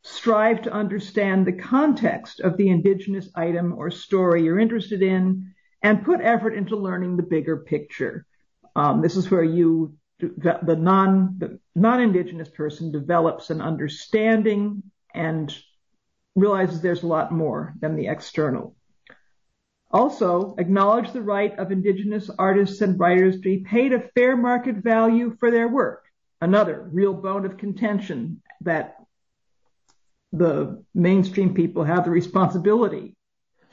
strive 0.03 0.63
to 0.63 0.73
understand 0.73 1.47
the 1.47 1.53
context 1.53 2.41
of 2.41 2.57
the 2.57 2.69
indigenous 2.69 3.29
item 3.35 3.75
or 3.77 3.91
story 3.91 4.43
you're 4.43 4.59
interested 4.59 5.03
in 5.03 5.54
and 5.85 6.03
put 6.03 6.23
effort 6.23 6.55
into 6.55 6.77
learning 6.77 7.17
the 7.17 7.23
bigger 7.23 7.59
picture. 7.59 8.27
Um, 8.75 9.03
this 9.03 9.17
is 9.17 9.31
where 9.31 9.45
you, 9.45 9.95
the 10.19 10.77
non, 10.77 11.37
the 11.39 11.61
non-indigenous 11.75 12.49
person 12.49 12.91
develops 12.91 13.51
an 13.51 13.61
understanding 13.61 14.83
and 15.15 15.55
realizes 16.35 16.81
there's 16.81 17.03
a 17.03 17.07
lot 17.07 17.31
more 17.31 17.75
than 17.79 17.97
the 17.97 18.09
external. 18.09 18.75
Also, 19.91 20.57
acknowledge 20.59 21.13
the 21.13 21.23
right 21.23 21.57
of 21.59 21.71
indigenous 21.71 22.31
artists 22.37 22.81
and 22.81 22.99
writers 22.99 23.37
to 23.37 23.43
be 23.43 23.59
paid 23.59 23.93
a 23.93 24.09
fair 24.15 24.37
market 24.37 24.77
value 24.77 25.37
for 25.39 25.51
their 25.51 25.69
work. 25.69 26.07
Another 26.41 26.89
real 26.93 27.13
bone 27.13 27.45
of 27.45 27.59
contention 27.59 28.41
that 28.63 28.97
the 30.33 30.83
mainstream 30.95 31.55
people 31.55 31.85
have 31.85 32.05
the 32.05 32.11
responsibility 32.11 33.14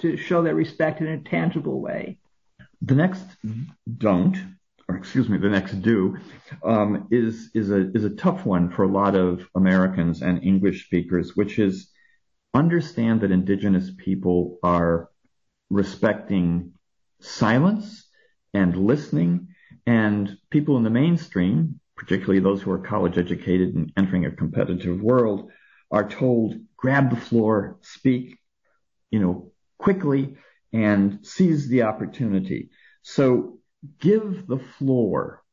to 0.01 0.17
show 0.17 0.41
their 0.41 0.55
respect 0.55 1.01
in 1.01 1.07
a 1.07 1.19
tangible 1.19 1.81
way. 1.81 2.17
The 2.81 2.95
next 2.95 3.23
don't, 3.97 4.37
or 4.87 4.95
excuse 4.95 5.29
me, 5.29 5.37
the 5.37 5.49
next 5.49 5.81
do, 5.81 6.17
um, 6.63 7.07
is 7.11 7.51
is 7.53 7.69
a 7.69 7.91
is 7.91 8.03
a 8.03 8.09
tough 8.09 8.45
one 8.45 8.71
for 8.71 8.83
a 8.83 8.91
lot 8.91 9.15
of 9.15 9.47
Americans 9.55 10.21
and 10.21 10.43
English 10.43 10.85
speakers, 10.85 11.35
which 11.35 11.59
is 11.59 11.89
understand 12.53 13.21
that 13.21 13.31
indigenous 13.31 13.91
people 13.97 14.57
are 14.63 15.09
respecting 15.69 16.73
silence 17.21 18.07
and 18.53 18.75
listening 18.75 19.47
and 19.85 20.37
people 20.49 20.77
in 20.77 20.83
the 20.83 20.89
mainstream, 20.89 21.79
particularly 21.95 22.39
those 22.39 22.61
who 22.61 22.71
are 22.71 22.79
college 22.79 23.17
educated 23.17 23.75
and 23.75 23.93
entering 23.97 24.25
a 24.25 24.31
competitive 24.31 25.01
world, 25.01 25.49
are 25.91 26.07
told 26.07 26.55
grab 26.75 27.09
the 27.09 27.15
floor, 27.15 27.77
speak, 27.81 28.37
you 29.11 29.19
know, 29.19 29.50
quickly 29.81 30.35
and 30.71 31.25
seize 31.25 31.67
the 31.67 31.83
opportunity. 31.83 32.69
So 33.01 33.59
give 33.99 34.47
the 34.47 34.59
floor 34.77 35.43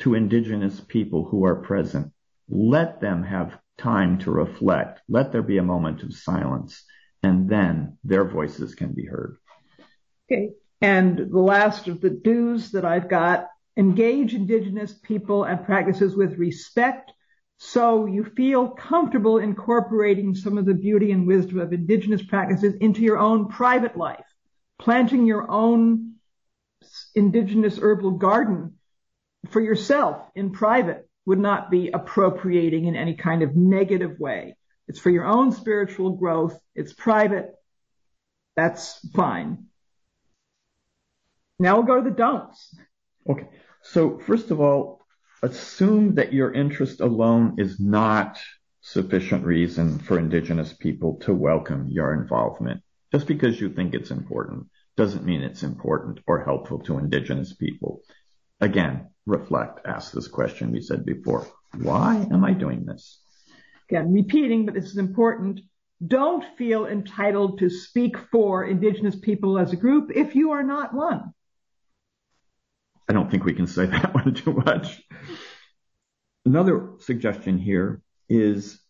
to 0.00 0.14
indigenous 0.14 0.80
people 0.80 1.24
who 1.24 1.44
are 1.44 1.62
present. 1.62 2.12
Let 2.48 3.00
them 3.00 3.22
have 3.22 3.58
time 3.78 4.18
to 4.18 4.30
reflect. 4.30 5.00
Let 5.08 5.32
there 5.32 5.42
be 5.42 5.58
a 5.58 5.62
moment 5.62 6.02
of 6.02 6.14
silence 6.14 6.84
and 7.22 7.48
then 7.48 7.98
their 8.04 8.24
voices 8.24 8.74
can 8.74 8.92
be 8.92 9.06
heard. 9.06 9.38
Okay. 10.30 10.50
And 10.80 11.30
the 11.30 11.40
last 11.40 11.88
of 11.88 12.00
the 12.00 12.10
do's 12.10 12.72
that 12.72 12.84
I've 12.84 13.08
got, 13.08 13.48
engage 13.76 14.34
indigenous 14.34 14.92
people 14.92 15.44
and 15.44 15.64
practices 15.64 16.14
with 16.14 16.38
respect 16.38 17.12
so 17.58 18.06
you 18.06 18.24
feel 18.24 18.68
comfortable 18.68 19.38
incorporating 19.38 20.34
some 20.34 20.58
of 20.58 20.66
the 20.66 20.74
beauty 20.74 21.10
and 21.10 21.26
wisdom 21.26 21.58
of 21.58 21.72
indigenous 21.72 22.22
practices 22.22 22.74
into 22.80 23.00
your 23.00 23.18
own 23.18 23.48
private 23.48 23.96
life. 23.96 24.24
Planting 24.78 25.26
your 25.26 25.50
own 25.50 26.16
indigenous 27.14 27.78
herbal 27.78 28.12
garden 28.12 28.74
for 29.48 29.60
yourself 29.60 30.22
in 30.34 30.50
private 30.50 31.08
would 31.24 31.38
not 31.38 31.70
be 31.70 31.90
appropriating 31.90 32.84
in 32.84 32.94
any 32.94 33.14
kind 33.14 33.42
of 33.42 33.56
negative 33.56 34.20
way. 34.20 34.56
It's 34.86 35.00
for 35.00 35.10
your 35.10 35.24
own 35.24 35.52
spiritual 35.52 36.10
growth. 36.10 36.58
It's 36.74 36.92
private. 36.92 37.52
That's 38.54 38.98
fine. 39.14 39.66
Now 41.58 41.76
we'll 41.76 41.86
go 41.86 41.96
to 41.96 42.10
the 42.10 42.14
don'ts. 42.14 42.74
Okay. 43.28 43.48
So 43.82 44.18
first 44.18 44.50
of 44.50 44.60
all, 44.60 44.95
assume 45.42 46.14
that 46.14 46.32
your 46.32 46.52
interest 46.52 47.00
alone 47.00 47.56
is 47.58 47.78
not 47.78 48.38
sufficient 48.80 49.44
reason 49.44 49.98
for 49.98 50.18
indigenous 50.18 50.72
people 50.72 51.16
to 51.16 51.34
welcome 51.34 51.88
your 51.88 52.14
involvement. 52.14 52.82
Just 53.12 53.26
because 53.26 53.60
you 53.60 53.70
think 53.70 53.94
it's 53.94 54.10
important 54.10 54.66
doesn't 54.96 55.24
mean 55.24 55.42
it's 55.42 55.62
important 55.62 56.20
or 56.26 56.44
helpful 56.44 56.78
to 56.80 56.98
indigenous 56.98 57.54
people. 57.54 58.00
Again, 58.60 59.08
reflect, 59.26 59.86
ask 59.86 60.12
this 60.12 60.28
question 60.28 60.72
we 60.72 60.80
said 60.80 61.04
before. 61.04 61.46
Why 61.74 62.26
am 62.30 62.44
I 62.44 62.52
doing 62.52 62.86
this? 62.86 63.20
Again, 63.90 64.12
repeating, 64.12 64.64
but 64.64 64.74
this 64.74 64.86
is 64.86 64.96
important. 64.96 65.60
Don't 66.06 66.44
feel 66.56 66.86
entitled 66.86 67.58
to 67.58 67.70
speak 67.70 68.16
for 68.30 68.64
indigenous 68.64 69.16
people 69.16 69.58
as 69.58 69.72
a 69.72 69.76
group 69.76 70.10
if 70.14 70.34
you 70.34 70.52
are 70.52 70.62
not 70.62 70.94
one. 70.94 71.32
I 73.08 73.12
don't 73.12 73.30
think 73.30 73.44
we 73.44 73.54
can 73.54 73.66
say 73.66 73.86
that 73.86 74.14
one 74.14 74.34
too 74.34 74.52
much. 74.52 75.02
Another 76.44 76.90
suggestion 77.00 77.58
here 77.58 78.02
is 78.28 78.80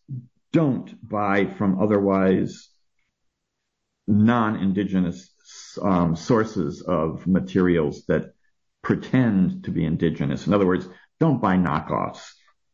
don't 0.53 0.95
buy 1.07 1.45
from 1.45 1.81
otherwise 1.81 2.69
non-indigenous 4.07 5.29
um, 5.81 6.15
sources 6.15 6.81
of 6.81 7.27
materials 7.27 8.05
that 8.07 8.33
pretend 8.81 9.65
to 9.65 9.71
be 9.71 9.85
indigenous. 9.85 10.47
In 10.47 10.53
other 10.53 10.65
words, 10.65 10.87
don't 11.19 11.41
buy 11.41 11.57
knockoffs 11.57 12.31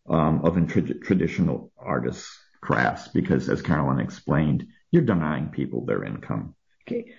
um, 0.07 0.45
of 0.45 0.55
traditional 1.01 1.71
artists' 1.77 2.37
crafts 2.61 3.07
because, 3.07 3.49
as 3.49 3.61
Carolyn 3.61 3.99
explained, 3.99 4.67
you're 4.91 5.03
denying 5.03 5.47
people 5.47 5.85
their 5.85 6.03
income. 6.03 6.55
Okay. 6.87 7.13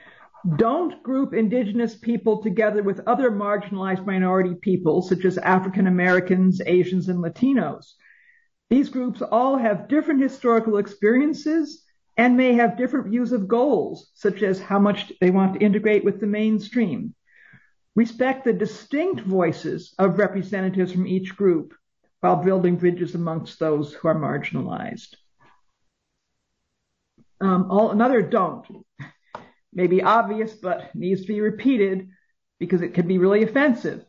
Don't 0.56 1.02
group 1.02 1.32
indigenous 1.32 1.96
people 1.96 2.42
together 2.42 2.82
with 2.82 3.00
other 3.06 3.30
marginalized 3.30 4.04
minority 4.04 4.54
peoples, 4.54 5.08
such 5.08 5.24
as 5.24 5.38
African 5.38 5.86
Americans, 5.86 6.60
Asians, 6.66 7.08
and 7.08 7.20
Latinos. 7.20 7.94
These 8.68 8.90
groups 8.90 9.22
all 9.22 9.56
have 9.56 9.88
different 9.88 10.20
historical 10.20 10.76
experiences 10.76 11.82
and 12.18 12.36
may 12.36 12.52
have 12.54 12.76
different 12.76 13.08
views 13.08 13.32
of 13.32 13.48
goals, 13.48 14.10
such 14.14 14.42
as 14.42 14.60
how 14.60 14.78
much 14.78 15.14
they 15.18 15.30
want 15.30 15.54
to 15.54 15.64
integrate 15.64 16.04
with 16.04 16.20
the 16.20 16.26
mainstream. 16.26 17.14
Respect 17.96 18.44
the 18.44 18.52
distinct 18.52 19.22
voices 19.22 19.94
of 19.98 20.18
representatives 20.18 20.92
from 20.92 21.06
each 21.06 21.36
group 21.36 21.72
while 22.20 22.36
building 22.36 22.76
bridges 22.76 23.14
amongst 23.14 23.58
those 23.58 23.94
who 23.94 24.08
are 24.08 24.14
marginalized. 24.14 25.14
Um, 27.40 27.70
all, 27.70 27.92
another 27.92 28.20
don't 28.20 28.66
may 29.74 29.86
be 29.86 30.02
obvious, 30.02 30.54
but 30.54 30.94
needs 30.94 31.22
to 31.22 31.28
be 31.28 31.40
repeated 31.40 32.08
because 32.58 32.82
it 32.82 32.94
can 32.94 33.08
be 33.08 33.18
really 33.18 33.42
offensive. 33.42 34.04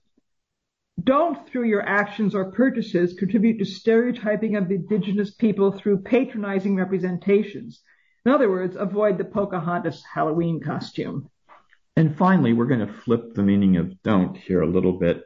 Don't, 1.04 1.48
through 1.50 1.66
your 1.66 1.82
actions 1.82 2.34
or 2.34 2.52
purchases, 2.52 3.14
contribute 3.14 3.58
to 3.60 3.66
stereotyping 3.66 4.56
of 4.56 4.72
indigenous 4.72 5.32
people 5.32 5.72
through 5.72 6.04
patronizing 6.04 6.76
representations. 6.76 7.82
In 8.26 8.32
other 8.32 8.50
words, 8.50 8.76
avoid 8.76 9.18
the 9.18 9.26
Pocahontas 9.26 10.04
Halloween 10.04 10.62
costume. 10.62 11.30
And 11.98 12.18
finally, 12.18 12.54
we're 12.54 12.66
going 12.66 12.86
to 12.86 12.94
flip 12.94 13.34
the 13.34 13.44
meaning 13.44 13.78
of 13.78 14.02
don't 14.04 14.38
here 14.38 14.62
a 14.62 14.68
little 14.68 14.98
bit. 14.98 15.24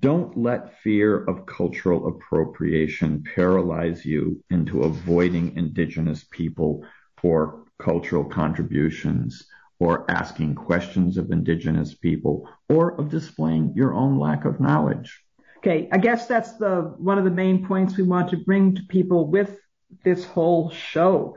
Don't 0.00 0.36
let 0.36 0.80
fear 0.80 1.24
of 1.24 1.46
cultural 1.46 2.08
appropriation 2.08 3.24
paralyze 3.34 4.04
you 4.04 4.42
into 4.50 4.82
avoiding 4.82 5.56
indigenous 5.56 6.24
people 6.30 6.84
or 7.22 7.64
cultural 7.78 8.24
contributions 8.24 9.46
or 9.78 10.10
asking 10.10 10.54
questions 10.54 11.16
of 11.18 11.30
indigenous 11.30 11.94
people 11.94 12.48
or 12.68 12.98
of 12.98 13.10
displaying 13.10 13.72
your 13.74 13.92
own 13.94 14.18
lack 14.18 14.44
of 14.44 14.60
knowledge. 14.60 15.22
Okay, 15.58 15.88
I 15.92 15.98
guess 15.98 16.26
that's 16.26 16.56
the 16.58 16.94
one 16.98 17.18
of 17.18 17.24
the 17.24 17.30
main 17.30 17.66
points 17.66 17.96
we 17.96 18.04
want 18.04 18.30
to 18.30 18.36
bring 18.36 18.74
to 18.74 18.82
people 18.88 19.30
with 19.30 19.58
this 20.04 20.24
whole 20.24 20.70
show. 20.70 21.36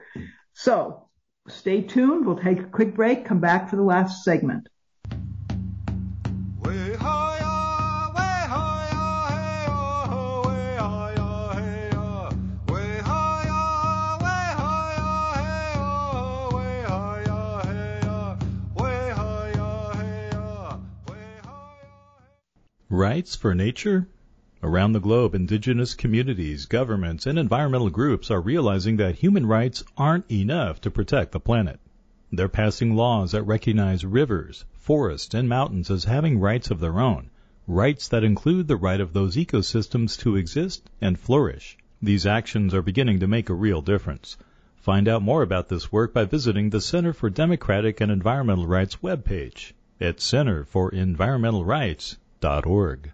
So 0.54 1.10
stay 1.48 1.82
tuned. 1.82 2.26
We'll 2.26 2.38
take 2.38 2.60
a 2.60 2.66
quick 2.66 2.96
break, 2.96 3.26
come 3.26 3.40
back 3.40 3.70
for 3.70 3.76
the 3.76 3.84
last 3.84 4.24
segment. 4.24 4.68
Rights 23.00 23.34
for 23.34 23.56
nature? 23.56 24.10
Around 24.62 24.92
the 24.92 25.00
globe, 25.00 25.34
indigenous 25.34 25.94
communities, 25.94 26.66
governments, 26.66 27.26
and 27.26 27.40
environmental 27.40 27.90
groups 27.90 28.30
are 28.30 28.42
realizing 28.42 28.98
that 28.98 29.16
human 29.16 29.46
rights 29.46 29.86
aren't 29.96 30.30
enough 30.30 30.82
to 30.82 30.92
protect 30.92 31.32
the 31.32 31.40
planet. 31.40 31.80
They're 32.30 32.50
passing 32.50 32.98
laws 32.98 33.32
that 33.32 33.44
recognize 33.44 34.04
rivers, 34.04 34.66
forests, 34.74 35.34
and 35.34 35.48
mountains 35.48 35.90
as 35.90 36.04
having 36.04 36.42
rights 36.42 36.72
of 36.72 36.82
their 36.82 37.00
own, 37.00 37.30
rights 37.68 38.10
that 38.10 38.26
include 38.26 38.68
the 38.68 38.76
right 38.76 39.00
of 39.00 39.14
those 39.14 39.38
ecosystems 39.38 40.20
to 40.20 40.36
exist 40.36 40.90
and 41.00 41.18
flourish. 41.18 41.78
These 42.02 42.26
actions 42.26 42.74
are 42.74 42.82
beginning 42.82 43.22
to 43.22 43.30
make 43.30 43.50
a 43.50 43.54
real 43.54 43.82
difference. 43.82 44.36
Find 44.76 45.08
out 45.08 45.22
more 45.22 45.42
about 45.42 45.70
this 45.70 45.90
work 45.90 46.14
by 46.14 46.26
visiting 46.26 46.70
the 46.70 46.82
Center 46.82 47.14
for 47.14 47.30
Democratic 47.30 48.02
and 48.02 48.12
Environmental 48.12 48.68
Rights 48.68 48.98
webpage 48.98 49.72
at 50.02 50.18
centerforenvironmentalrights.org 50.18 52.18
org. 52.66 53.12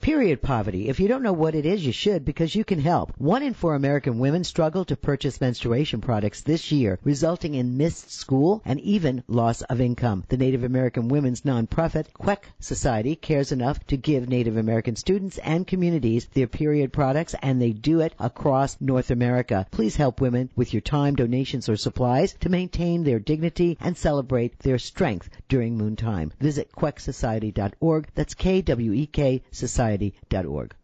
Period 0.00 0.40
poverty. 0.40 0.88
If 0.88 1.00
you 1.00 1.08
don't 1.08 1.22
know 1.22 1.32
what 1.32 1.54
it 1.54 1.66
is, 1.66 1.84
you 1.84 1.92
should 1.92 2.24
because 2.24 2.54
you 2.54 2.64
can 2.64 2.80
help. 2.80 3.12
One 3.18 3.42
in 3.42 3.52
four 3.52 3.74
American 3.74 4.18
women 4.18 4.42
struggle 4.42 4.84
to 4.86 4.96
purchase 4.96 5.40
menstruation 5.40 6.00
products 6.00 6.40
this 6.40 6.72
year, 6.72 6.98
resulting 7.04 7.54
in 7.54 7.76
missed 7.76 8.10
school 8.10 8.62
and 8.64 8.80
even 8.80 9.22
loss 9.28 9.60
of 9.62 9.80
income. 9.80 10.24
The 10.28 10.36
Native 10.36 10.64
American 10.64 11.08
Women's 11.08 11.42
nonprofit 11.42 12.06
Kwek 12.14 12.44
Society 12.58 13.16
cares 13.16 13.52
enough 13.52 13.86
to 13.88 13.96
give 13.96 14.28
Native 14.28 14.56
American 14.56 14.96
students 14.96 15.36
and 15.38 15.66
communities 15.66 16.26
their 16.32 16.46
period 16.46 16.92
products 16.92 17.34
and 17.42 17.60
they 17.60 17.72
do 17.72 18.00
it 18.00 18.14
across 18.18 18.80
North 18.80 19.10
America. 19.10 19.66
Please 19.70 19.96
help 19.96 20.20
women 20.20 20.48
with 20.56 20.72
your 20.72 20.80
time, 20.80 21.16
donations, 21.16 21.68
or 21.68 21.76
supplies 21.76 22.34
to 22.40 22.48
maintain 22.48 23.04
their 23.04 23.18
dignity 23.18 23.76
and 23.80 23.96
celebrate 23.96 24.58
their 24.60 24.78
strength 24.78 25.28
during 25.48 25.76
moon 25.76 25.96
time. 25.96 26.32
Visit 26.40 26.70
kweksociety.org. 26.72 28.08
That's 28.14 28.34
K-W-E-K 28.34 29.42
society.org. 29.88 30.74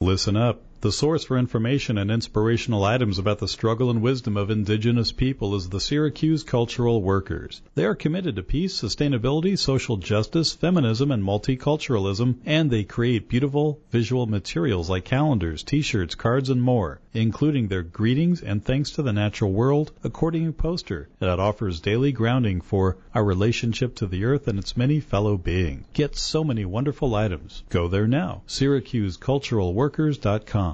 Listen 0.00 0.36
up. 0.36 0.67
The 0.80 0.92
source 0.92 1.24
for 1.24 1.36
information 1.36 1.98
and 1.98 2.08
inspirational 2.08 2.84
items 2.84 3.18
about 3.18 3.40
the 3.40 3.48
struggle 3.48 3.90
and 3.90 4.00
wisdom 4.00 4.36
of 4.36 4.48
indigenous 4.48 5.10
people 5.10 5.56
is 5.56 5.68
the 5.68 5.80
Syracuse 5.80 6.44
Cultural 6.44 7.02
Workers. 7.02 7.60
They 7.74 7.84
are 7.84 7.96
committed 7.96 8.36
to 8.36 8.44
peace, 8.44 8.80
sustainability, 8.80 9.58
social 9.58 9.96
justice, 9.96 10.52
feminism, 10.52 11.10
and 11.10 11.24
multiculturalism, 11.24 12.36
and 12.46 12.70
they 12.70 12.84
create 12.84 13.28
beautiful 13.28 13.80
visual 13.90 14.26
materials 14.26 14.88
like 14.88 15.04
calendars, 15.04 15.64
t-shirts, 15.64 16.14
cards, 16.14 16.48
and 16.48 16.62
more, 16.62 17.00
including 17.12 17.66
their 17.66 17.82
greetings 17.82 18.40
and 18.40 18.64
thanks 18.64 18.90
to 18.90 19.02
the 19.02 19.12
natural 19.12 19.50
world 19.50 19.90
accordion 20.04 20.52
poster 20.52 21.08
that 21.18 21.40
offers 21.40 21.80
daily 21.80 22.12
grounding 22.12 22.60
for 22.60 22.98
our 23.16 23.24
relationship 23.24 23.96
to 23.96 24.06
the 24.06 24.24
earth 24.24 24.46
and 24.46 24.60
its 24.60 24.76
many 24.76 25.00
fellow 25.00 25.36
beings. 25.36 25.84
Get 25.92 26.14
so 26.14 26.44
many 26.44 26.64
wonderful 26.64 27.16
items. 27.16 27.64
Go 27.68 27.88
there 27.88 28.06
now. 28.06 28.42
SyracuseCulturalWorkers.com 28.46 30.68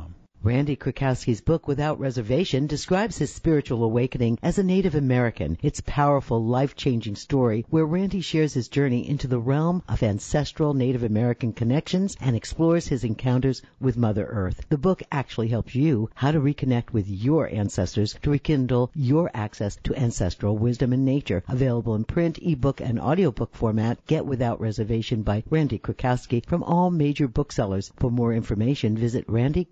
Randy 0.45 0.77
Kritkausky's 0.77 1.41
book 1.41 1.67
Without 1.67 1.99
Reservation 1.99 2.67
describes 2.67 3.17
his 3.17 3.33
spiritual 3.33 3.83
awakening 3.83 4.39
as 4.43 4.59
a 4.59 4.63
Native 4.63 4.95
American. 4.95 5.57
It's 5.63 5.81
powerful, 5.81 6.45
life-changing 6.45 7.17
story 7.17 7.65
where 7.71 7.87
Randy 7.87 8.21
shares 8.21 8.53
his 8.53 8.69
journey 8.69 9.09
into 9.09 9.27
the 9.27 9.39
realm 9.39 9.83
of 9.89 10.03
ancestral 10.03 10.75
Native 10.75 11.03
American 11.03 11.55
connections 11.55 12.15
and 12.21 12.37
explores 12.37 12.89
his 12.89 13.05
encounters 13.05 13.63
with 13.81 13.97
Mother 13.97 14.27
Earth. 14.27 14.67
The 14.69 14.77
book 14.77 15.03
actually 15.11 15.49
helps 15.49 15.75
you 15.75 16.11
how 16.15 16.31
to 16.31 16.41
reconnect 16.41 16.91
with 16.93 17.09
your 17.09 17.49
ancestors 17.49 18.15
to 18.21 18.31
rekindle 18.31 18.91
your 18.95 19.31
access 19.33 19.79
to 19.85 19.97
ancestral 19.97 20.59
wisdom 20.59 20.93
and 20.93 21.07
nature. 21.07 21.43
Available 21.49 21.95
in 21.95 22.05
print, 22.05 22.39
ebook, 22.43 22.83
and 22.83 23.01
audiobook 23.01 23.55
format. 23.55 24.05
Get 24.07 24.27
Without 24.27 24.61
Reservation 24.61 25.23
by 25.23 25.43
Randy 25.49 25.79
Kritkausky 25.79 26.45
from 26.45 26.63
all 26.63 26.91
major 26.91 27.29
booksellers. 27.29 27.93
For 27.97 28.11
more 28.11 28.35
information, 28.35 28.99
visit 28.99 29.25
Randy 29.27 29.67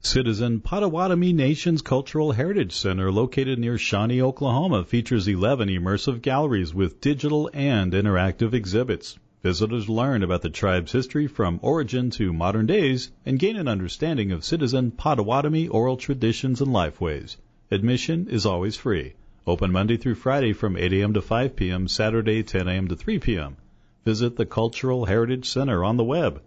Citizen 0.00 0.60
Potawatomi 0.60 1.32
Nation's 1.32 1.82
Cultural 1.82 2.30
Heritage 2.30 2.72
Center, 2.72 3.10
located 3.10 3.58
near 3.58 3.76
Shawnee, 3.76 4.22
Oklahoma, 4.22 4.84
features 4.84 5.26
11 5.26 5.68
immersive 5.68 6.22
galleries 6.22 6.72
with 6.72 7.00
digital 7.00 7.50
and 7.52 7.92
interactive 7.92 8.54
exhibits. 8.54 9.18
Visitors 9.42 9.88
learn 9.88 10.22
about 10.22 10.42
the 10.42 10.50
tribe's 10.50 10.92
history 10.92 11.26
from 11.26 11.58
origin 11.62 12.10
to 12.10 12.32
modern 12.32 12.66
days 12.66 13.10
and 13.24 13.40
gain 13.40 13.56
an 13.56 13.66
understanding 13.66 14.30
of 14.30 14.44
citizen 14.44 14.92
Potawatomi 14.92 15.66
oral 15.66 15.96
traditions 15.96 16.60
and 16.60 16.70
lifeways. 16.72 17.38
Admission 17.72 18.28
is 18.28 18.46
always 18.46 18.76
free. 18.76 19.14
Open 19.48 19.72
Monday 19.72 19.96
through 19.96 20.14
Friday 20.14 20.52
from 20.52 20.76
8 20.76 20.92
a.m. 20.92 21.12
to 21.14 21.20
5 21.20 21.56
p.m., 21.56 21.88
Saturday 21.88 22.44
10 22.44 22.68
a.m. 22.68 22.86
to 22.86 22.94
3 22.94 23.18
p.m. 23.18 23.56
Visit 24.04 24.36
the 24.36 24.46
Cultural 24.46 25.06
Heritage 25.06 25.48
Center 25.48 25.82
on 25.82 25.96
the 25.96 26.04
web 26.04 26.40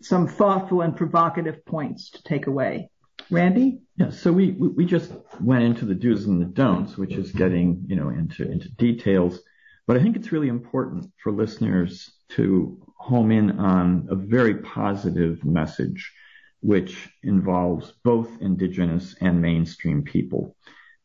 some 0.02 0.28
thoughtful 0.28 0.82
and 0.82 0.98
provocative 0.98 1.64
points 1.64 2.10
to 2.10 2.24
take 2.24 2.48
away. 2.48 2.90
Randy? 3.30 3.80
Yeah, 3.96 4.10
so 4.10 4.34
we, 4.34 4.52
we 4.52 4.84
just 4.84 5.14
went 5.40 5.64
into 5.64 5.86
the 5.86 5.96
do's 5.96 6.26
and 6.26 6.42
the 6.42 6.46
don'ts, 6.46 6.98
which 6.98 7.14
is 7.14 7.32
getting, 7.32 7.86
you 7.88 7.96
know, 7.96 8.10
into, 8.10 8.52
into 8.52 8.70
details. 8.76 9.40
But 9.88 9.96
I 9.96 10.02
think 10.02 10.18
it's 10.18 10.34
really 10.34 10.50
important 10.50 11.10
for 11.24 11.32
listeners 11.32 12.12
to 12.32 12.86
home 13.02 13.32
in 13.32 13.60
on 13.60 14.08
a 14.10 14.16
very 14.16 14.56
positive 14.56 15.44
message, 15.44 16.14
which 16.62 17.10
involves 17.24 17.92
both 18.04 18.30
indigenous 18.42 19.16
and 19.20 19.42
mainstream 19.42 20.04
people. 20.04 20.56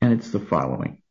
And 0.01 0.13
it's 0.13 0.31
the 0.31 0.39
following. 0.39 1.03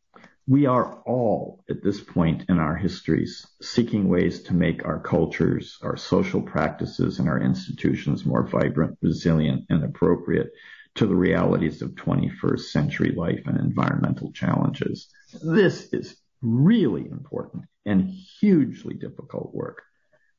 We 0.48 0.68
are 0.68 1.02
all 1.08 1.64
at 1.72 1.84
this 1.84 2.00
point 2.00 2.46
in 2.50 2.60
our 2.60 2.76
histories 2.76 3.48
seeking 3.64 4.08
ways 4.08 4.44
to 4.44 4.54
make 4.54 4.86
our 4.86 5.00
cultures, 5.00 5.80
our 5.82 5.98
social 5.98 6.42
practices, 6.42 7.18
and 7.18 7.28
our 7.28 7.42
institutions 7.42 8.24
more 8.24 8.46
vibrant, 8.46 9.00
resilient, 9.02 9.66
and 9.70 9.84
appropriate 9.84 10.52
to 10.96 11.08
the 11.08 11.16
realities 11.16 11.82
of 11.82 11.96
21st 11.96 12.60
century 12.60 13.12
life 13.12 13.42
and 13.48 13.58
environmental 13.58 14.32
challenges. 14.34 15.08
This 15.42 15.92
is 15.92 16.16
really 16.44 17.10
important 17.10 17.64
and 17.86 18.08
hugely 18.40 18.94
difficult 18.94 19.54
work. 19.54 19.82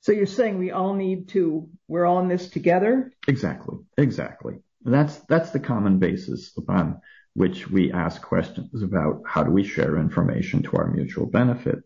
So 0.01 0.13
you're 0.13 0.27
saying 0.27 0.59
we 0.59 0.71
all 0.71 0.95
need 0.95 1.29
to, 1.31 1.69
we're 1.89 2.07
all 2.07 2.21
in 2.21 2.29
this 2.29 2.49
together? 2.49 3.13
Exactly. 3.27 3.79
Exactly. 3.99 4.55
That's, 4.85 5.17
that's 5.29 5.51
the 5.51 5.61
common 5.61 5.99
basis 5.99 6.53
upon 6.57 7.01
which 7.35 7.69
we 7.69 7.93
ask 7.93 8.23
questions 8.23 8.83
about 8.83 9.23
how 9.27 9.43
do 9.43 9.51
we 9.51 9.65
share 9.65 9.99
information 9.99 10.63
to 10.63 10.77
our 10.77 10.91
mutual 10.91 11.27
benefit. 11.27 11.81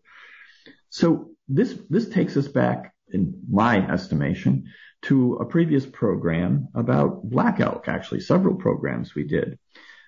So 0.89 1.31
this, 1.47 1.77
this 1.89 2.07
takes 2.09 2.37
us 2.37 2.47
back, 2.47 2.93
in 3.09 3.41
my 3.49 3.77
estimation, 3.91 4.71
to 5.03 5.35
a 5.35 5.45
previous 5.45 5.85
program 5.85 6.67
about 6.75 7.29
black 7.29 7.59
elk, 7.59 7.87
actually 7.87 8.21
several 8.21 8.55
programs 8.55 9.15
we 9.15 9.23
did, 9.23 9.57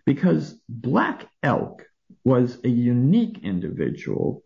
because 0.06 0.58
black 0.70 1.28
elk 1.42 1.84
was 2.24 2.58
a 2.64 2.70
unique 2.70 3.40
individual 3.44 4.43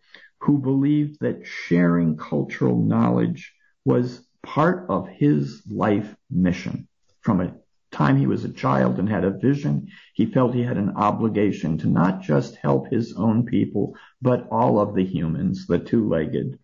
who 0.47 0.57
believed 0.57 1.19
that 1.19 1.45
sharing 1.45 2.15
cultural 2.15 2.81
knowledge 2.81 3.53
was 3.83 4.25
part 4.41 4.85
of 4.89 5.09
his 5.09 5.61
life 5.69 6.15
mission. 6.31 6.87
From 7.19 7.41
a 7.41 7.53
time 7.91 8.17
he 8.17 8.27
was 8.27 8.45
a 8.45 8.53
child 8.53 8.97
and 8.97 9.09
had 9.09 9.25
a 9.25 9.37
vision, 9.37 9.89
he 10.13 10.25
felt 10.25 10.53
he 10.55 10.63
had 10.63 10.77
an 10.77 10.95
obligation 10.95 11.77
to 11.79 11.87
not 11.87 12.21
just 12.21 12.55
help 12.55 12.87
his 12.87 13.13
own 13.17 13.45
people, 13.45 13.97
but 14.21 14.47
all 14.49 14.79
of 14.79 14.95
the 14.95 15.03
humans, 15.03 15.67
the 15.67 15.79
two-legged, 15.79 16.57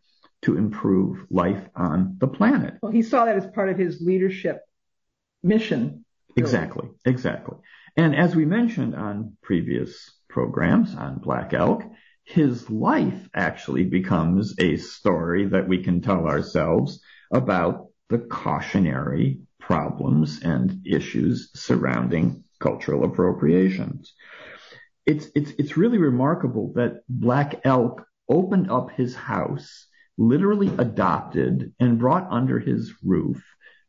to 0.44 0.58
improve 0.58 1.26
life 1.30 1.68
on 1.76 2.16
the 2.20 2.28
planet. 2.28 2.76
Well, 2.82 2.94
he 2.94 3.02
saw 3.02 3.26
that 3.26 3.36
as 3.36 3.48
part 3.48 3.68
of 3.68 3.78
his 3.78 4.00
leadership 4.00 4.62
mission. 5.44 6.06
Really. 6.30 6.48
Exactly, 6.48 6.88
exactly. 7.04 7.58
And 7.98 8.16
as 8.16 8.34
we 8.34 8.46
mentioned 8.46 8.96
on 8.96 9.36
previous 9.42 10.10
programs 10.30 10.96
on 10.96 11.20
Black 11.20 11.54
Elk, 11.54 11.84
his 12.24 12.70
life 12.70 13.30
actually 13.36 13.84
becomes 13.84 14.56
a 14.60 14.78
story 14.78 15.46
that 15.46 15.68
we 15.68 15.84
can 15.84 16.02
tell 16.02 16.28
ourselves 16.28 17.02
about 17.32 17.88
the 18.10 18.20
cautionary 18.20 19.42
problems 19.60 20.42
and 20.44 20.86
issues 20.86 21.50
surrounding 21.54 22.44
cultural 22.60 23.04
appropriations. 23.04 24.14
It's, 25.06 25.28
it's, 25.36 25.52
it's 25.58 25.78
really 25.78 25.98
remarkable 25.98 26.72
that 26.76 27.02
Black 27.10 27.62
Elk 27.66 28.06
opened 28.30 28.72
up 28.72 28.92
his 28.92 29.16
house, 29.16 29.88
literally 30.18 30.72
adopted 30.78 31.74
and 31.80 32.00
brought 32.00 32.28
under 32.30 32.60
his 32.60 32.94
roof 33.04 33.44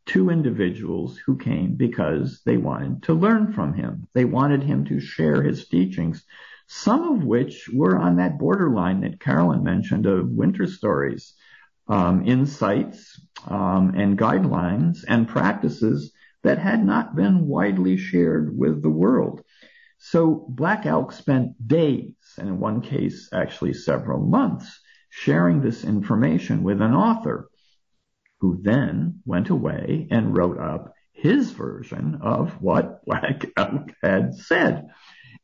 two 0.07 0.28
individuals 0.28 1.16
who 1.18 1.37
came 1.37 1.76
because 1.76 2.43
they 2.45 2.57
wanted 2.57 3.03
to 3.05 3.14
learn 3.14 3.53
from 3.53 3.72
him. 3.72 4.07
They 4.12 4.24
wanted 4.24 4.62
him 4.62 4.85
to 4.87 5.01
share 5.01 5.43
his 5.43 5.68
teachings, 5.68 6.24
some 6.66 7.02
of 7.02 7.24
which 7.24 7.68
were 7.72 7.98
on 7.98 8.16
that 8.16 8.38
borderline 8.38 9.00
that 9.02 9.20
Carolyn 9.20 9.62
mentioned 9.62 10.06
of 10.06 10.28
winter 10.28 10.66
stories 10.66 11.34
um, 11.88 12.26
insights 12.26 13.20
um, 13.46 13.94
and 13.94 14.18
guidelines 14.18 15.04
and 15.06 15.28
practices 15.28 16.12
that 16.42 16.58
had 16.58 16.84
not 16.84 17.16
been 17.16 17.46
widely 17.46 17.96
shared 17.96 18.56
with 18.56 18.82
the 18.82 18.90
world. 18.90 19.42
So 19.98 20.46
Black 20.48 20.86
Elk 20.86 21.12
spent 21.12 21.66
days, 21.66 22.12
and 22.38 22.48
in 22.48 22.60
one 22.60 22.80
case, 22.82 23.30
actually 23.32 23.72
several 23.72 24.20
months, 24.20 24.80
sharing 25.10 25.60
this 25.60 25.84
information 25.84 26.62
with 26.62 26.82
an 26.82 26.94
author 26.94 27.48
who 28.40 28.60
then 28.60 29.20
went 29.24 29.48
away 29.48 30.08
and 30.10 30.36
wrote 30.36 30.58
up 30.58 30.92
his 31.12 31.52
version 31.52 32.18
of 32.20 32.60
what 32.60 33.04
Black 33.06 33.46
Elk 33.56 33.92
had 34.02 34.34
said. 34.34 34.88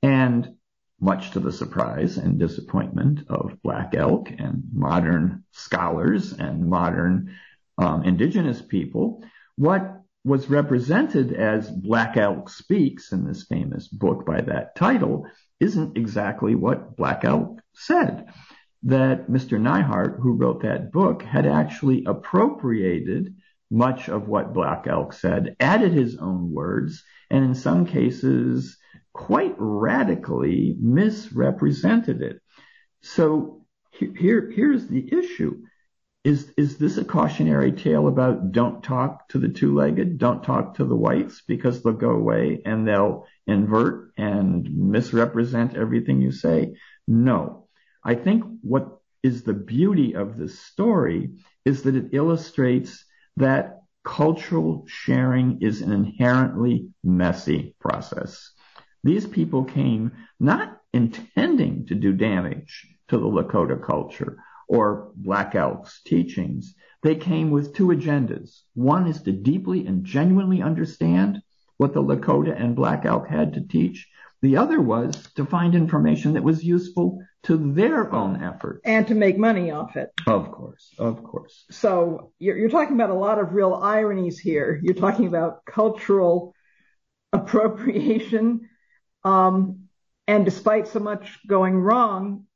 And 0.02 0.56
much 1.01 1.30
to 1.30 1.40
the 1.40 1.53
surprise 1.53 2.18
and 2.18 2.38
disappointment 2.38 3.20
of 3.28 3.57
Black 3.62 3.94
Elk 3.94 4.30
and 4.30 4.62
modern 4.72 5.44
scholars 5.53 6.32
and 6.32 6.68
modern 6.68 7.34
um, 7.78 8.05
indigenous 8.05 8.61
people, 8.61 9.24
what 9.57 10.03
was 10.24 10.51
represented 10.51 11.32
as 11.32 11.70
Black 11.70 12.16
Elk 12.18 12.51
Speaks 12.51 13.12
in 13.12 13.24
this 13.24 13.44
famous 13.44 13.88
book 13.88 14.26
by 14.26 14.42
that 14.42 14.76
title 14.76 15.26
isn't 15.59 15.96
exactly 15.96 16.55
what 16.55 16.96
Black 16.96 17.24
Elk 17.24 17.61
said. 17.74 18.26
That 18.82 19.28
Mr. 19.28 19.59
Neihardt, 19.59 20.20
who 20.20 20.32
wrote 20.32 20.62
that 20.62 20.92
book, 20.92 21.22
had 21.22 21.46
actually 21.46 22.05
appropriated 22.05 23.34
much 23.70 24.09
of 24.09 24.28
what 24.28 24.53
Black 24.53 24.86
Elk 24.86 25.12
said, 25.12 25.57
added 25.61 25.92
his 25.92 26.16
own 26.18 26.53
words, 26.53 27.05
and 27.30 27.44
in 27.44 27.55
some 27.55 27.86
cases 27.86 28.76
quite 29.12 29.54
radically 29.58 30.76
misrepresented 30.80 32.22
it. 32.22 32.40
So 33.02 33.66
here, 33.92 34.50
here's 34.50 34.86
the 34.86 35.12
issue. 35.12 35.62
Is, 36.22 36.52
is 36.58 36.76
this 36.76 36.98
a 36.98 37.04
cautionary 37.04 37.72
tale 37.72 38.06
about 38.06 38.52
don't 38.52 38.82
talk 38.84 39.26
to 39.28 39.38
the 39.38 39.48
two-legged, 39.48 40.18
don't 40.18 40.44
talk 40.44 40.74
to 40.74 40.84
the 40.84 40.96
whites 40.96 41.42
because 41.46 41.82
they'll 41.82 41.94
go 41.94 42.11
away 42.11 42.61
and 42.66 42.86
they'll 42.86 43.26
invert 43.46 44.12
and 44.18 44.68
misrepresent 44.76 45.76
everything 45.76 46.20
you 46.20 46.30
say? 46.30 46.74
No. 47.08 47.68
I 48.04 48.14
think 48.14 48.44
what 48.61 49.00
is 49.22 49.42
the 49.42 49.54
beauty 49.54 50.14
of 50.14 50.36
this 50.36 50.58
story 50.58 51.30
is 51.64 51.82
that 51.82 51.96
it 51.96 52.11
illustrates 52.12 53.04
that 53.36 53.80
cultural 54.04 54.84
sharing 54.86 55.62
is 55.62 55.82
an 55.82 55.92
inherently 55.92 56.88
messy 57.02 57.74
process. 57.80 58.52
These 59.03 59.26
people 59.26 59.64
came 59.64 60.12
not 60.38 60.80
intending 60.92 61.86
to 61.86 61.94
do 61.94 62.12
damage 62.12 62.86
to 63.09 63.18
the 63.18 63.26
Lakota 63.26 63.82
culture 63.82 64.38
or 64.68 65.11
Black 65.16 65.55
Elk's 65.55 66.01
teachings. 66.05 66.74
They 67.03 67.16
came 67.16 67.51
with 67.51 67.74
two 67.74 67.88
agendas. 67.88 68.61
One 68.74 69.07
is 69.07 69.22
to 69.22 69.32
deeply 69.32 69.86
and 69.86 70.05
genuinely 70.05 70.62
understand 70.62 71.42
what 71.76 71.94
the 71.94 72.03
Lakota 72.03 72.55
and 72.59 72.76
Black 72.76 73.05
Elk 73.05 73.26
had 73.28 73.55
to 73.55 73.61
teach. 73.61 74.09
The 74.42 74.57
other 74.57 74.80
was 74.80 75.32
to 75.34 75.44
find 75.44 75.74
information 75.74 76.34
that 76.34 76.42
was 76.42 76.64
useful 76.64 77.22
to 77.42 77.72
their 77.72 78.12
own 78.12 78.42
effort. 78.42 78.80
And 78.84 79.07
to 79.09 79.14
make 79.14 79.38
money 79.38 79.70
off 79.70 79.96
it. 79.96 80.11
Of 80.26 80.51
course, 80.51 80.94
of 80.98 81.22
course. 81.22 81.64
So 81.70 82.32
you're, 82.38 82.57
you're 82.57 82.70
talking 82.70 82.94
about 82.94 83.11
a 83.11 83.14
lot 83.14 83.38
of 83.38 83.53
real 83.53 83.74
ironies 83.74 84.38
here. 84.38 84.80
You're 84.82 84.94
talking 84.94 85.26
about 85.26 85.64
cultural 85.64 86.55
appropriation. 87.32 88.68
Um, 89.24 89.88
and 90.26 90.44
despite 90.44 90.88
so 90.88 91.00
much 91.00 91.38
going 91.46 91.76
wrong, 91.76 92.46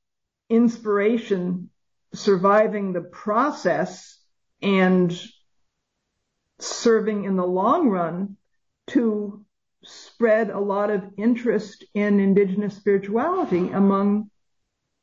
inspiration 0.48 1.70
surviving 2.12 2.92
the 2.92 3.00
process 3.00 4.18
and 4.62 5.18
serving 6.60 7.24
in 7.24 7.36
the 7.36 7.46
long 7.46 7.88
run 7.88 8.36
to 8.86 9.44
spread 9.82 10.50
a 10.50 10.58
lot 10.58 10.90
of 10.90 11.02
interest 11.16 11.84
in 11.94 12.20
indigenous 12.20 12.76
spirituality 12.76 13.70
among 13.70 14.30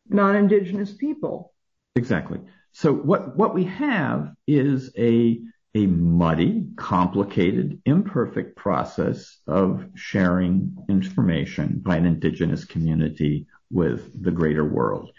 non-indigenous 0.09 0.93
people. 0.93 1.53
Exactly. 1.95 2.39
So 2.71 2.93
what, 2.93 3.37
what 3.37 3.53
we 3.53 3.65
have 3.65 4.33
is 4.47 4.91
a, 4.97 5.39
a 5.73 5.85
muddy, 5.85 6.65
complicated, 6.75 7.81
imperfect 7.85 8.57
process 8.57 9.39
of 9.47 9.85
sharing 9.95 10.75
information 10.89 11.79
by 11.83 11.95
an 11.95 12.05
indigenous 12.05 12.65
community 12.65 13.47
with 13.71 14.21
the 14.21 14.31
greater 14.31 14.65
world. 14.65 15.11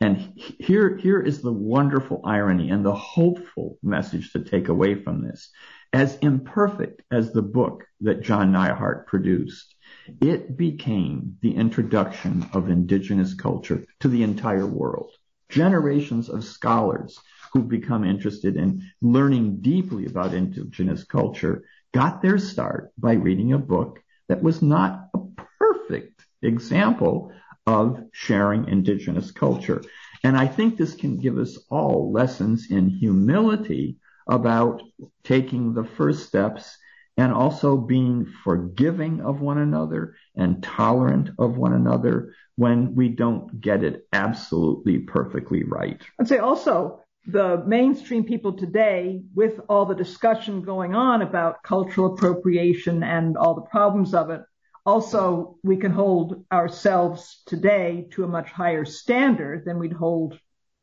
And 0.00 0.32
here, 0.36 0.96
here 0.96 1.20
is 1.20 1.42
the 1.42 1.52
wonderful 1.52 2.22
irony 2.24 2.70
and 2.70 2.84
the 2.84 2.94
hopeful 2.94 3.78
message 3.82 4.32
to 4.32 4.40
take 4.40 4.68
away 4.68 4.94
from 4.94 5.22
this. 5.22 5.50
As 5.92 6.16
imperfect 6.18 7.02
as 7.10 7.32
the 7.32 7.42
book 7.42 7.84
that 8.00 8.22
John 8.22 8.52
Neihardt 8.52 9.06
produced, 9.06 9.74
it 10.20 10.56
became 10.56 11.36
the 11.42 11.54
introduction 11.54 12.48
of 12.52 12.70
indigenous 12.70 13.34
culture 13.34 13.84
to 14.00 14.08
the 14.08 14.22
entire 14.22 14.66
world. 14.66 15.10
Generations 15.50 16.28
of 16.28 16.44
scholars 16.44 17.18
who've 17.52 17.68
become 17.68 18.04
interested 18.04 18.56
in 18.56 18.82
learning 19.00 19.60
deeply 19.60 20.06
about 20.06 20.34
indigenous 20.34 21.04
culture 21.04 21.64
got 21.92 22.22
their 22.22 22.38
start 22.38 22.92
by 22.98 23.12
reading 23.12 23.52
a 23.52 23.58
book 23.58 24.00
that 24.28 24.42
was 24.42 24.62
not 24.62 25.08
a 25.14 25.18
perfect 25.58 26.24
example 26.42 27.32
of 27.66 28.02
sharing 28.12 28.68
indigenous 28.68 29.30
culture. 29.30 29.82
And 30.22 30.36
I 30.36 30.46
think 30.46 30.76
this 30.76 30.94
can 30.94 31.18
give 31.18 31.38
us 31.38 31.58
all 31.70 32.12
lessons 32.12 32.70
in 32.70 32.88
humility 32.88 33.96
about 34.28 34.82
taking 35.24 35.74
the 35.74 35.84
first 35.84 36.26
steps 36.26 36.76
and 37.16 37.32
also 37.32 37.76
being 37.76 38.26
forgiving 38.44 39.20
of 39.20 39.40
one 39.40 39.58
another 39.58 40.14
and 40.36 40.62
tolerant 40.62 41.30
of 41.38 41.56
one 41.56 41.72
another 41.72 42.34
when 42.56 42.94
we 42.94 43.08
don't 43.08 43.60
get 43.60 43.82
it 43.82 44.06
absolutely 44.12 44.98
perfectly 45.00 45.64
right. 45.64 46.00
I'd 46.18 46.28
say 46.28 46.38
also 46.38 47.02
the 47.26 47.62
mainstream 47.66 48.24
people 48.24 48.52
today, 48.52 49.22
with 49.34 49.60
all 49.68 49.86
the 49.86 49.94
discussion 49.94 50.62
going 50.62 50.94
on 50.94 51.22
about 51.22 51.62
cultural 51.62 52.14
appropriation 52.14 53.02
and 53.02 53.36
all 53.36 53.54
the 53.54 53.60
problems 53.62 54.14
of 54.14 54.30
it, 54.30 54.42
also, 54.86 55.56
we 55.62 55.76
can 55.76 55.92
hold 55.92 56.44
ourselves 56.50 57.42
today 57.46 58.08
to 58.12 58.24
a 58.24 58.28
much 58.28 58.50
higher 58.50 58.84
standard 58.84 59.64
than 59.66 59.78
we'd 59.78 59.92
hold 59.92 60.38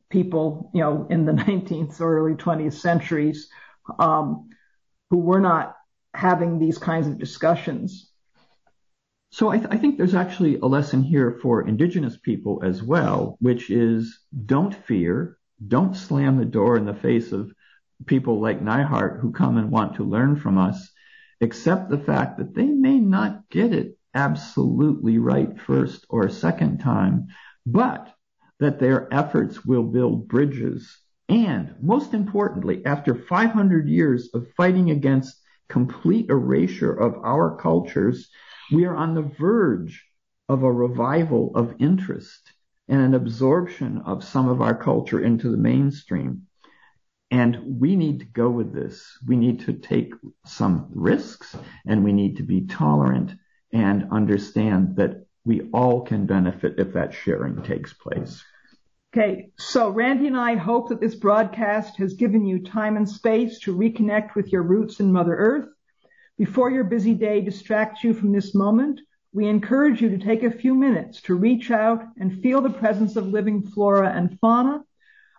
people, 0.08 0.70
you 0.72 0.80
know, 0.80 1.06
in 1.10 1.24
the 1.24 1.32
19th 1.44 2.00
or 2.00 2.18
early 2.18 2.34
20th 2.34 2.74
centuries, 2.74 3.48
um, 3.98 4.48
who 5.10 5.18
were 5.18 5.40
not 5.40 5.76
having 6.14 6.58
these 6.58 6.78
kinds 6.78 7.06
of 7.06 7.18
discussions. 7.18 8.10
So 9.30 9.50
I, 9.50 9.58
th- 9.58 9.68
I, 9.70 9.76
think 9.76 9.98
there's 9.98 10.14
actually 10.14 10.58
a 10.58 10.66
lesson 10.66 11.02
here 11.02 11.38
for 11.42 11.66
indigenous 11.66 12.16
people 12.16 12.62
as 12.64 12.82
well, 12.82 13.36
which 13.40 13.70
is 13.70 14.20
don't 14.46 14.74
fear, 14.74 15.37
don't 15.66 15.96
slam 15.96 16.36
the 16.36 16.44
door 16.44 16.76
in 16.76 16.84
the 16.84 16.94
face 16.94 17.32
of 17.32 17.52
people 18.06 18.40
like 18.40 18.60
Neihardt 18.60 19.20
who 19.20 19.32
come 19.32 19.56
and 19.56 19.70
want 19.70 19.96
to 19.96 20.04
learn 20.04 20.36
from 20.36 20.58
us, 20.58 20.90
accept 21.40 21.90
the 21.90 21.98
fact 21.98 22.38
that 22.38 22.54
they 22.54 22.66
may 22.66 22.98
not 22.98 23.48
get 23.50 23.72
it 23.72 23.98
absolutely 24.14 25.18
right 25.18 25.60
first 25.60 26.06
or 26.08 26.28
second 26.28 26.78
time, 26.78 27.28
but 27.66 28.14
that 28.60 28.78
their 28.78 29.12
efforts 29.12 29.64
will 29.64 29.84
build 29.84 30.28
bridges. 30.28 30.98
And 31.28 31.74
most 31.82 32.14
importantly, 32.14 32.84
after 32.86 33.14
500 33.14 33.88
years 33.88 34.30
of 34.34 34.50
fighting 34.56 34.90
against 34.90 35.40
complete 35.68 36.30
erasure 36.30 36.92
of 36.92 37.16
our 37.24 37.56
cultures, 37.56 38.30
we 38.72 38.84
are 38.84 38.96
on 38.96 39.14
the 39.14 39.30
verge 39.38 40.04
of 40.48 40.62
a 40.62 40.72
revival 40.72 41.52
of 41.54 41.74
interest 41.78 42.47
and 42.88 43.00
an 43.00 43.14
absorption 43.14 43.98
of 44.06 44.24
some 44.24 44.48
of 44.48 44.62
our 44.62 44.74
culture 44.74 45.20
into 45.20 45.50
the 45.50 45.56
mainstream. 45.56 46.42
And 47.30 47.78
we 47.78 47.94
need 47.94 48.20
to 48.20 48.26
go 48.26 48.48
with 48.48 48.72
this. 48.72 49.18
We 49.26 49.36
need 49.36 49.60
to 49.60 49.74
take 49.74 50.14
some 50.46 50.88
risks 50.94 51.56
and 51.86 52.02
we 52.02 52.12
need 52.12 52.38
to 52.38 52.42
be 52.42 52.62
tolerant 52.62 53.34
and 53.72 54.10
understand 54.10 54.96
that 54.96 55.26
we 55.44 55.68
all 55.72 56.02
can 56.02 56.26
benefit 56.26 56.78
if 56.78 56.94
that 56.94 57.12
sharing 57.12 57.62
takes 57.62 57.92
place. 57.92 58.42
Okay, 59.14 59.50
so 59.58 59.88
Randy 59.90 60.26
and 60.26 60.36
I 60.36 60.56
hope 60.56 60.88
that 60.90 61.00
this 61.00 61.14
broadcast 61.14 61.96
has 61.96 62.14
given 62.14 62.44
you 62.44 62.62
time 62.62 62.96
and 62.96 63.08
space 63.08 63.58
to 63.60 63.76
reconnect 63.76 64.34
with 64.34 64.52
your 64.52 64.62
roots 64.62 65.00
in 65.00 65.12
Mother 65.12 65.34
Earth. 65.34 65.68
Before 66.36 66.70
your 66.70 66.84
busy 66.84 67.14
day 67.14 67.40
distracts 67.40 68.04
you 68.04 68.12
from 68.12 68.32
this 68.32 68.54
moment, 68.54 69.00
we 69.32 69.46
encourage 69.46 70.00
you 70.00 70.10
to 70.10 70.18
take 70.18 70.42
a 70.42 70.50
few 70.50 70.74
minutes 70.74 71.20
to 71.22 71.34
reach 71.34 71.70
out 71.70 72.02
and 72.18 72.42
feel 72.42 72.62
the 72.62 72.70
presence 72.70 73.16
of 73.16 73.26
living 73.26 73.62
flora 73.62 74.10
and 74.10 74.38
fauna. 74.40 74.82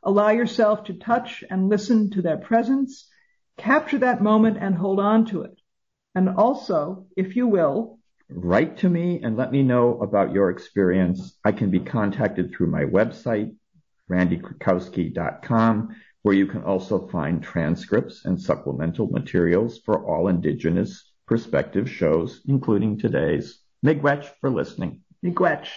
Allow 0.03 0.29
yourself 0.29 0.85
to 0.85 0.93
touch 0.93 1.43
and 1.49 1.69
listen 1.69 2.11
to 2.11 2.21
their 2.21 2.37
presence. 2.37 3.07
Capture 3.57 3.97
that 3.99 4.21
moment 4.21 4.57
and 4.59 4.75
hold 4.75 4.99
on 4.99 5.25
to 5.25 5.41
it. 5.41 5.59
And 6.15 6.29
also, 6.29 7.07
if 7.17 7.35
you 7.35 7.47
will, 7.47 7.99
write 8.29 8.77
to 8.77 8.89
me 8.89 9.21
and 9.23 9.35
let 9.35 9.51
me 9.51 9.63
know 9.63 9.99
about 9.99 10.33
your 10.33 10.49
experience. 10.49 11.37
I 11.43 11.51
can 11.51 11.71
be 11.71 11.79
contacted 11.79 12.51
through 12.51 12.67
my 12.67 12.83
website, 12.83 13.55
randykritkausky.com, 14.09 15.95
where 16.21 16.35
you 16.35 16.45
can 16.45 16.63
also 16.63 17.07
find 17.07 17.41
transcripts 17.41 18.25
and 18.25 18.39
supplemental 18.39 19.07
materials 19.07 19.79
for 19.79 20.05
all 20.05 20.27
Indigenous 20.27 21.11
perspective 21.25 21.89
shows, 21.89 22.41
including 22.47 22.97
today's. 22.97 23.59
Miigwech 23.85 24.29
for 24.41 24.49
listening. 24.49 25.01
Miigwech. 25.23 25.67